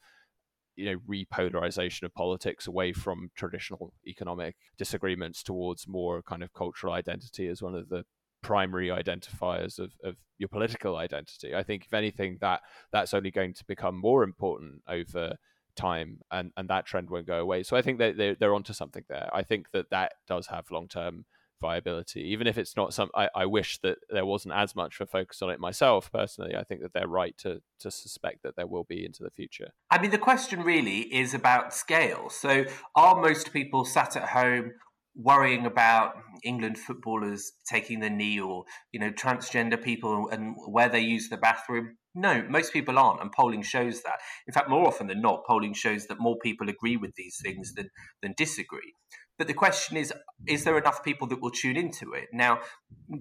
you 0.75 0.85
know 0.85 0.97
repolarization 1.09 2.03
of 2.03 2.13
politics 2.13 2.67
away 2.67 2.93
from 2.93 3.29
traditional 3.35 3.93
economic 4.07 4.55
disagreements 4.77 5.43
towards 5.43 5.87
more 5.87 6.21
kind 6.21 6.43
of 6.43 6.53
cultural 6.53 6.93
identity 6.93 7.47
as 7.47 7.61
one 7.61 7.75
of 7.75 7.89
the 7.89 8.03
primary 8.41 8.89
identifiers 8.89 9.79
of, 9.79 9.93
of 10.03 10.15
your 10.37 10.49
political 10.49 10.97
identity. 10.97 11.55
I 11.55 11.63
think 11.63 11.85
if 11.85 11.93
anything 11.93 12.37
that 12.41 12.61
that's 12.91 13.13
only 13.13 13.31
going 13.31 13.53
to 13.53 13.65
become 13.65 13.99
more 13.99 14.23
important 14.23 14.81
over 14.87 15.37
time 15.75 16.19
and, 16.31 16.51
and 16.57 16.69
that 16.69 16.85
trend 16.85 17.09
won't 17.09 17.27
go 17.27 17.39
away. 17.39 17.63
So 17.63 17.75
I 17.75 17.81
think 17.81 17.99
that 17.99 18.17
they're, 18.17 18.35
they're 18.35 18.53
onto 18.53 18.73
something 18.73 19.03
there. 19.09 19.29
I 19.33 19.43
think 19.43 19.71
that 19.71 19.89
that 19.89 20.13
does 20.27 20.47
have 20.47 20.69
long 20.71 20.87
term 20.87 21.25
viability, 21.63 22.19
even 22.21 22.45
if 22.45 22.57
it's 22.57 22.75
not 22.75 22.93
some. 22.93 23.09
I, 23.15 23.29
I 23.33 23.45
wish 23.45 23.79
that 23.79 23.97
there 24.09 24.25
wasn't 24.25 24.53
as 24.53 24.75
much 24.75 24.99
of 24.99 25.07
a 25.07 25.09
focus 25.09 25.41
on 25.41 25.49
it 25.49 25.59
myself 25.59 26.11
personally. 26.11 26.55
I 26.55 26.63
think 26.63 26.81
that 26.81 26.93
they're 26.93 27.07
right 27.07 27.35
to 27.39 27.61
to 27.79 27.89
suspect 27.89 28.43
that 28.43 28.55
there 28.57 28.67
will 28.67 28.83
be 28.83 29.05
into 29.05 29.23
the 29.23 29.31
future. 29.31 29.69
I 29.89 30.01
mean, 30.01 30.11
the 30.11 30.17
question 30.17 30.61
really 30.63 31.01
is 31.13 31.33
about 31.33 31.73
scale. 31.73 32.29
So, 32.29 32.65
are 32.95 33.15
most 33.19 33.53
people 33.53 33.85
sat 33.85 34.15
at 34.17 34.29
home 34.29 34.73
worrying 35.15 35.65
about 35.65 36.15
England 36.43 36.77
footballers 36.77 37.53
taking 37.69 37.99
the 37.99 38.09
knee 38.09 38.39
or 38.39 38.65
you 38.91 38.99
know 38.99 39.11
transgender 39.11 39.81
people 39.81 40.27
and 40.29 40.55
where 40.67 40.89
they 40.89 40.99
use 40.99 41.29
the 41.29 41.37
bathroom? 41.37 41.97
No, 42.15 42.43
most 42.47 42.73
people 42.73 42.99
aren't, 42.99 43.21
and 43.21 43.31
polling 43.31 43.63
shows 43.63 44.03
that. 44.03 44.19
In 44.47 44.53
fact, 44.53 44.69
more 44.69 44.87
often 44.87 45.07
than 45.07 45.21
not, 45.21 45.45
polling 45.47 45.73
shows 45.73 46.05
that 46.07 46.19
more 46.19 46.37
people 46.37 46.69
agree 46.69 46.97
with 46.97 47.15
these 47.15 47.39
things 47.41 47.73
than 47.73 47.89
than 48.21 48.33
disagree. 48.37 48.93
But 49.37 49.47
the 49.47 49.53
question 49.53 49.97
is, 49.97 50.13
is 50.47 50.63
there 50.63 50.77
enough 50.77 51.03
people 51.03 51.27
that 51.27 51.41
will 51.41 51.51
tune 51.51 51.77
into 51.77 52.13
it? 52.13 52.29
Now, 52.31 52.59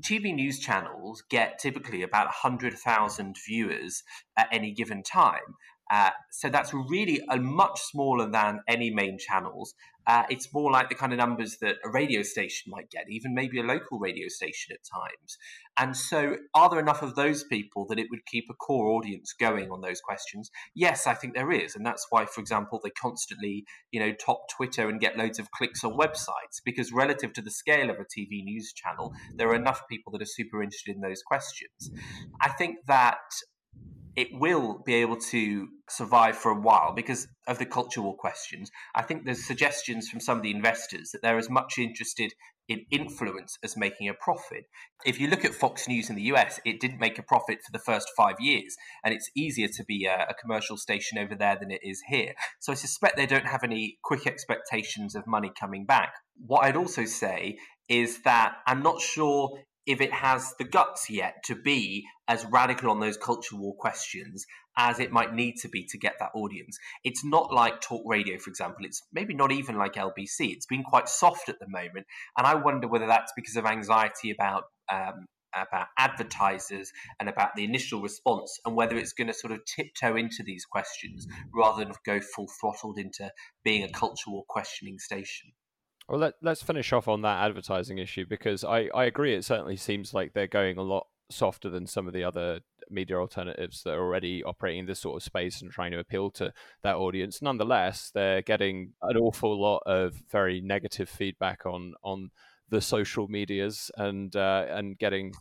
TV 0.01 0.35
news 0.35 0.59
channels 0.59 1.23
get 1.31 1.59
typically 1.59 2.03
about 2.03 2.27
100,000 2.27 3.37
viewers 3.47 4.03
at 4.37 4.49
any 4.53 4.73
given 4.73 5.03
time. 5.03 5.57
Uh, 5.91 6.11
so 6.31 6.49
that's 6.49 6.73
really 6.73 7.21
a 7.29 7.39
much 7.39 7.81
smaller 7.81 8.31
than 8.31 8.61
any 8.69 8.91
main 8.91 9.19
channels. 9.19 9.75
Uh, 10.07 10.25
it's 10.31 10.53
more 10.53 10.71
like 10.71 10.89
the 10.89 10.95
kind 10.95 11.13
of 11.13 11.19
numbers 11.19 11.59
that 11.61 11.77
a 11.85 11.91
radio 11.91 12.23
station 12.23 12.71
might 12.71 12.91
get, 12.91 13.05
even 13.09 13.35
maybe 13.35 13.61
a 13.61 13.63
local 13.63 13.99
radio 13.99 14.29
station 14.29 14.75
at 14.75 14.81
times. 14.85 15.39
And 15.79 15.97
so, 15.97 16.37
are 16.55 16.69
there 16.69 16.81
enough 16.81 17.03
of 17.03 17.15
those 17.15 17.45
people 17.45 17.87
that 17.89 17.99
it 17.99 18.09
would 18.11 18.27
keep 18.27 18.45
a 18.51 18.55
core 18.55 18.91
audience 18.91 19.33
going 19.33 19.71
on 19.71 19.81
those 19.81 20.01
questions? 20.01 20.51
Yes, 20.75 21.07
I 21.07 21.15
think 21.15 21.35
there 21.35 21.51
is, 21.51 21.75
and 21.75 21.87
that's 21.87 22.07
why, 22.11 22.27
for 22.27 22.41
example, 22.41 22.81
they 22.83 22.91
constantly, 22.91 23.65
you 23.91 24.01
know, 24.01 24.13
top 24.13 24.49
Twitter 24.55 24.89
and 24.89 25.01
get 25.01 25.17
loads 25.17 25.39
of 25.39 25.51
clicks 25.51 25.83
on 25.83 25.97
websites 25.97 26.61
because 26.65 26.93
relative 26.93 27.33
to 27.35 27.43
the 27.43 27.51
scale 27.51 27.89
of 27.89 27.97
a 27.97 28.05
TV 28.05 28.45
news 28.45 28.73
channel, 28.73 29.15
there 29.35 29.49
are 29.49 29.55
enough 29.55 29.83
people 29.89 30.13
that 30.13 30.23
are 30.23 30.27
super 30.27 30.63
interested 30.63 30.95
in 30.95 31.01
those 31.01 31.23
questions. 31.23 31.91
I 32.41 32.51
think 32.51 32.77
that 32.87 33.19
it 34.17 34.29
will 34.33 34.83
be 34.85 34.95
able 34.95 35.17
to 35.17 35.69
survive 35.89 36.37
for 36.37 36.51
a 36.51 36.61
while 36.61 36.93
because 36.93 37.27
of 37.47 37.59
the 37.59 37.67
cultural 37.67 38.15
questions. 38.15 38.71
I 38.95 39.03
think 39.03 39.25
there's 39.25 39.47
suggestions 39.47 40.09
from 40.09 40.21
some 40.21 40.39
of 40.39 40.43
the 40.43 40.51
investors 40.51 41.11
that 41.13 41.23
they're 41.23 41.39
as 41.39 41.51
much 41.51 41.79
interested 41.79 42.33
in 42.69 42.87
influence 42.91 43.59
as 43.65 43.77
making 43.77 44.09
a 44.09 44.15
profit. 44.15 44.65
If 45.05 45.19
you 45.19 45.29
look 45.29 45.45
at 45.45 45.55
Fox 45.55 45.89
News 45.89 46.11
in 46.11 46.17
the 46.17 46.23
US, 46.35 46.61
it 46.65 46.81
didn't 46.81 47.01
make 47.01 47.19
a 47.19 47.23
profit 47.23 47.59
for 47.65 47.73
the 47.73 47.79
first 47.79 48.09
five 48.17 48.37
years, 48.39 48.77
and 49.05 49.13
it's 49.13 49.31
easier 49.37 49.69
to 49.69 49.85
be 49.85 50.07
a, 50.07 50.27
a 50.31 50.35
commercial 50.35 50.77
station 50.77 51.19
over 51.19 51.35
there 51.35 51.57
than 51.59 51.71
it 51.71 51.81
is 51.83 52.03
here. 52.09 52.35
So 52.61 52.73
I 52.73 52.77
suspect 52.77 53.17
they 53.17 53.27
don't 53.27 53.47
have 53.47 53.65
any 53.65 53.99
quick 54.05 54.27
expectations 54.27 55.15
of 55.15 55.27
money 55.27 55.51
coming 55.59 55.87
back. 55.87 56.15
What 56.47 56.65
I'd 56.65 56.77
also 56.77 57.05
say 57.05 57.59
is 57.89 58.23
that 58.23 58.55
I'm 58.67 58.83
not 58.83 59.01
sure 59.01 59.59
if 59.87 60.01
it 60.01 60.13
has 60.13 60.55
the 60.59 60.65
guts 60.65 61.11
yet 61.11 61.43
to 61.45 61.55
be 61.55 62.07
as 62.29 62.47
radical 62.47 62.91
on 62.91 63.01
those 63.01 63.17
culture 63.17 63.57
war 63.57 63.75
questions 63.75 64.47
as 64.77 65.01
it 65.01 65.13
might 65.13 65.35
need 65.35 65.57
to 65.57 65.69
be 65.69 65.85
to 65.85 65.99
get 65.99 66.15
that 66.19 66.31
audience. 66.35 66.79
It's 67.05 67.25
not 67.25 67.53
like 67.53 67.81
talk 67.81 68.03
radio, 68.07 68.39
for 68.39 68.51
example. 68.51 68.85
It's 68.85 69.03
maybe 69.13 69.35
not 69.35 69.53
even 69.53 69.77
like 69.77 69.95
LBC. 69.95 70.53
It's 70.53 70.67
been 70.67 70.83
quite 70.83 71.09
soft 71.09 71.49
at 71.49 71.59
the 71.59 71.69
moment, 71.69 72.07
and 72.39 72.47
I 72.47 72.55
wonder 72.55 72.89
whether 72.89 73.07
that's 73.07 73.33
because 73.37 73.57
of 73.57 73.67
anxiety 73.67 74.31
about. 74.31 74.65
Um, 74.91 75.27
about 75.55 75.89
advertisers 75.99 76.93
and 77.21 77.29
about 77.29 77.55
the 77.55 77.63
initial 77.63 78.01
response, 78.01 78.59
and 78.65 78.75
whether 78.75 78.97
it's 78.97 79.13
going 79.13 79.27
to 79.27 79.35
sort 79.35 79.53
of 79.53 79.61
tiptoe 79.67 80.17
into 80.17 80.43
these 80.43 80.65
questions 80.65 81.27
rather 81.55 81.85
than 81.85 81.93
go 82.07 82.21
full 82.21 82.49
throttled 82.59 82.99
into 82.99 83.31
being 83.63 83.83
a 83.83 83.93
cultural 83.93 84.47
questioning 84.49 84.99
station. 84.99 85.53
Well, 86.09 86.19
let, 86.19 86.35
us 86.45 86.63
finish 86.63 86.93
off 86.93 87.09
on 87.09 87.23
that 87.23 87.45
advertising 87.45 87.99
issue 87.99 88.27
because 88.29 88.65
I, 88.65 88.89
I 88.95 89.05
agree. 89.05 89.35
It 89.35 89.45
certainly 89.45 89.77
seems 89.77 90.13
like 90.13 90.33
they're 90.33 90.47
going 90.47 90.79
a 90.79 90.83
lot 90.83 91.07
softer 91.31 91.71
than 91.71 91.87
some 91.87 92.07
of 92.07 92.13
the 92.13 92.25
other 92.25 92.61
media 92.91 93.17
alternatives 93.17 93.83
that 93.83 93.95
are 93.95 94.03
already 94.03 94.45
operating 94.45 94.81
in 94.81 94.87
this 94.87 95.01
sort 95.01 95.17
of 95.17 95.23
space 95.23 95.63
and 95.63 95.71
trying 95.71 95.93
to 95.93 95.99
appeal 95.99 96.31
to 96.33 96.53
that 96.83 96.97
audience. 96.97 97.41
Nonetheless, 97.41 98.11
they're 98.13 98.43
getting 98.43 98.93
an 99.03 99.17
awful 99.17 99.61
lot 99.61 99.83
of 99.87 100.15
very 100.31 100.61
negative 100.61 101.09
feedback 101.09 101.65
on 101.65 101.95
on 102.03 102.31
the 102.69 102.81
social 102.81 103.29
medias 103.29 103.91
and 103.97 104.35
uh, 104.37 104.67
and 104.69 104.99
getting 104.99 105.33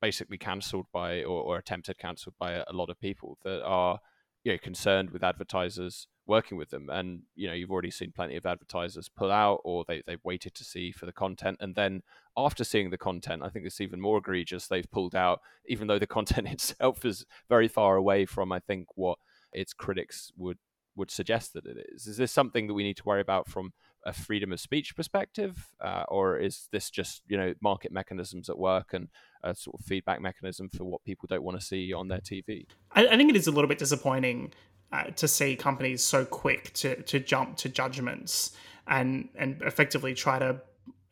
basically 0.00 0.38
cancelled 0.38 0.86
by 0.92 1.22
or, 1.22 1.42
or 1.42 1.58
attempted 1.58 1.98
cancelled 1.98 2.34
by 2.38 2.52
a, 2.52 2.64
a 2.68 2.72
lot 2.72 2.88
of 2.88 3.00
people 3.00 3.38
that 3.44 3.62
are 3.64 3.98
you 4.44 4.52
know 4.52 4.58
concerned 4.58 5.10
with 5.10 5.24
advertisers 5.24 6.06
working 6.28 6.58
with 6.58 6.68
them 6.70 6.88
and 6.90 7.22
you 7.34 7.48
know 7.48 7.54
you've 7.54 7.70
already 7.70 7.90
seen 7.90 8.12
plenty 8.12 8.36
of 8.36 8.46
advertisers 8.46 9.08
pull 9.08 9.32
out 9.32 9.60
or 9.64 9.84
they, 9.88 10.02
they've 10.06 10.24
waited 10.24 10.54
to 10.54 10.62
see 10.62 10.92
for 10.92 11.06
the 11.06 11.12
content 11.12 11.56
and 11.60 11.74
then 11.74 12.02
after 12.36 12.62
seeing 12.62 12.90
the 12.90 12.98
content 12.98 13.42
i 13.42 13.48
think 13.48 13.64
it's 13.64 13.80
even 13.80 14.00
more 14.00 14.18
egregious 14.18 14.66
they've 14.66 14.90
pulled 14.90 15.14
out 15.14 15.40
even 15.66 15.88
though 15.88 15.98
the 15.98 16.06
content 16.18 16.46
itself 16.46 17.04
is 17.04 17.24
very 17.48 17.66
far 17.66 17.96
away 17.96 18.26
from 18.26 18.52
i 18.52 18.58
think 18.60 18.86
what 18.94 19.18
its 19.52 19.72
critics 19.72 20.30
would 20.36 20.58
would 20.98 21.10
suggest 21.10 21.52
that 21.52 21.64
it 21.64 21.76
is. 21.94 22.08
Is 22.08 22.16
this 22.16 22.32
something 22.32 22.66
that 22.66 22.74
we 22.74 22.82
need 22.82 22.96
to 22.96 23.04
worry 23.04 23.20
about 23.20 23.48
from 23.48 23.72
a 24.04 24.12
freedom 24.12 24.52
of 24.52 24.60
speech 24.60 24.94
perspective 24.96 25.68
uh, 25.80 26.04
or 26.08 26.38
is 26.38 26.68
this 26.72 26.90
just 26.90 27.22
you 27.28 27.36
know 27.36 27.54
market 27.60 27.92
mechanisms 27.92 28.48
at 28.48 28.58
work 28.58 28.92
and 28.92 29.08
a 29.42 29.54
sort 29.54 29.78
of 29.78 29.84
feedback 29.84 30.20
mechanism 30.20 30.68
for 30.68 30.84
what 30.84 31.04
people 31.04 31.26
don't 31.28 31.42
want 31.42 31.58
to 31.58 31.64
see 31.64 31.92
on 31.92 32.08
their 32.08 32.20
tv 32.20 32.66
I, 32.92 33.08
I 33.08 33.16
think 33.16 33.28
it 33.28 33.36
is 33.36 33.48
a 33.48 33.50
little 33.50 33.68
bit 33.68 33.78
disappointing 33.78 34.52
uh, 34.92 35.04
to 35.04 35.28
see 35.28 35.56
companies 35.56 36.02
so 36.02 36.24
quick 36.24 36.72
to 36.74 37.02
to 37.02 37.20
jump 37.20 37.56
to 37.58 37.68
judgments 37.68 38.52
and 38.86 39.28
and 39.34 39.60
effectively 39.62 40.14
try 40.14 40.38
to 40.38 40.60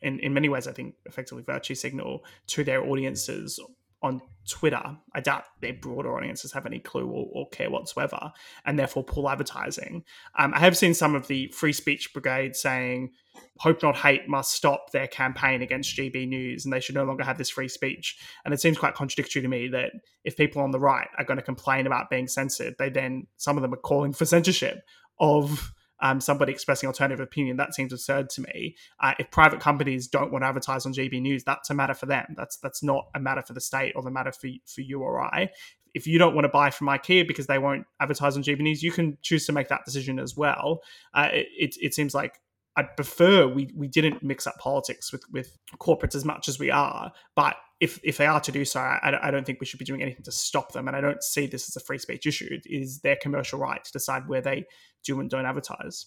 in, 0.01 0.19
in 0.19 0.33
many 0.33 0.49
ways 0.49 0.67
I 0.67 0.71
think 0.71 0.95
effectively 1.05 1.43
virtue 1.43 1.75
signal 1.75 2.23
to 2.47 2.63
their 2.63 2.83
audiences 2.83 3.59
on 4.01 4.21
Twitter. 4.47 4.97
I 5.13 5.19
doubt 5.19 5.43
their 5.61 5.73
broader 5.73 6.15
audiences 6.15 6.53
have 6.53 6.65
any 6.65 6.79
clue 6.79 7.07
or, 7.07 7.27
or 7.33 7.49
care 7.49 7.69
whatsoever, 7.69 8.31
and 8.65 8.77
therefore 8.77 9.03
pull 9.03 9.29
advertising. 9.29 10.03
Um, 10.37 10.53
I 10.53 10.59
have 10.59 10.77
seen 10.77 10.93
some 10.93 11.15
of 11.15 11.27
the 11.27 11.47
free 11.47 11.73
speech 11.73 12.13
brigade 12.13 12.55
saying, 12.55 13.11
"Hope 13.59 13.83
not 13.83 13.97
hate 13.97 14.27
must 14.27 14.51
stop 14.51 14.91
their 14.91 15.07
campaign 15.07 15.61
against 15.61 15.95
GB 15.97 16.27
News, 16.27 16.65
and 16.65 16.73
they 16.73 16.79
should 16.79 16.95
no 16.95 17.03
longer 17.03 17.23
have 17.23 17.37
this 17.37 17.49
free 17.49 17.67
speech." 17.67 18.17
And 18.45 18.53
it 18.53 18.61
seems 18.61 18.77
quite 18.77 18.93
contradictory 18.93 19.41
to 19.41 19.47
me 19.47 19.67
that 19.69 19.91
if 20.23 20.37
people 20.37 20.61
on 20.61 20.71
the 20.71 20.79
right 20.79 21.09
are 21.17 21.25
going 21.25 21.37
to 21.39 21.43
complain 21.43 21.87
about 21.87 22.09
being 22.09 22.27
censored, 22.27 22.75
they 22.79 22.89
then 22.89 23.27
some 23.37 23.57
of 23.57 23.63
them 23.63 23.73
are 23.73 23.77
calling 23.77 24.13
for 24.13 24.25
censorship 24.25 24.81
of 25.19 25.73
um, 25.99 26.21
somebody 26.21 26.51
expressing 26.51 26.87
alternative 26.87 27.19
opinion. 27.19 27.57
That 27.57 27.73
seems 27.73 27.93
absurd 27.93 28.29
to 28.31 28.41
me. 28.41 28.75
Uh, 28.99 29.13
if 29.19 29.31
private 29.31 29.59
companies 29.59 30.07
don't 30.07 30.31
want 30.31 30.43
to 30.43 30.47
advertise 30.47 30.85
on 30.85 30.93
GB 30.93 31.21
News, 31.21 31.43
that's 31.43 31.69
a 31.69 31.73
matter 31.73 31.93
for 31.93 32.05
them. 32.05 32.35
That's 32.35 32.57
that's 32.57 32.83
not 32.83 33.07
a 33.15 33.19
matter 33.19 33.41
for 33.41 33.53
the 33.53 33.61
state 33.61 33.93
or 33.95 34.03
the 34.03 34.11
matter 34.11 34.31
for 34.31 34.49
for 34.65 34.81
you 34.81 35.01
or 35.01 35.21
I. 35.21 35.49
If 35.93 36.05
you 36.05 36.19
don't 36.19 36.35
want 36.35 36.45
to 36.45 36.49
buy 36.49 36.69
from 36.69 36.87
IKEA 36.87 37.27
because 37.27 37.47
they 37.47 37.57
won't 37.57 37.85
advertise 37.99 38.37
on 38.37 38.43
GB 38.43 38.59
News, 38.59 38.83
you 38.83 38.91
can 38.91 39.17
choose 39.21 39.45
to 39.47 39.51
make 39.51 39.69
that 39.69 39.85
decision 39.85 40.19
as 40.19 40.37
well. 40.37 40.81
Uh, 41.13 41.29
it, 41.31 41.47
it, 41.57 41.75
it 41.81 41.93
seems 41.93 42.13
like 42.13 42.39
I'd 42.77 42.95
prefer 42.95 43.47
we 43.47 43.71
we 43.75 43.87
didn't 43.87 44.21
mix 44.23 44.45
up 44.45 44.57
politics 44.59 45.11
with 45.11 45.23
with 45.31 45.57
corporates 45.79 46.15
as 46.15 46.23
much 46.23 46.47
as 46.47 46.59
we 46.59 46.69
are. 46.69 47.11
But 47.35 47.55
if 47.79 47.99
if 48.03 48.17
they 48.17 48.27
are 48.27 48.39
to 48.39 48.51
do 48.51 48.63
so, 48.63 48.79
I, 48.79 49.17
I, 49.21 49.31
don't 49.31 49.45
think 49.45 49.59
we 49.59 49.65
should 49.65 49.79
be 49.79 49.85
doing 49.85 50.01
anything 50.01 50.23
to 50.23 50.31
stop 50.31 50.71
them. 50.71 50.87
And 50.87 50.95
I 50.95 51.01
don't 51.01 51.21
see 51.23 51.47
this 51.47 51.67
as 51.67 51.75
a 51.75 51.85
free 51.85 51.97
speech 51.97 52.25
issue. 52.25 52.47
It 52.49 52.63
is 52.65 53.01
their 53.01 53.17
commercial 53.19 53.59
right 53.59 53.83
to 53.83 53.91
decide 53.91 54.27
where 54.27 54.41
they 54.41 54.65
do 55.03 55.19
and 55.19 55.29
don't 55.29 55.45
advertise. 55.45 56.05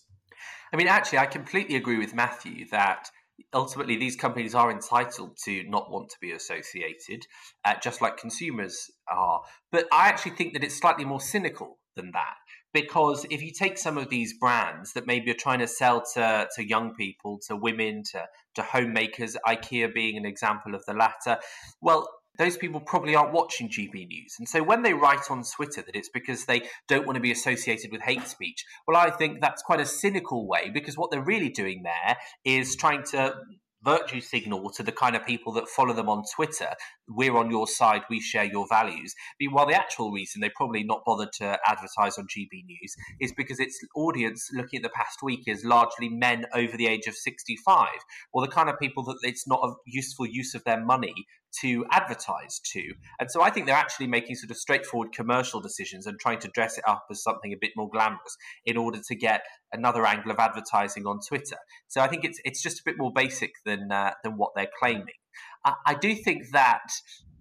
I 0.72 0.76
mean, 0.76 0.86
actually, 0.86 1.18
I 1.18 1.26
completely 1.26 1.76
agree 1.76 1.98
with 1.98 2.14
Matthew 2.14 2.66
that 2.70 3.08
ultimately 3.52 3.96
these 3.96 4.16
companies 4.16 4.54
are 4.54 4.70
entitled 4.70 5.36
to 5.44 5.64
not 5.64 5.90
want 5.90 6.08
to 6.10 6.16
be 6.20 6.32
associated, 6.32 7.26
uh, 7.64 7.74
just 7.82 8.00
like 8.00 8.16
consumers 8.16 8.90
are. 9.10 9.42
But 9.72 9.86
I 9.92 10.08
actually 10.08 10.32
think 10.32 10.52
that 10.52 10.64
it's 10.64 10.78
slightly 10.78 11.04
more 11.04 11.20
cynical 11.20 11.78
than 11.96 12.12
that 12.12 12.36
because 12.72 13.26
if 13.30 13.42
you 13.42 13.50
take 13.52 13.78
some 13.78 13.98
of 13.98 14.08
these 14.08 14.34
brands 14.38 14.92
that 14.92 15.06
maybe 15.06 15.30
are 15.30 15.34
trying 15.34 15.58
to 15.60 15.66
sell 15.66 16.02
to, 16.14 16.48
to 16.54 16.66
young 16.66 16.94
people, 16.94 17.40
to 17.48 17.56
women, 17.56 18.02
to, 18.12 18.24
to 18.54 18.62
homemakers, 18.62 19.36
IKEA 19.46 19.92
being 19.92 20.16
an 20.16 20.24
example 20.24 20.74
of 20.74 20.84
the 20.86 20.94
latter, 20.94 21.40
well, 21.80 22.08
those 22.38 22.56
people 22.56 22.80
probably 22.80 23.14
aren't 23.14 23.32
watching 23.32 23.68
GB 23.68 24.08
News. 24.08 24.36
And 24.38 24.48
so 24.48 24.62
when 24.62 24.82
they 24.82 24.94
write 24.94 25.30
on 25.30 25.42
Twitter 25.42 25.82
that 25.82 25.94
it's 25.94 26.08
because 26.08 26.46
they 26.46 26.62
don't 26.88 27.06
want 27.06 27.16
to 27.16 27.20
be 27.20 27.32
associated 27.32 27.92
with 27.92 28.00
hate 28.00 28.26
speech, 28.26 28.64
well, 28.86 28.96
I 28.96 29.10
think 29.10 29.40
that's 29.40 29.62
quite 29.62 29.80
a 29.80 29.86
cynical 29.86 30.46
way 30.46 30.70
because 30.72 30.96
what 30.96 31.10
they're 31.10 31.22
really 31.22 31.50
doing 31.50 31.82
there 31.82 32.16
is 32.44 32.76
trying 32.76 33.02
to 33.10 33.34
virtue 33.82 34.20
signal 34.20 34.70
to 34.70 34.82
the 34.82 34.92
kind 34.92 35.16
of 35.16 35.26
people 35.26 35.52
that 35.54 35.68
follow 35.68 35.94
them 35.94 36.08
on 36.08 36.22
Twitter. 36.34 36.68
We're 37.08 37.36
on 37.36 37.50
your 37.50 37.66
side, 37.66 38.02
we 38.10 38.20
share 38.20 38.44
your 38.44 38.66
values. 38.68 39.14
While 39.50 39.66
the 39.66 39.74
actual 39.74 40.12
reason 40.12 40.40
they 40.40 40.50
probably 40.50 40.82
not 40.82 41.02
bothered 41.04 41.32
to 41.34 41.58
advertise 41.66 42.18
on 42.18 42.26
GB 42.26 42.64
News 42.66 42.94
is 43.20 43.32
because 43.32 43.58
its 43.58 43.78
audience, 43.96 44.48
looking 44.52 44.78
at 44.78 44.82
the 44.82 44.90
past 44.90 45.22
week, 45.22 45.40
is 45.46 45.64
largely 45.64 46.08
men 46.08 46.46
over 46.54 46.76
the 46.76 46.86
age 46.86 47.06
of 47.06 47.14
65, 47.14 47.88
or 48.32 48.42
the 48.42 48.52
kind 48.52 48.68
of 48.68 48.78
people 48.78 49.02
that 49.04 49.18
it's 49.22 49.46
not 49.46 49.60
a 49.62 49.74
useful 49.86 50.26
use 50.26 50.54
of 50.54 50.64
their 50.64 50.84
money 50.84 51.26
to 51.60 51.84
advertise 51.90 52.60
to. 52.72 52.94
And 53.18 53.30
so 53.30 53.42
I 53.42 53.50
think 53.50 53.66
they're 53.66 53.74
actually 53.74 54.06
making 54.06 54.36
sort 54.36 54.50
of 54.50 54.56
straightforward 54.56 55.12
commercial 55.12 55.60
decisions 55.60 56.06
and 56.06 56.18
trying 56.18 56.38
to 56.40 56.48
dress 56.48 56.78
it 56.78 56.84
up 56.86 57.06
as 57.10 57.22
something 57.22 57.52
a 57.52 57.56
bit 57.60 57.72
more 57.76 57.88
glamorous 57.90 58.36
in 58.64 58.76
order 58.76 59.00
to 59.06 59.14
get 59.14 59.42
another 59.72 60.06
angle 60.06 60.30
of 60.30 60.38
advertising 60.38 61.06
on 61.06 61.20
Twitter. 61.26 61.56
So 61.88 62.00
I 62.00 62.08
think 62.08 62.24
it's 62.24 62.40
it's 62.44 62.62
just 62.62 62.80
a 62.80 62.82
bit 62.84 62.96
more 62.98 63.12
basic 63.14 63.52
than 63.64 63.90
uh, 63.90 64.12
than 64.22 64.36
what 64.36 64.52
they're 64.54 64.70
claiming. 64.78 65.06
I, 65.64 65.74
I 65.86 65.94
do 65.94 66.14
think 66.14 66.50
that 66.52 66.90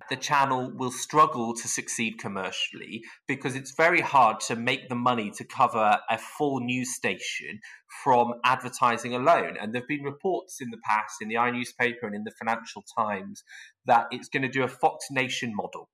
the 0.09 0.15
channel 0.15 0.71
will 0.75 0.91
struggle 0.91 1.53
to 1.53 1.67
succeed 1.67 2.17
commercially 2.17 3.03
because 3.27 3.55
it's 3.55 3.73
very 3.75 4.01
hard 4.01 4.39
to 4.41 4.55
make 4.55 4.89
the 4.89 4.95
money 4.95 5.31
to 5.31 5.43
cover 5.43 5.99
a 6.09 6.17
full 6.17 6.59
news 6.59 6.95
station 6.95 7.59
from 8.03 8.33
advertising 8.43 9.13
alone. 9.13 9.55
And 9.59 9.73
there 9.73 9.81
have 9.81 9.87
been 9.87 10.03
reports 10.03 10.61
in 10.61 10.69
the 10.71 10.79
past 10.85 11.15
in 11.21 11.27
the 11.27 11.37
i 11.37 11.51
newspaper 11.51 12.05
and 12.05 12.15
in 12.15 12.23
the 12.23 12.31
Financial 12.31 12.83
Times 12.97 13.43
that 13.85 14.07
it's 14.11 14.29
going 14.29 14.43
to 14.43 14.49
do 14.49 14.63
a 14.63 14.67
Fox 14.67 15.07
Nation 15.11 15.55
model 15.55 15.89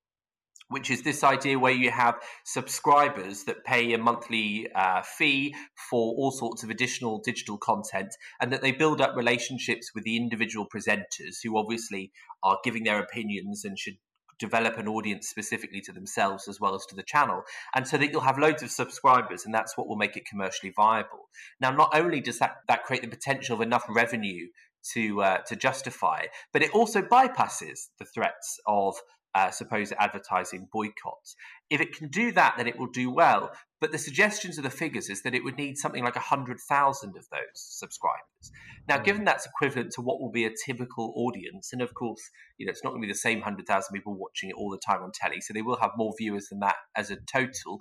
which 0.70 0.90
is 0.90 1.04
this 1.04 1.24
idea 1.24 1.60
where 1.60 1.72
you 1.74 1.92
have 1.92 2.16
subscribers 2.44 3.44
that 3.44 3.64
pay 3.64 3.94
a 3.94 3.98
monthly 3.98 4.68
uh, 4.74 5.02
fee 5.02 5.56
for 5.90 6.14
all 6.16 6.32
sorts 6.32 6.64
of 6.64 6.70
additional 6.70 7.22
digital 7.24 7.58
content, 7.58 8.16
and 8.42 8.52
that 8.52 8.62
they 8.62 8.72
build 8.72 9.02
up 9.02 9.16
relationships 9.16 9.92
with 9.94 10.04
the 10.04 10.18
individual 10.18 10.68
presenters 10.74 11.38
who 11.44 11.58
obviously 11.58 12.12
are 12.44 12.58
giving 12.64 12.84
their 12.84 13.00
opinions 13.00 13.64
and 13.64 13.78
should 13.78 13.98
develop 14.38 14.78
an 14.78 14.88
audience 14.88 15.30
specifically 15.30 15.80
to 15.80 15.94
themselves 15.94 16.48
as 16.48 16.60
well 16.60 16.76
as 16.76 16.86
to 16.86 16.96
the 16.96 17.04
channel. 17.04 17.44
And 17.74 17.88
so 17.88 17.98
that 17.98 18.12
you'll 18.12 18.22
have 18.22 18.38
loads 18.38 18.64
of 18.64 18.72
subscribers, 18.72 19.46
and 19.46 19.54
that's 19.54 19.78
what 19.78 19.88
will 19.88 19.96
make 19.96 20.18
it 20.18 20.26
commercially 20.26 20.74
viable. 20.76 21.30
Now, 21.62 21.72
not 21.72 21.92
only 21.94 22.22
does 22.22 22.40
that, 22.40 22.58
that 22.68 22.84
create 22.84 23.02
the 23.02 23.08
potential 23.08 23.56
of 23.56 23.62
enough 23.62 23.86
revenue 23.88 24.48
to 24.94 25.22
uh, 25.22 25.38
to 25.48 25.56
justify, 25.56 26.26
but 26.54 26.62
it 26.62 26.72
also 26.72 27.02
bypasses 27.02 27.88
the 27.98 28.06
threats 28.06 28.60
of 28.68 28.96
uh, 29.36 29.52
supposed 29.52 29.94
advertising 30.00 30.68
boycotts. 30.72 31.36
If 31.70 31.82
it 31.82 31.94
can 31.94 32.08
do 32.08 32.32
that, 32.32 32.56
then 32.58 32.68
it 32.68 32.80
will 32.80 32.88
do 32.88 33.12
well. 33.12 33.52
But 33.82 33.92
the 33.92 33.98
suggestions 33.98 34.58
of 34.58 34.64
the 34.64 34.70
figures 34.70 35.10
is 35.10 35.22
that 35.24 35.36
it 35.36 35.44
would 35.44 35.58
need 35.58 35.78
something 35.78 36.04
like 36.04 36.16
100,000 36.16 37.10
of 37.10 37.30
those 37.30 37.40
subscribers. 37.54 38.52
Now, 38.88 38.98
given 38.98 39.26
that's 39.26 39.46
equivalent 39.46 39.92
to 39.92 40.02
what 40.02 40.22
will 40.22 40.32
be 40.32 40.46
a 40.46 40.52
typical 40.66 41.14
audience, 41.18 41.74
and 41.74 41.82
of 41.82 41.94
course, 41.94 42.22
you 42.58 42.66
know, 42.66 42.70
it's 42.70 42.84
not 42.84 42.92
going 42.92 43.02
to 43.02 43.08
be 43.08 43.12
the 43.12 43.18
same 43.18 43.40
100,000 43.40 43.94
people 43.94 44.16
watching 44.16 44.50
it 44.50 44.56
all 44.56 44.70
the 44.70 44.78
time 44.78 45.04
on 45.04 45.12
telly, 45.14 45.42
so 45.42 45.54
they 45.54 45.62
will 45.62 45.78
have 45.82 45.92
more 45.98 46.14
viewers 46.18 46.48
than 46.48 46.60
that 46.62 46.76
as 46.96 47.12
a 47.12 47.18
total. 47.18 47.80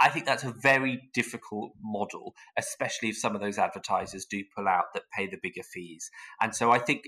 I 0.00 0.08
think 0.08 0.24
that's 0.24 0.44
a 0.44 0.54
very 0.62 1.10
difficult 1.12 1.72
model, 1.82 2.34
especially 2.58 3.10
if 3.10 3.18
some 3.18 3.34
of 3.34 3.42
those 3.42 3.58
advertisers 3.58 4.24
do 4.24 4.42
pull 4.56 4.66
out 4.66 4.86
that 4.94 5.04
pay 5.16 5.26
the 5.26 5.38
bigger 5.42 5.62
fees. 5.62 6.10
And 6.40 6.54
so 6.54 6.72
I 6.72 6.78
think 6.78 7.02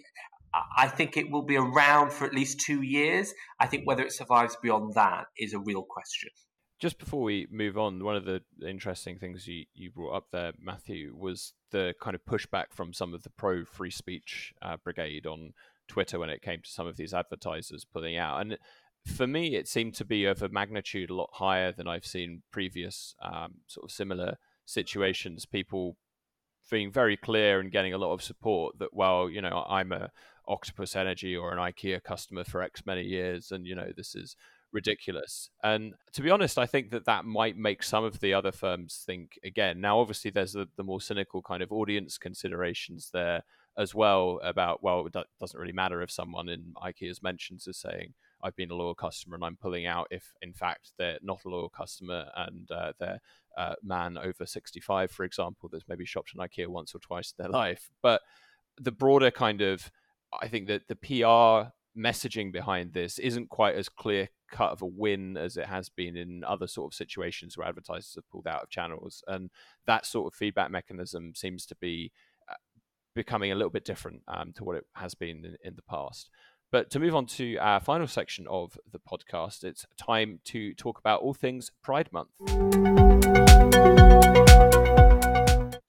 I 0.76 0.88
think 0.88 1.16
it 1.16 1.30
will 1.30 1.42
be 1.42 1.56
around 1.56 2.12
for 2.12 2.26
at 2.26 2.34
least 2.34 2.60
two 2.60 2.82
years. 2.82 3.32
I 3.60 3.66
think 3.66 3.86
whether 3.86 4.02
it 4.02 4.12
survives 4.12 4.56
beyond 4.62 4.94
that 4.94 5.26
is 5.38 5.52
a 5.52 5.58
real 5.58 5.82
question. 5.82 6.30
Just 6.78 6.98
before 6.98 7.22
we 7.22 7.46
move 7.50 7.78
on, 7.78 8.04
one 8.04 8.16
of 8.16 8.26
the 8.26 8.42
interesting 8.66 9.18
things 9.18 9.46
you, 9.46 9.64
you 9.74 9.90
brought 9.90 10.14
up 10.14 10.26
there, 10.30 10.52
Matthew, 10.60 11.16
was 11.16 11.54
the 11.70 11.94
kind 12.02 12.14
of 12.14 12.24
pushback 12.26 12.66
from 12.70 12.92
some 12.92 13.14
of 13.14 13.22
the 13.22 13.30
pro 13.30 13.64
free 13.64 13.90
speech 13.90 14.52
uh, 14.60 14.76
brigade 14.82 15.26
on 15.26 15.52
Twitter 15.88 16.18
when 16.18 16.28
it 16.28 16.42
came 16.42 16.60
to 16.62 16.70
some 16.70 16.86
of 16.86 16.96
these 16.96 17.14
advertisers 17.14 17.86
pulling 17.90 18.16
out. 18.18 18.40
And 18.40 18.58
for 19.06 19.26
me, 19.26 19.54
it 19.54 19.68
seemed 19.68 19.94
to 19.94 20.04
be 20.04 20.26
of 20.26 20.42
a 20.42 20.48
magnitude 20.48 21.10
a 21.10 21.14
lot 21.14 21.30
higher 21.32 21.72
than 21.72 21.88
I've 21.88 22.04
seen 22.04 22.42
previous 22.50 23.14
um, 23.22 23.54
sort 23.66 23.84
of 23.84 23.90
similar 23.90 24.36
situations. 24.66 25.46
People 25.46 25.96
being 26.70 26.92
very 26.92 27.16
clear 27.16 27.60
and 27.60 27.70
getting 27.70 27.94
a 27.94 27.98
lot 27.98 28.12
of 28.12 28.22
support 28.22 28.78
that, 28.80 28.92
well, 28.92 29.30
you 29.30 29.40
know, 29.40 29.64
I'm 29.68 29.92
a 29.92 30.10
Octopus 30.48 30.96
Energy 30.96 31.36
or 31.36 31.52
an 31.52 31.58
IKEA 31.58 32.02
customer 32.02 32.44
for 32.44 32.62
X 32.62 32.84
many 32.86 33.02
years, 33.02 33.50
and 33.52 33.66
you 33.66 33.74
know 33.74 33.90
this 33.96 34.14
is 34.14 34.36
ridiculous. 34.72 35.50
And 35.62 35.94
to 36.12 36.22
be 36.22 36.30
honest, 36.30 36.58
I 36.58 36.66
think 36.66 36.90
that 36.90 37.06
that 37.06 37.24
might 37.24 37.56
make 37.56 37.82
some 37.82 38.04
of 38.04 38.20
the 38.20 38.34
other 38.34 38.52
firms 38.52 39.02
think 39.06 39.38
again. 39.44 39.80
Now, 39.80 40.00
obviously, 40.00 40.30
there's 40.30 40.52
the, 40.52 40.68
the 40.76 40.84
more 40.84 41.00
cynical 41.00 41.42
kind 41.42 41.62
of 41.62 41.72
audience 41.72 42.18
considerations 42.18 43.10
there 43.12 43.42
as 43.78 43.94
well 43.94 44.40
about 44.42 44.82
well, 44.82 45.06
it 45.06 45.14
doesn't 45.38 45.58
really 45.58 45.72
matter 45.72 46.00
if 46.02 46.10
someone 46.10 46.48
in 46.48 46.72
IKEA's 46.82 47.22
mentions 47.22 47.66
is 47.66 47.76
saying 47.76 48.14
I've 48.42 48.56
been 48.56 48.70
a 48.70 48.74
loyal 48.74 48.94
customer 48.94 49.34
and 49.34 49.44
I'm 49.44 49.56
pulling 49.56 49.86
out 49.86 50.06
if, 50.10 50.32
in 50.40 50.52
fact, 50.52 50.92
they're 50.98 51.18
not 51.22 51.44
a 51.44 51.48
loyal 51.48 51.68
customer 51.68 52.26
and 52.36 52.70
uh, 52.70 52.92
they're 52.98 53.20
uh, 53.56 53.74
man 53.82 54.18
over 54.18 54.46
65, 54.46 55.10
for 55.10 55.24
example, 55.24 55.68
that's 55.70 55.88
maybe 55.88 56.04
shopped 56.04 56.32
in 56.34 56.40
IKEA 56.40 56.68
once 56.68 56.94
or 56.94 56.98
twice 56.98 57.32
in 57.36 57.42
their 57.42 57.52
life. 57.52 57.90
But 58.02 58.22
the 58.78 58.92
broader 58.92 59.30
kind 59.30 59.62
of, 59.62 59.90
I 60.42 60.48
think 60.48 60.68
that 60.68 60.88
the 60.88 60.96
PR 60.96 61.70
messaging 61.96 62.52
behind 62.52 62.92
this 62.92 63.18
isn't 63.18 63.48
quite 63.48 63.74
as 63.74 63.88
clear 63.88 64.28
cut 64.50 64.70
of 64.70 64.82
a 64.82 64.86
win 64.86 65.36
as 65.36 65.56
it 65.56 65.66
has 65.66 65.88
been 65.88 66.16
in 66.16 66.44
other 66.44 66.66
sort 66.66 66.92
of 66.92 66.96
situations 66.96 67.56
where 67.56 67.66
advertisers 67.66 68.14
have 68.14 68.28
pulled 68.30 68.46
out 68.46 68.62
of 68.62 68.70
channels. 68.70 69.22
And 69.26 69.50
that 69.86 70.06
sort 70.06 70.32
of 70.32 70.36
feedback 70.36 70.70
mechanism 70.70 71.34
seems 71.34 71.66
to 71.66 71.76
be 71.76 72.12
uh, 72.48 72.54
becoming 73.14 73.50
a 73.50 73.54
little 73.54 73.70
bit 73.70 73.84
different 73.84 74.22
um, 74.28 74.52
to 74.56 74.64
what 74.64 74.76
it 74.76 74.84
has 74.94 75.14
been 75.14 75.44
in, 75.44 75.56
in 75.64 75.74
the 75.76 75.82
past. 75.82 76.30
But 76.70 76.90
to 76.90 76.98
move 76.98 77.14
on 77.14 77.26
to 77.26 77.56
our 77.58 77.80
final 77.80 78.06
section 78.06 78.46
of 78.48 78.76
the 78.90 78.98
podcast, 78.98 79.64
it's 79.64 79.86
time 79.96 80.40
to 80.46 80.74
talk 80.74 80.98
about 80.98 81.22
all 81.22 81.34
things 81.34 81.70
Pride 81.82 82.10
Month. 82.12 82.95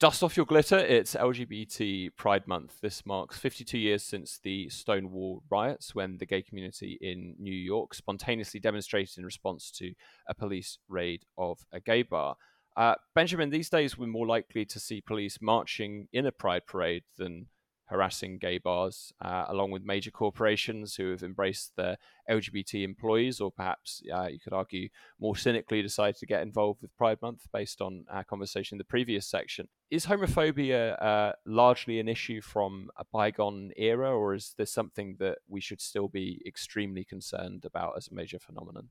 Dust 0.00 0.22
off 0.22 0.36
your 0.36 0.46
glitter. 0.46 0.78
It's 0.78 1.16
LGBT 1.16 2.10
Pride 2.16 2.46
Month. 2.46 2.80
This 2.80 3.04
marks 3.04 3.36
52 3.36 3.76
years 3.76 4.04
since 4.04 4.38
the 4.40 4.68
Stonewall 4.68 5.42
riots 5.50 5.92
when 5.92 6.18
the 6.18 6.26
gay 6.26 6.40
community 6.40 6.98
in 7.00 7.34
New 7.40 7.52
York 7.52 7.94
spontaneously 7.94 8.60
demonstrated 8.60 9.18
in 9.18 9.24
response 9.24 9.72
to 9.72 9.92
a 10.28 10.34
police 10.36 10.78
raid 10.88 11.24
of 11.36 11.58
a 11.72 11.80
gay 11.80 12.04
bar. 12.04 12.36
Uh, 12.76 12.94
Benjamin, 13.16 13.50
these 13.50 13.70
days 13.70 13.98
we're 13.98 14.06
more 14.06 14.28
likely 14.28 14.64
to 14.66 14.78
see 14.78 15.00
police 15.00 15.38
marching 15.40 16.06
in 16.12 16.26
a 16.26 16.30
pride 16.30 16.64
parade 16.68 17.02
than 17.16 17.46
harassing 17.88 18.38
gay 18.38 18.58
bars, 18.58 19.12
uh, 19.20 19.46
along 19.48 19.70
with 19.70 19.82
major 19.82 20.10
corporations 20.10 20.94
who 20.94 21.10
have 21.10 21.22
embraced 21.22 21.72
their 21.76 21.96
LGBT 22.30 22.84
employees, 22.84 23.40
or 23.40 23.50
perhaps 23.50 24.02
uh, 24.14 24.26
you 24.26 24.38
could 24.38 24.52
argue 24.52 24.88
more 25.18 25.36
cynically 25.36 25.82
decided 25.82 26.16
to 26.16 26.26
get 26.26 26.42
involved 26.42 26.82
with 26.82 26.96
Pride 26.96 27.18
Month 27.22 27.46
based 27.52 27.80
on 27.80 28.04
our 28.10 28.24
conversation 28.24 28.76
in 28.76 28.78
the 28.78 28.84
previous 28.84 29.26
section. 29.26 29.68
Is 29.90 30.06
homophobia 30.06 31.02
uh, 31.02 31.32
largely 31.46 31.98
an 31.98 32.08
issue 32.08 32.40
from 32.40 32.90
a 32.96 33.04
bygone 33.10 33.72
era, 33.76 34.14
or 34.14 34.34
is 34.34 34.54
this 34.58 34.72
something 34.72 35.16
that 35.18 35.38
we 35.48 35.60
should 35.60 35.80
still 35.80 36.08
be 36.08 36.42
extremely 36.46 37.04
concerned 37.04 37.64
about 37.64 37.94
as 37.96 38.08
a 38.08 38.14
major 38.14 38.38
phenomenon? 38.38 38.90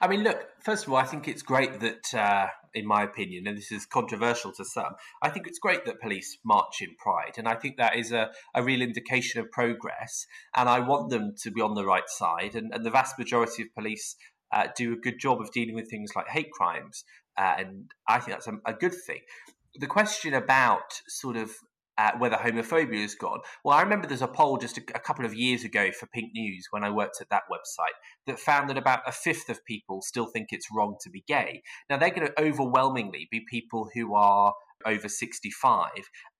I 0.00 0.08
mean, 0.08 0.22
look, 0.22 0.38
first 0.62 0.86
of 0.86 0.92
all, 0.92 0.98
I 0.98 1.04
think 1.04 1.28
it's 1.28 1.42
great 1.42 1.80
that, 1.80 2.14
uh, 2.14 2.48
in 2.74 2.86
my 2.86 3.02
opinion, 3.02 3.46
and 3.46 3.56
this 3.56 3.72
is 3.72 3.86
controversial 3.86 4.52
to 4.52 4.64
some, 4.64 4.94
I 5.22 5.30
think 5.30 5.46
it's 5.46 5.58
great 5.58 5.84
that 5.86 6.00
police 6.00 6.38
march 6.44 6.82
in 6.82 6.94
pride. 6.96 7.34
And 7.38 7.48
I 7.48 7.54
think 7.54 7.76
that 7.76 7.96
is 7.96 8.12
a, 8.12 8.30
a 8.54 8.62
real 8.62 8.82
indication 8.82 9.40
of 9.40 9.50
progress. 9.50 10.26
And 10.54 10.68
I 10.68 10.80
want 10.80 11.10
them 11.10 11.34
to 11.42 11.50
be 11.50 11.60
on 11.60 11.74
the 11.74 11.84
right 11.84 12.08
side. 12.08 12.54
And, 12.54 12.72
and 12.74 12.84
the 12.84 12.90
vast 12.90 13.18
majority 13.18 13.62
of 13.62 13.74
police 13.74 14.16
uh, 14.52 14.68
do 14.76 14.92
a 14.92 14.96
good 14.96 15.18
job 15.18 15.40
of 15.40 15.50
dealing 15.52 15.74
with 15.74 15.88
things 15.88 16.12
like 16.14 16.28
hate 16.28 16.50
crimes. 16.50 17.04
Uh, 17.38 17.54
and 17.58 17.90
I 18.08 18.18
think 18.18 18.36
that's 18.36 18.46
a, 18.46 18.58
a 18.66 18.74
good 18.74 18.94
thing. 19.06 19.20
The 19.74 19.86
question 19.86 20.34
about 20.34 21.00
sort 21.08 21.36
of 21.36 21.50
at 21.98 22.18
whether 22.20 22.36
homophobia 22.36 23.04
is 23.04 23.14
gone. 23.14 23.40
Well, 23.64 23.76
I 23.76 23.82
remember 23.82 24.06
there's 24.06 24.22
a 24.22 24.28
poll 24.28 24.58
just 24.58 24.78
a, 24.78 24.82
a, 24.94 25.00
couple 25.00 25.24
of 25.24 25.34
years 25.34 25.64
ago 25.64 25.90
for 25.92 26.06
Pink 26.06 26.32
News 26.34 26.66
when 26.70 26.84
I 26.84 26.90
worked 26.90 27.20
at 27.20 27.30
that 27.30 27.44
website 27.50 27.96
that 28.26 28.38
found 28.38 28.68
that 28.68 28.78
about 28.78 29.00
a 29.06 29.12
fifth 29.12 29.48
of 29.48 29.64
people 29.64 30.02
still 30.02 30.26
think 30.26 30.48
it's 30.50 30.68
wrong 30.74 30.96
to 31.02 31.10
be 31.10 31.24
gay. 31.26 31.62
Now, 31.88 31.96
they're 31.96 32.10
going 32.10 32.26
to 32.26 32.42
overwhelmingly 32.42 33.28
be 33.30 33.44
people 33.48 33.88
who 33.94 34.14
are 34.14 34.54
over 34.84 35.08
65. 35.08 35.88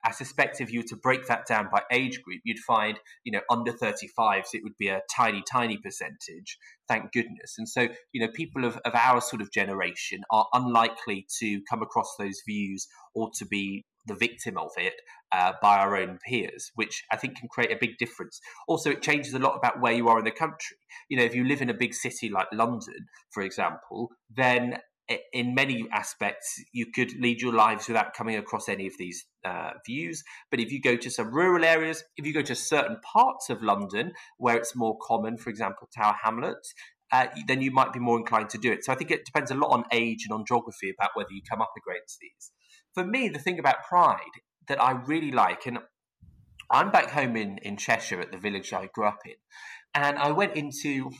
I 0.04 0.10
suspect 0.12 0.60
if 0.60 0.72
you 0.72 0.80
were 0.80 0.88
to 0.88 0.96
break 0.96 1.26
that 1.26 1.46
down 1.46 1.68
by 1.72 1.82
age 1.90 2.22
group, 2.22 2.40
you'd 2.44 2.58
find, 2.58 2.98
you 3.24 3.32
know, 3.32 3.40
under 3.50 3.72
35s, 3.72 4.48
it 4.52 4.62
would 4.62 4.76
be 4.78 4.88
a 4.88 5.00
tiny, 5.14 5.42
tiny 5.50 5.78
percentage, 5.78 6.58
thank 6.88 7.12
goodness. 7.12 7.54
And 7.58 7.68
so, 7.68 7.88
you 8.12 8.20
know, 8.20 8.30
people 8.32 8.64
of, 8.64 8.76
of 8.84 8.94
our 8.94 9.20
sort 9.20 9.42
of 9.42 9.50
generation 9.50 10.20
are 10.30 10.46
unlikely 10.52 11.26
to 11.40 11.60
come 11.68 11.82
across 11.82 12.14
those 12.18 12.40
views 12.46 12.86
or 13.14 13.30
to 13.38 13.46
be 13.46 13.84
the 14.06 14.14
victim 14.14 14.56
of 14.56 14.70
it 14.76 14.94
uh, 15.32 15.52
by 15.60 15.78
our 15.78 15.96
own 15.96 16.18
peers, 16.26 16.70
which 16.74 17.04
I 17.10 17.16
think 17.16 17.36
can 17.38 17.48
create 17.48 17.72
a 17.72 17.78
big 17.80 17.98
difference. 17.98 18.40
Also, 18.68 18.90
it 18.90 19.02
changes 19.02 19.34
a 19.34 19.38
lot 19.38 19.56
about 19.56 19.80
where 19.80 19.92
you 19.92 20.08
are 20.08 20.18
in 20.18 20.24
the 20.24 20.30
country. 20.30 20.76
You 21.08 21.16
know, 21.16 21.24
if 21.24 21.34
you 21.34 21.44
live 21.44 21.62
in 21.62 21.70
a 21.70 21.74
big 21.74 21.94
city 21.94 22.28
like 22.28 22.48
London, 22.52 23.06
for 23.30 23.42
example, 23.42 24.10
then 24.34 24.78
in 25.32 25.54
many 25.54 25.86
aspects, 25.92 26.60
you 26.72 26.86
could 26.92 27.12
lead 27.20 27.40
your 27.40 27.52
lives 27.52 27.86
without 27.86 28.14
coming 28.14 28.36
across 28.36 28.68
any 28.68 28.86
of 28.86 28.94
these 28.98 29.24
uh, 29.44 29.70
views. 29.86 30.24
But 30.50 30.60
if 30.60 30.72
you 30.72 30.80
go 30.80 30.96
to 30.96 31.10
some 31.10 31.32
rural 31.32 31.64
areas, 31.64 32.02
if 32.16 32.26
you 32.26 32.34
go 32.34 32.42
to 32.42 32.54
certain 32.54 32.98
parts 33.12 33.48
of 33.48 33.62
London 33.62 34.12
where 34.38 34.56
it's 34.56 34.74
more 34.74 34.98
common, 35.00 35.36
for 35.38 35.50
example, 35.50 35.88
Tower 35.96 36.16
Hamlets, 36.24 36.74
uh, 37.12 37.26
then 37.46 37.62
you 37.62 37.70
might 37.70 37.92
be 37.92 38.00
more 38.00 38.18
inclined 38.18 38.50
to 38.50 38.58
do 38.58 38.72
it. 38.72 38.84
So 38.84 38.92
I 38.92 38.96
think 38.96 39.12
it 39.12 39.24
depends 39.24 39.50
a 39.52 39.54
lot 39.54 39.70
on 39.70 39.84
age 39.92 40.24
and 40.24 40.32
on 40.32 40.44
geography 40.44 40.92
about 40.98 41.10
whether 41.14 41.30
you 41.30 41.42
come 41.48 41.62
up 41.62 41.72
against 41.76 42.18
these. 42.20 42.50
For 42.96 43.04
me, 43.04 43.28
the 43.28 43.38
thing 43.38 43.58
about 43.58 43.84
pride 43.84 44.40
that 44.68 44.82
I 44.82 44.92
really 44.92 45.30
like, 45.30 45.66
and 45.66 45.80
I'm 46.70 46.90
back 46.90 47.10
home 47.10 47.36
in, 47.36 47.58
in 47.58 47.76
Cheshire 47.76 48.20
at 48.22 48.32
the 48.32 48.38
village 48.38 48.72
I 48.72 48.88
grew 48.94 49.04
up 49.04 49.20
in, 49.26 49.34
and 49.94 50.18
I 50.18 50.32
went 50.32 50.56
into 50.56 51.10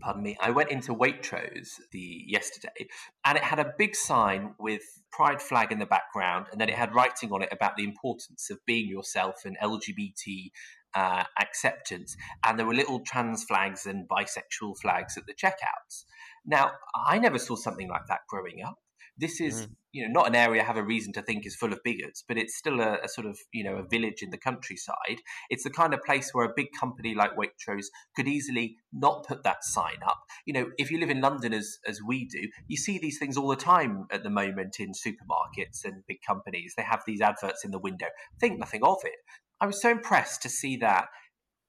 pardon 0.00 0.24
me, 0.24 0.36
I 0.40 0.50
went 0.50 0.70
into 0.70 0.92
Waitrose 0.92 1.68
the 1.92 2.24
yesterday, 2.26 2.88
and 3.24 3.38
it 3.38 3.44
had 3.44 3.60
a 3.60 3.72
big 3.78 3.94
sign 3.94 4.54
with 4.58 4.82
pride 5.12 5.40
flag 5.40 5.70
in 5.70 5.78
the 5.78 5.86
background, 5.86 6.46
and 6.50 6.60
then 6.60 6.68
it 6.68 6.74
had 6.74 6.92
writing 6.92 7.30
on 7.30 7.42
it 7.42 7.50
about 7.52 7.76
the 7.76 7.84
importance 7.84 8.50
of 8.50 8.58
being 8.66 8.88
yourself 8.88 9.44
and 9.44 9.56
LGBT 9.62 10.50
uh, 10.96 11.22
acceptance, 11.40 12.16
and 12.44 12.58
there 12.58 12.66
were 12.66 12.74
little 12.74 12.98
trans 12.98 13.44
flags 13.44 13.86
and 13.86 14.08
bisexual 14.08 14.74
flags 14.82 15.16
at 15.16 15.26
the 15.26 15.34
checkouts. 15.34 16.04
Now, 16.44 16.72
I 17.06 17.20
never 17.20 17.38
saw 17.38 17.54
something 17.54 17.88
like 17.88 18.08
that 18.08 18.20
growing 18.28 18.64
up. 18.66 18.78
This 19.16 19.40
is, 19.40 19.66
mm. 19.66 19.70
You 19.92 20.06
know, 20.06 20.12
not 20.12 20.28
an 20.28 20.34
area 20.34 20.62
I 20.62 20.64
have 20.64 20.76
a 20.76 20.82
reason 20.82 21.12
to 21.14 21.22
think 21.22 21.46
is 21.46 21.56
full 21.56 21.72
of 21.72 21.80
bigots, 21.84 22.22
but 22.26 22.38
it's 22.38 22.56
still 22.56 22.80
a, 22.80 22.98
a, 23.04 23.08
sort 23.08 23.26
of, 23.26 23.38
you 23.52 23.64
know, 23.64 23.76
a 23.76 23.82
village 23.82 24.22
in 24.22 24.30
the 24.30 24.38
countryside. 24.38 25.18
It's 25.48 25.64
the 25.64 25.70
kind 25.70 25.94
of 25.94 26.02
place 26.02 26.30
where 26.32 26.44
a 26.44 26.52
big 26.54 26.68
company 26.78 27.14
like 27.14 27.32
Waitrose 27.36 27.86
could 28.14 28.28
easily 28.28 28.76
not 28.92 29.26
put 29.26 29.42
that 29.44 29.64
sign 29.64 29.98
up. 30.06 30.20
You 30.46 30.54
know, 30.54 30.66
if 30.78 30.90
you 30.90 30.98
live 30.98 31.10
in 31.10 31.20
London 31.20 31.52
as 31.52 31.78
as 31.86 32.00
we 32.06 32.26
do, 32.26 32.48
you 32.68 32.76
see 32.76 32.98
these 32.98 33.18
things 33.18 33.36
all 33.36 33.48
the 33.48 33.56
time 33.56 34.06
at 34.10 34.22
the 34.22 34.30
moment 34.30 34.76
in 34.78 34.92
supermarkets 34.92 35.84
and 35.84 36.06
big 36.06 36.18
companies. 36.26 36.74
They 36.76 36.82
have 36.82 37.02
these 37.06 37.20
adverts 37.20 37.64
in 37.64 37.70
the 37.70 37.78
window. 37.78 38.06
Think 38.38 38.58
nothing 38.58 38.84
of 38.84 38.98
it. 39.04 39.18
I 39.60 39.66
was 39.66 39.80
so 39.80 39.90
impressed 39.90 40.42
to 40.42 40.48
see 40.48 40.76
that 40.78 41.08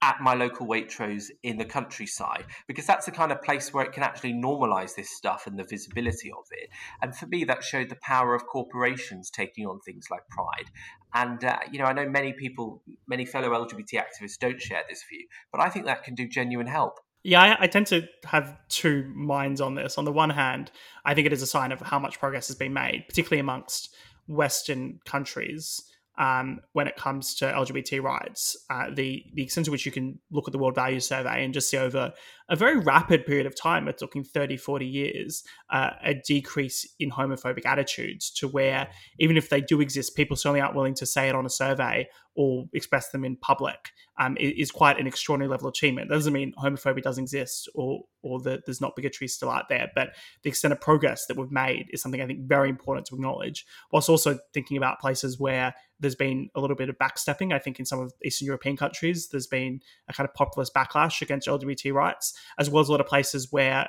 at 0.02 0.20
my 0.20 0.34
local 0.34 0.68
Waitrose 0.68 1.30
in 1.44 1.58
the 1.58 1.66
countryside 1.66 2.46
because 2.68 2.88
that's 2.88 3.06
the 3.06 3.12
kind 3.12 3.32
of 3.32 3.42
place 3.42 3.72
where 3.72 3.86
it 3.86 3.92
can 3.92 4.02
actually 4.02 4.34
normalize 4.34 4.96
this 4.96 5.12
stuff 5.12 5.46
and 5.46 5.60
the 5.60 5.64
visibility 5.64 6.32
of 6.32 6.46
it. 6.52 6.70
And 7.02 7.16
for 7.16 7.28
me, 7.28 7.44
that 7.44 7.64
showed 7.64 7.90
the 7.90 7.98
power 7.98 8.34
of 8.34 8.48
corporations 8.48 9.30
taking 9.30 9.68
on 9.68 9.80
things 9.80 10.08
like 10.10 10.28
pride. 10.30 10.72
And, 11.14 11.44
uh, 11.44 11.60
you 11.72 11.78
know, 11.78 11.86
I 11.86 11.94
know 11.94 12.10
many 12.10 12.34
people, 12.34 12.82
many 13.08 13.26
fellow 13.26 13.50
LGBT 13.50 14.02
activists 14.02 14.40
don't 14.40 14.60
share 14.60 14.84
this 14.90 15.04
view, 15.10 15.28
but 15.52 15.62
I 15.62 15.70
think 15.70 15.86
that 15.86 16.04
can 16.04 16.16
do 16.16 16.28
genuine 16.28 16.68
help. 16.68 17.00
Yeah, 17.24 17.42
I, 17.42 17.66
I, 17.66 17.68
tend 17.68 17.86
to 17.88 18.08
have 18.26 18.58
two 18.68 19.04
minds 19.14 19.62
on 19.62 19.76
this. 19.76 20.00
On 20.00 20.06
the 20.06 20.12
one 20.12 20.32
hand, 20.32 20.72
I 21.06 21.14
think 21.14 21.28
it 21.28 21.34
is 21.34 21.44
a 21.44 21.48
sign 21.48 21.72
of 21.72 21.80
how 21.80 22.00
much 22.00 22.20
progress 22.20 22.48
has 22.48 22.56
been 22.56 22.74
made, 22.74 23.06
particularly 23.08 23.40
amongst 23.40 23.94
Western 24.28 25.00
countries 25.06 25.84
um, 26.22 26.60
when 26.74 26.88
it 26.88 26.96
comes 26.96 27.34
to 27.34 27.46
LGBT 27.46 28.02
rights. 28.02 28.56
Uh, 28.70 28.92
the 28.94 29.26
the 29.34 29.42
extent 29.42 29.66
to 29.66 29.72
which 29.72 29.88
you 29.88 29.92
can 29.92 30.20
look 30.30 30.48
at 30.48 30.52
the 30.52 30.60
World 30.60 30.76
Values 30.76 31.08
Survey 31.08 31.44
and 31.44 31.52
just 31.52 31.70
see 31.70 31.78
over 31.78 32.14
a 32.48 32.56
very 32.56 32.78
rapid 32.78 33.26
period 33.26 33.48
of 33.48 33.56
time, 33.56 33.88
it's 33.88 34.02
looking 34.02 34.24
30, 34.24 34.58
40 34.58 34.86
years, 34.86 35.44
uh, 35.72 35.92
a 36.04 36.14
decrease 36.14 36.86
in 37.00 37.10
homophobic 37.10 37.66
attitudes 37.66 38.30
to 38.32 38.48
where 38.48 38.90
even 39.20 39.36
if 39.36 39.50
they 39.50 39.62
do 39.62 39.82
exist, 39.82 40.16
people 40.16 40.36
certainly 40.36 40.62
aren't 40.62 40.76
willing 40.76 40.94
to 40.94 41.06
say 41.06 41.28
it 41.28 41.34
on 41.34 41.46
a 41.46 41.50
survey 41.50 42.08
or 42.36 42.66
express 42.74 43.10
them 43.10 43.26
in 43.26 43.36
public 43.38 43.92
um, 44.20 44.38
is 44.40 44.72
quite 44.72 45.00
an 45.00 45.08
extraordinary 45.08 45.50
level 45.50 45.68
of 45.68 45.72
achievement. 45.72 46.10
That 46.10 46.16
doesn't 46.16 46.34
mean 46.34 46.54
homophobia 46.62 47.02
doesn't 47.02 47.24
exist 47.24 47.70
or 47.74 48.02
or 48.24 48.40
that 48.42 48.66
there's 48.66 48.82
not 48.82 48.96
bigotry 48.96 49.28
still 49.28 49.50
out 49.50 49.68
there, 49.68 49.90
but 49.96 50.10
the 50.44 50.50
extent 50.50 50.72
of 50.72 50.80
progress 50.80 51.26
that 51.26 51.38
we've 51.38 51.52
made 51.52 51.88
is 51.90 52.02
something 52.02 52.22
I 52.22 52.28
think 52.28 52.42
very 52.48 52.70
important 52.70 53.08
to 53.08 53.16
acknowledge. 53.16 53.66
Whilst 53.92 54.10
also 54.10 54.38
thinking 54.54 54.78
about 54.78 55.00
places 55.00 55.40
where 55.40 55.74
there's 56.02 56.16
been 56.16 56.50
a 56.56 56.60
little 56.60 56.76
bit 56.76 56.90
of 56.90 56.98
backstepping. 56.98 57.54
I 57.54 57.60
think 57.60 57.80
in 57.80 57.86
some 57.86 58.00
of 58.00 58.12
Eastern 58.26 58.48
European 58.48 58.76
countries, 58.76 59.30
there's 59.30 59.48
been 59.48 59.82
a 60.10 60.14
kind 60.14 60.28
of 60.28 60.34
populist 60.34 60.74
backlash 60.74 61.22
against 61.22 61.48
LGBT 61.48 61.94
rights, 61.94 62.34
as 62.60 62.70
well 62.70 62.82
as 62.82 62.90
a 62.90 62.92
lot 62.92 63.00
of 63.00 63.08
places 63.08 63.52
where 63.52 63.88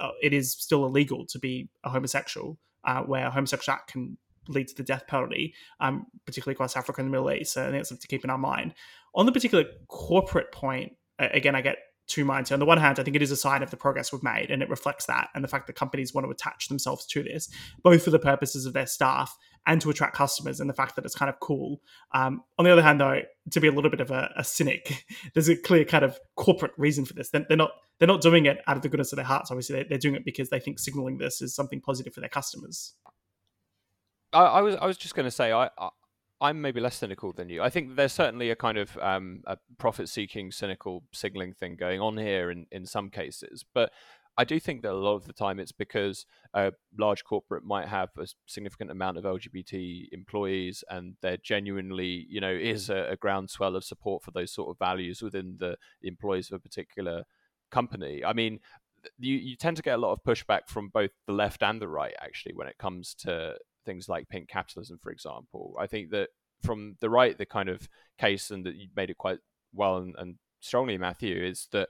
uh, 0.00 0.10
it 0.22 0.34
is 0.34 0.52
still 0.52 0.84
illegal 0.84 1.24
to 1.26 1.38
be 1.38 1.68
a 1.84 1.88
homosexual, 1.88 2.58
uh, 2.84 3.02
where 3.02 3.26
a 3.26 3.30
homosexual 3.30 3.74
act 3.74 3.92
can 3.92 4.18
lead 4.48 4.68
to 4.68 4.74
the 4.76 4.82
death 4.82 5.06
penalty, 5.06 5.54
um, 5.80 6.06
particularly 6.24 6.54
across 6.54 6.76
Africa 6.76 7.00
and 7.00 7.08
the 7.08 7.12
Middle 7.12 7.30
East. 7.30 7.52
So 7.52 7.62
I 7.62 7.64
think 7.66 7.76
that's 7.78 7.88
something 7.88 8.02
to 8.02 8.08
keep 8.08 8.24
in 8.24 8.30
our 8.30 8.38
mind. 8.38 8.74
On 9.14 9.24
the 9.24 9.32
particular 9.32 9.64
corporate 9.88 10.52
point, 10.52 10.92
again, 11.18 11.54
I 11.54 11.62
get 11.62 11.78
two 12.06 12.24
minds. 12.24 12.52
On 12.52 12.58
the 12.58 12.66
one 12.66 12.78
hand, 12.78 12.98
I 12.98 13.02
think 13.02 13.16
it 13.16 13.22
is 13.22 13.30
a 13.30 13.36
sign 13.36 13.62
of 13.62 13.70
the 13.70 13.76
progress 13.76 14.12
we've 14.12 14.22
made, 14.22 14.50
and 14.50 14.62
it 14.62 14.68
reflects 14.68 15.06
that, 15.06 15.28
and 15.34 15.42
the 15.42 15.48
fact 15.48 15.66
that 15.66 15.74
companies 15.74 16.14
want 16.14 16.26
to 16.26 16.30
attach 16.30 16.68
themselves 16.68 17.06
to 17.06 17.22
this, 17.22 17.48
both 17.82 18.04
for 18.04 18.10
the 18.10 18.18
purposes 18.18 18.66
of 18.66 18.72
their 18.72 18.86
staff 18.86 19.36
and 19.66 19.80
to 19.80 19.90
attract 19.90 20.14
customers, 20.14 20.60
and 20.60 20.70
the 20.70 20.74
fact 20.74 20.96
that 20.96 21.04
it's 21.04 21.14
kind 21.14 21.28
of 21.28 21.40
cool. 21.40 21.80
Um, 22.12 22.42
on 22.58 22.64
the 22.64 22.70
other 22.70 22.82
hand, 22.82 23.00
though, 23.00 23.22
to 23.50 23.60
be 23.60 23.68
a 23.68 23.72
little 23.72 23.90
bit 23.90 24.00
of 24.00 24.10
a, 24.10 24.32
a, 24.36 24.44
cynic, 24.44 25.04
there's 25.34 25.48
a 25.48 25.56
clear 25.56 25.84
kind 25.84 26.04
of 26.04 26.18
corporate 26.36 26.72
reason 26.76 27.04
for 27.04 27.14
this. 27.14 27.30
They're, 27.30 27.44
not 27.50 27.72
they're 27.98 28.08
not 28.08 28.20
doing 28.20 28.46
it 28.46 28.58
out 28.66 28.76
of 28.76 28.82
the 28.82 28.88
goodness 28.88 29.12
of 29.12 29.16
their 29.16 29.24
hearts. 29.24 29.50
Obviously, 29.50 29.84
they're, 29.88 29.98
doing 29.98 30.14
it 30.14 30.24
because 30.24 30.50
they 30.50 30.60
think 30.60 30.78
signaling 30.78 31.18
this 31.18 31.42
is 31.42 31.54
something 31.54 31.80
positive 31.80 32.14
for 32.14 32.20
their 32.20 32.28
customers. 32.28 32.94
I, 34.32 34.42
I 34.42 34.60
was 34.60 34.76
I 34.76 34.86
was 34.86 34.96
just 34.96 35.14
going 35.14 35.24
to 35.24 35.30
say 35.30 35.52
I 35.52 35.70
I'm 36.40 36.60
maybe 36.60 36.80
less 36.80 36.96
cynical 36.96 37.32
than 37.32 37.48
you. 37.48 37.62
I 37.62 37.70
think 37.70 37.96
there's 37.96 38.12
certainly 38.12 38.50
a 38.50 38.56
kind 38.56 38.76
of 38.76 38.96
um, 38.98 39.42
a 39.46 39.56
profit-seeking, 39.78 40.52
cynical 40.52 41.04
signaling 41.12 41.54
thing 41.54 41.76
going 41.76 42.00
on 42.00 42.18
here 42.18 42.50
in, 42.50 42.66
in 42.70 42.84
some 42.84 43.08
cases. 43.08 43.64
But 43.72 43.90
I 44.38 44.44
do 44.44 44.60
think 44.60 44.82
that 44.82 44.92
a 44.92 44.94
lot 44.94 45.14
of 45.14 45.26
the 45.26 45.32
time 45.32 45.58
it's 45.58 45.72
because 45.72 46.26
a 46.52 46.72
large 46.98 47.24
corporate 47.24 47.64
might 47.64 47.88
have 47.88 48.10
a 48.18 48.26
significant 48.46 48.90
amount 48.90 49.16
of 49.16 49.24
LGBT 49.24 50.08
employees, 50.12 50.84
and 50.90 51.14
there 51.22 51.38
genuinely, 51.38 52.26
you 52.28 52.40
know, 52.40 52.52
is 52.52 52.90
a, 52.90 53.08
a 53.10 53.16
groundswell 53.16 53.74
of 53.74 53.84
support 53.84 54.22
for 54.22 54.32
those 54.32 54.52
sort 54.52 54.68
of 54.68 54.78
values 54.78 55.22
within 55.22 55.56
the, 55.58 55.76
employees 56.02 56.50
of 56.50 56.56
a 56.56 56.60
particular 56.60 57.24
company. 57.70 58.22
I 58.22 58.34
mean, 58.34 58.60
you, 59.18 59.36
you 59.36 59.56
tend 59.56 59.78
to 59.78 59.82
get 59.82 59.94
a 59.94 60.02
lot 60.02 60.12
of 60.12 60.22
pushback 60.22 60.68
from 60.68 60.88
both 60.88 61.12
the 61.26 61.32
left 61.32 61.62
and 61.62 61.80
the 61.80 61.88
right, 61.88 62.14
actually, 62.20 62.54
when 62.54 62.68
it 62.68 62.76
comes 62.76 63.14
to 63.20 63.56
things 63.86 64.08
like 64.08 64.28
pink 64.28 64.48
capitalism, 64.48 64.98
for 65.02 65.10
example. 65.10 65.74
I 65.80 65.86
think 65.86 66.10
that 66.10 66.28
from 66.62 66.96
the 67.00 67.08
right, 67.08 67.38
the 67.38 67.46
kind 67.46 67.68
of 67.68 67.88
case, 68.18 68.50
and 68.50 68.66
that 68.66 68.76
you 68.76 68.88
made 68.94 69.10
it 69.10 69.18
quite 69.18 69.38
well 69.72 69.96
and, 69.98 70.14
and 70.18 70.36
strongly, 70.60 70.98
Matthew, 70.98 71.42
is 71.42 71.68
that 71.72 71.88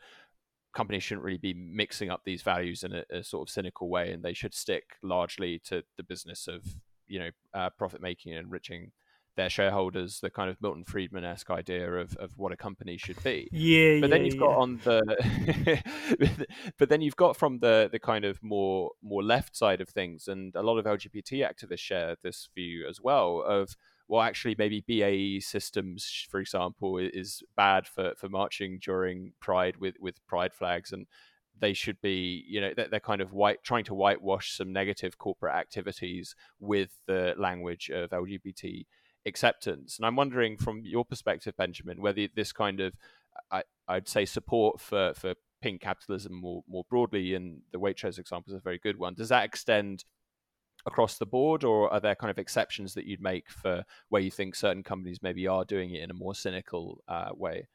companies 0.75 1.03
shouldn't 1.03 1.25
really 1.25 1.39
be 1.39 1.55
mixing 1.55 2.11
up 2.11 2.23
these 2.25 2.43
values 2.43 2.85
in 2.85 2.93
a, 2.93 3.05
a, 3.11 3.25
sort 3.25 3.49
of 3.49 3.53
cynical 3.53 3.89
way, 3.89 4.13
and 4.13 4.23
they 4.23 4.35
should 4.35 4.55
stick 4.55 4.85
largely 5.03 5.59
to 5.65 5.83
the 5.97 6.03
business 6.03 6.47
of 6.47 6.63
you 7.09 7.19
know 7.19 7.31
uh, 7.55 7.71
profit 7.71 8.03
making 8.03 8.33
and 8.33 8.45
enriching 8.45 8.93
their 9.37 9.51
shareholders, 9.51 10.21
the 10.21 10.31
kind 10.31 10.51
of 10.51 10.61
Milton 10.61 10.85
Friedman 10.85 11.25
esque 11.25 11.51
idea 11.51 11.93
of, 11.93 12.17
of 12.17 12.33
what 12.37 12.53
a 12.53 12.57
company 12.57 12.97
should 12.97 13.23
be. 13.23 13.49
Yeah, 13.53 14.01
but 14.01 14.09
yeah, 14.09 14.17
then 14.17 14.25
you've 14.25 14.35
yeah. 14.35 14.41
got 14.41 14.57
on 14.57 14.81
the, 14.85 16.43
but 16.79 16.89
then 16.89 17.01
you've 17.01 17.17
got 17.17 17.37
from 17.37 17.59
the 17.59 17.89
the 17.91 17.99
kind 17.99 18.25
of 18.25 18.43
more 18.43 18.91
more 19.03 19.23
left 19.23 19.57
side 19.57 19.81
of 19.81 19.89
things, 19.89 20.29
and 20.29 20.55
a 20.55 20.63
lot 20.63 20.79
of 20.79 20.85
LGBT 20.85 21.49
activists 21.49 21.79
share 21.79 22.17
this 22.23 22.49
view 22.55 22.87
as 22.89 23.01
well 23.01 23.43
of 23.47 23.77
well, 24.09 24.23
actually, 24.23 24.55
maybe 24.57 24.85
BAE 24.87 25.41
systems, 25.41 26.27
for 26.31 26.39
example, 26.39 26.99
is 26.99 27.43
bad 27.57 27.87
for, 27.89 28.13
for 28.17 28.29
marching 28.29 28.79
during 28.81 29.33
Pride 29.41 29.79
with, 29.79 29.97
with 30.01 30.25
Pride 30.29 30.55
flags, 30.55 30.93
and 30.93 31.07
they 31.59 31.73
should 31.73 32.01
be, 32.01 32.45
you 32.49 32.61
know, 32.61 32.73
they're, 32.77 32.89
they're 32.89 33.01
kind 33.01 33.21
of 33.21 33.33
white, 33.33 33.65
trying 33.65 33.85
to 33.85 33.95
whitewash 33.95 34.57
some 34.57 34.73
negative 34.73 35.19
corporate 35.19 35.55
activities 35.55 36.37
with 36.61 36.91
the 37.07 37.35
language 37.37 37.91
of 37.91 38.11
LGBT 38.11 38.85
acceptance. 39.27 39.99
And 39.99 40.07
I'm 40.07 40.17
wondering, 40.17 40.57
from 40.57 40.83
your 40.85 41.05
perspective, 41.05 41.57
Benjamin, 41.57 42.01
whether 42.01 42.29
this 42.35 42.53
kind 42.53 42.81
of, 42.81 42.95
I, 43.51 43.63
I'd 43.89 44.09
say, 44.09 44.25
support 44.25 44.81
for 44.81 45.13
for 45.15 45.35
pink 45.61 45.81
capitalism 45.81 46.35
more 46.35 46.63
more 46.69 46.85
broadly, 46.89 47.35
and 47.35 47.61
the 47.73 47.79
Waitrose 47.79 48.19
example 48.19 48.53
is 48.53 48.59
a 48.59 48.63
very 48.63 48.79
good 48.79 48.99
one. 48.99 49.15
Does 49.15 49.29
that 49.29 49.45
extend 49.45 50.05
across 50.87 51.19
the 51.19 51.27
board, 51.27 51.65
or 51.65 51.93
are 51.93 52.01
there 52.01 52.15
kind 52.15 52.31
of 52.31 52.39
exceptions 52.39 52.95
that 52.95 53.07
you'd 53.07 53.21
make 53.21 53.51
for 53.51 53.85
where 54.09 54.23
you 54.23 54.31
think 54.31 54.55
certain 54.55 54.83
companies 54.83 55.19
maybe 55.23 55.47
are 55.47 55.65
doing 55.65 55.95
it 55.95 56.03
in 56.03 56.11
a 56.11 56.15
more 56.15 56.35
cynical 56.35 57.03
uh, 57.09 57.31
way? 57.35 57.67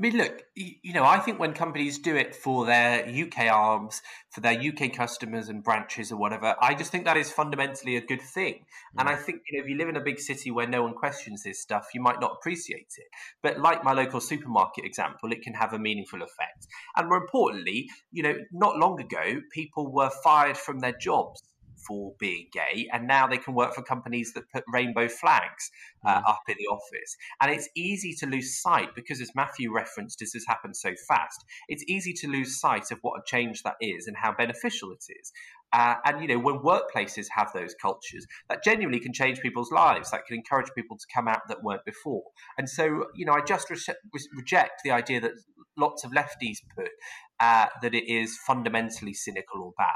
I 0.00 0.02
mean, 0.02 0.16
look, 0.16 0.44
you 0.56 0.94
know, 0.94 1.04
I 1.04 1.18
think 1.18 1.38
when 1.38 1.52
companies 1.52 1.98
do 1.98 2.16
it 2.16 2.34
for 2.34 2.64
their 2.64 3.06
UK 3.06 3.52
arms, 3.52 4.00
for 4.30 4.40
their 4.40 4.58
UK 4.58 4.94
customers 4.94 5.50
and 5.50 5.62
branches 5.62 6.10
or 6.10 6.16
whatever, 6.16 6.56
I 6.58 6.72
just 6.72 6.90
think 6.90 7.04
that 7.04 7.18
is 7.18 7.30
fundamentally 7.30 7.96
a 7.96 8.00
good 8.00 8.22
thing. 8.22 8.54
Mm. 8.54 9.00
And 9.00 9.08
I 9.10 9.16
think, 9.16 9.42
you 9.50 9.58
know, 9.58 9.62
if 9.62 9.68
you 9.68 9.76
live 9.76 9.90
in 9.90 9.96
a 9.96 10.00
big 10.00 10.18
city 10.18 10.50
where 10.50 10.66
no 10.66 10.84
one 10.84 10.94
questions 10.94 11.42
this 11.42 11.60
stuff, 11.60 11.88
you 11.92 12.00
might 12.00 12.18
not 12.18 12.32
appreciate 12.32 12.94
it. 12.96 13.08
But 13.42 13.60
like 13.60 13.84
my 13.84 13.92
local 13.92 14.20
supermarket 14.20 14.86
example, 14.86 15.32
it 15.32 15.42
can 15.42 15.52
have 15.52 15.74
a 15.74 15.78
meaningful 15.78 16.22
effect. 16.22 16.66
And 16.96 17.06
more 17.06 17.18
importantly, 17.18 17.90
you 18.10 18.22
know, 18.22 18.36
not 18.52 18.78
long 18.78 18.98
ago, 18.98 19.42
people 19.52 19.92
were 19.92 20.10
fired 20.24 20.56
from 20.56 20.78
their 20.78 20.96
jobs 20.98 21.42
for 21.86 22.14
being 22.18 22.46
gay, 22.52 22.88
and 22.92 23.06
now 23.06 23.26
they 23.26 23.38
can 23.38 23.54
work 23.54 23.74
for 23.74 23.82
companies 23.82 24.32
that 24.34 24.50
put 24.52 24.64
rainbow 24.72 25.08
flags 25.08 25.70
uh, 26.04 26.20
mm. 26.20 26.28
up 26.28 26.42
in 26.48 26.56
the 26.58 26.66
office. 26.66 27.16
And 27.40 27.50
it's 27.52 27.68
easy 27.76 28.14
to 28.20 28.26
lose 28.26 28.60
sight 28.60 28.94
because, 28.94 29.20
as 29.20 29.34
Matthew 29.34 29.72
referenced, 29.72 30.18
this 30.18 30.32
has 30.32 30.44
happened 30.46 30.76
so 30.76 30.92
fast. 31.08 31.44
It's 31.68 31.84
easy 31.88 32.12
to 32.14 32.28
lose 32.28 32.60
sight 32.60 32.90
of 32.90 32.98
what 33.02 33.18
a 33.18 33.22
change 33.26 33.62
that 33.62 33.76
is 33.80 34.06
and 34.06 34.16
how 34.16 34.32
beneficial 34.32 34.90
it 34.92 35.04
is. 35.08 35.32
Uh, 35.72 35.94
and 36.04 36.20
you 36.20 36.26
know, 36.26 36.38
when 36.38 36.58
workplaces 36.58 37.26
have 37.34 37.52
those 37.54 37.74
cultures, 37.80 38.26
that 38.48 38.64
genuinely 38.64 39.00
can 39.00 39.12
change 39.12 39.40
people's 39.40 39.70
lives. 39.70 40.10
That 40.10 40.26
can 40.26 40.36
encourage 40.36 40.70
people 40.74 40.96
to 40.96 41.06
come 41.14 41.28
out 41.28 41.42
that 41.48 41.62
weren't 41.62 41.84
before. 41.84 42.24
And 42.58 42.68
so, 42.68 43.06
you 43.14 43.24
know, 43.24 43.32
I 43.32 43.40
just 43.40 43.70
re- 43.70 43.94
reject 44.36 44.82
the 44.84 44.90
idea 44.90 45.20
that 45.20 45.32
lots 45.76 46.04
of 46.04 46.10
lefties 46.10 46.58
put 46.76 46.90
uh, 47.38 47.66
that 47.82 47.94
it 47.94 48.10
is 48.12 48.36
fundamentally 48.46 49.14
cynical 49.14 49.62
or 49.62 49.72
bad. 49.78 49.94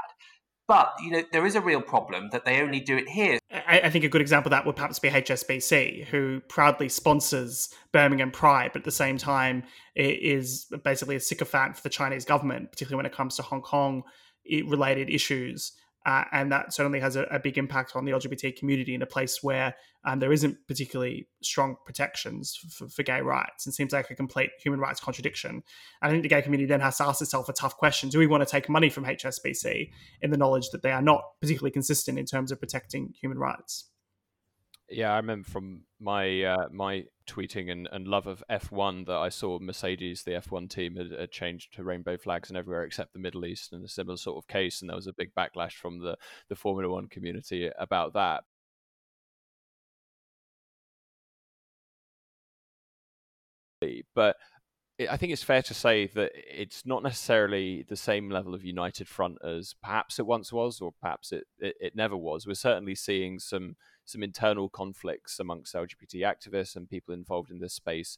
But 0.67 0.93
you 0.99 1.11
know 1.11 1.23
there 1.31 1.45
is 1.45 1.55
a 1.55 1.61
real 1.61 1.81
problem 1.81 2.29
that 2.31 2.43
they 2.45 2.59
only 2.61 2.79
do 2.79 2.97
it 2.97 3.07
here. 3.07 3.37
I, 3.51 3.81
I, 3.81 3.89
think 3.89 4.03
a 4.03 4.09
good 4.09 4.21
example 4.21 4.49
of 4.49 4.51
that 4.51 4.65
would 4.65 4.75
perhaps 4.75 4.97
be 4.97 5.09
HSBC, 5.09 6.05
who 6.05 6.41
proudly 6.49 6.89
sponsors 6.89 7.69
Birmingham 7.91 8.31
Pride, 8.31 8.71
but 8.73 8.79
at 8.79 8.85
the 8.85 8.91
same 8.91 9.17
time 9.17 9.63
is 9.95 10.65
basically 10.83 11.15
a 11.15 11.19
sycophant 11.19 11.75
for 11.75 11.83
the 11.83 11.89
Chinese 11.89 12.25
government, 12.25 12.71
particularly 12.71 12.97
when 12.97 13.05
it 13.05 13.13
comes 13.13 13.35
to 13.35 13.43
Hong 13.43 13.61
Kong 13.61 14.03
related 14.65 15.09
issues. 15.09 15.73
Uh, 16.05 16.23
and 16.31 16.51
that 16.51 16.71
certainly 16.71 16.99
has 16.99 17.15
a, 17.15 17.23
a, 17.23 17.39
big 17.39 17.57
impact 17.57 17.95
on 17.95 18.05
the 18.05 18.11
LGBT 18.11 18.55
community 18.55 18.93
in 18.93 19.01
a 19.01 19.07
place 19.07 19.41
where 19.41 19.73
um, 20.05 20.19
there 20.19 20.31
isn't 20.31 20.55
particularly 20.67 21.27
strong 21.41 21.75
protections 21.83 22.59
for, 22.69 22.87
for, 22.87 23.01
gay 23.01 23.21
rights. 23.21 23.65
It 23.65 23.71
seems 23.73 23.91
like 23.91 24.11
a 24.11 24.15
complete 24.15 24.51
human 24.61 24.79
rights 24.79 24.99
contradiction. 24.99 25.49
And 25.49 25.63
I 26.01 26.09
think 26.09 26.21
the 26.21 26.29
gay 26.29 26.43
community 26.43 26.67
then 26.67 26.79
has 26.81 26.97
to 26.97 27.05
ask 27.05 27.21
itself 27.21 27.49
a 27.49 27.53
tough 27.53 27.77
question: 27.77 28.09
Do 28.09 28.19
we 28.19 28.27
want 28.27 28.43
to 28.43 28.49
take 28.49 28.69
money 28.69 28.89
from 28.89 29.03
HSBC 29.03 29.89
in 30.21 30.29
the 30.29 30.37
knowledge 30.37 30.69
that 30.69 30.83
they 30.83 30.91
are 30.91 31.01
not 31.01 31.23
particularly 31.41 31.71
consistent 31.71 32.19
in 32.19 32.25
terms 32.25 32.51
of 32.51 32.59
protecting 32.59 33.13
human 33.19 33.39
rights? 33.39 33.89
Yeah, 34.89 35.13
I 35.13 35.17
remember 35.17 35.47
from 35.49 35.81
my 35.99 36.43
uh, 36.43 36.67
my 36.71 37.05
tweeting 37.27 37.71
and, 37.71 37.87
and 37.91 38.07
love 38.07 38.27
of 38.27 38.43
F1 38.51 39.07
that 39.07 39.15
I 39.17 39.29
saw 39.29 39.57
Mercedes, 39.59 40.23
the 40.23 40.33
F1 40.33 40.69
team, 40.69 40.95
had, 40.95 41.11
had, 41.11 41.31
changed 41.31 41.73
to 41.73 41.83
rainbow 41.83 42.17
flags 42.17 42.49
and 42.49 42.57
everywhere 42.57 42.83
except 42.83 43.13
the 43.13 43.19
Middle 43.19 43.45
East 43.45 43.73
in 43.73 43.83
a 43.83 43.87
similar 43.87 44.17
sort 44.17 44.37
of 44.37 44.47
case, 44.47 44.81
and 44.81 44.89
there 44.89 44.95
was 44.95 45.07
a 45.07 45.13
big 45.13 45.33
backlash 45.35 45.73
from 45.73 45.99
the 46.01 46.17
the 46.49 46.55
Formula 46.55 46.91
One 46.93 47.07
community 47.07 47.69
about 47.79 48.13
that. 48.13 48.43
But 54.15 54.37
I 55.09 55.17
think 55.17 55.33
it's 55.33 55.43
fair 55.43 55.61
to 55.63 55.73
say 55.73 56.07
that 56.07 56.31
it's 56.35 56.85
not 56.85 57.03
necessarily 57.03 57.83
the 57.87 57.97
same 57.97 58.29
level 58.29 58.53
of 58.55 58.63
united 58.63 59.07
front 59.07 59.37
as 59.43 59.75
perhaps 59.81 60.19
it 60.19 60.25
once 60.25 60.53
was, 60.53 60.79
or 60.81 60.93
perhaps 61.01 61.31
it, 61.31 61.45
it, 61.59 61.75
it 61.81 61.95
never 61.95 62.15
was. 62.15 62.47
We're 62.47 62.53
certainly 62.53 62.95
seeing 62.95 63.39
some 63.39 63.75
some 64.05 64.23
internal 64.23 64.69
conflicts 64.69 65.39
amongst 65.39 65.73
LGBT 65.73 66.21
activists 66.21 66.75
and 66.75 66.89
people 66.89 67.13
involved 67.13 67.51
in 67.51 67.59
this 67.59 67.73
space. 67.73 68.17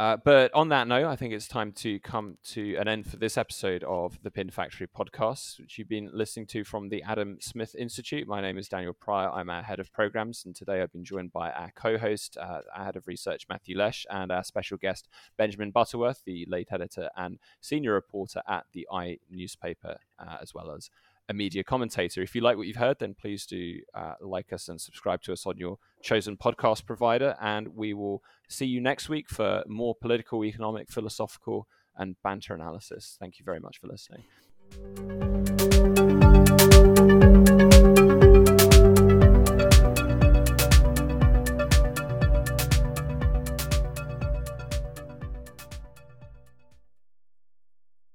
Uh, 0.00 0.16
but 0.24 0.50
on 0.54 0.70
that 0.70 0.88
note, 0.88 1.06
I 1.06 1.14
think 1.14 1.34
it's 1.34 1.46
time 1.46 1.72
to 1.72 1.98
come 1.98 2.38
to 2.42 2.74
an 2.76 2.88
end 2.88 3.06
for 3.06 3.18
this 3.18 3.36
episode 3.36 3.84
of 3.84 4.18
the 4.22 4.30
Pin 4.30 4.48
Factory 4.48 4.86
podcast, 4.86 5.60
which 5.60 5.76
you've 5.76 5.90
been 5.90 6.08
listening 6.14 6.46
to 6.46 6.64
from 6.64 6.88
the 6.88 7.02
Adam 7.02 7.36
Smith 7.38 7.74
Institute. 7.78 8.26
My 8.26 8.40
name 8.40 8.56
is 8.56 8.66
Daniel 8.66 8.94
Pryor. 8.94 9.28
I'm 9.28 9.50
our 9.50 9.62
head 9.62 9.78
of 9.78 9.92
programs, 9.92 10.46
and 10.46 10.56
today 10.56 10.80
I've 10.80 10.90
been 10.90 11.04
joined 11.04 11.34
by 11.34 11.50
our 11.50 11.70
co 11.74 11.98
host, 11.98 12.38
uh, 12.40 12.62
our 12.74 12.86
head 12.86 12.96
of 12.96 13.08
research, 13.08 13.44
Matthew 13.50 13.76
Lesh, 13.76 14.06
and 14.08 14.32
our 14.32 14.42
special 14.42 14.78
guest, 14.78 15.06
Benjamin 15.36 15.70
Butterworth, 15.70 16.22
the 16.24 16.46
late 16.48 16.68
editor 16.70 17.10
and 17.14 17.38
senior 17.60 17.92
reporter 17.92 18.40
at 18.48 18.64
the 18.72 18.88
i 18.90 19.18
newspaper, 19.28 19.98
uh, 20.18 20.38
as 20.40 20.54
well 20.54 20.70
as 20.70 20.88
a 21.30 21.32
media 21.32 21.62
commentator. 21.62 22.22
If 22.22 22.34
you 22.34 22.40
like 22.40 22.56
what 22.56 22.66
you've 22.66 22.76
heard, 22.76 22.98
then 22.98 23.14
please 23.14 23.46
do 23.46 23.78
uh, 23.94 24.14
like 24.20 24.52
us 24.52 24.68
and 24.68 24.80
subscribe 24.80 25.22
to 25.22 25.32
us 25.32 25.46
on 25.46 25.56
your 25.56 25.78
chosen 26.02 26.36
podcast 26.36 26.84
provider. 26.84 27.36
And 27.40 27.68
we 27.68 27.94
will 27.94 28.22
see 28.48 28.66
you 28.66 28.80
next 28.80 29.08
week 29.08 29.30
for 29.30 29.62
more 29.68 29.94
political, 29.94 30.44
economic, 30.44 30.90
philosophical, 30.90 31.68
and 31.96 32.16
banter 32.24 32.54
analysis. 32.54 33.16
Thank 33.20 33.38
you 33.38 33.44
very 33.44 33.60
much 33.60 33.78
for 33.78 33.86
listening. 33.86 35.29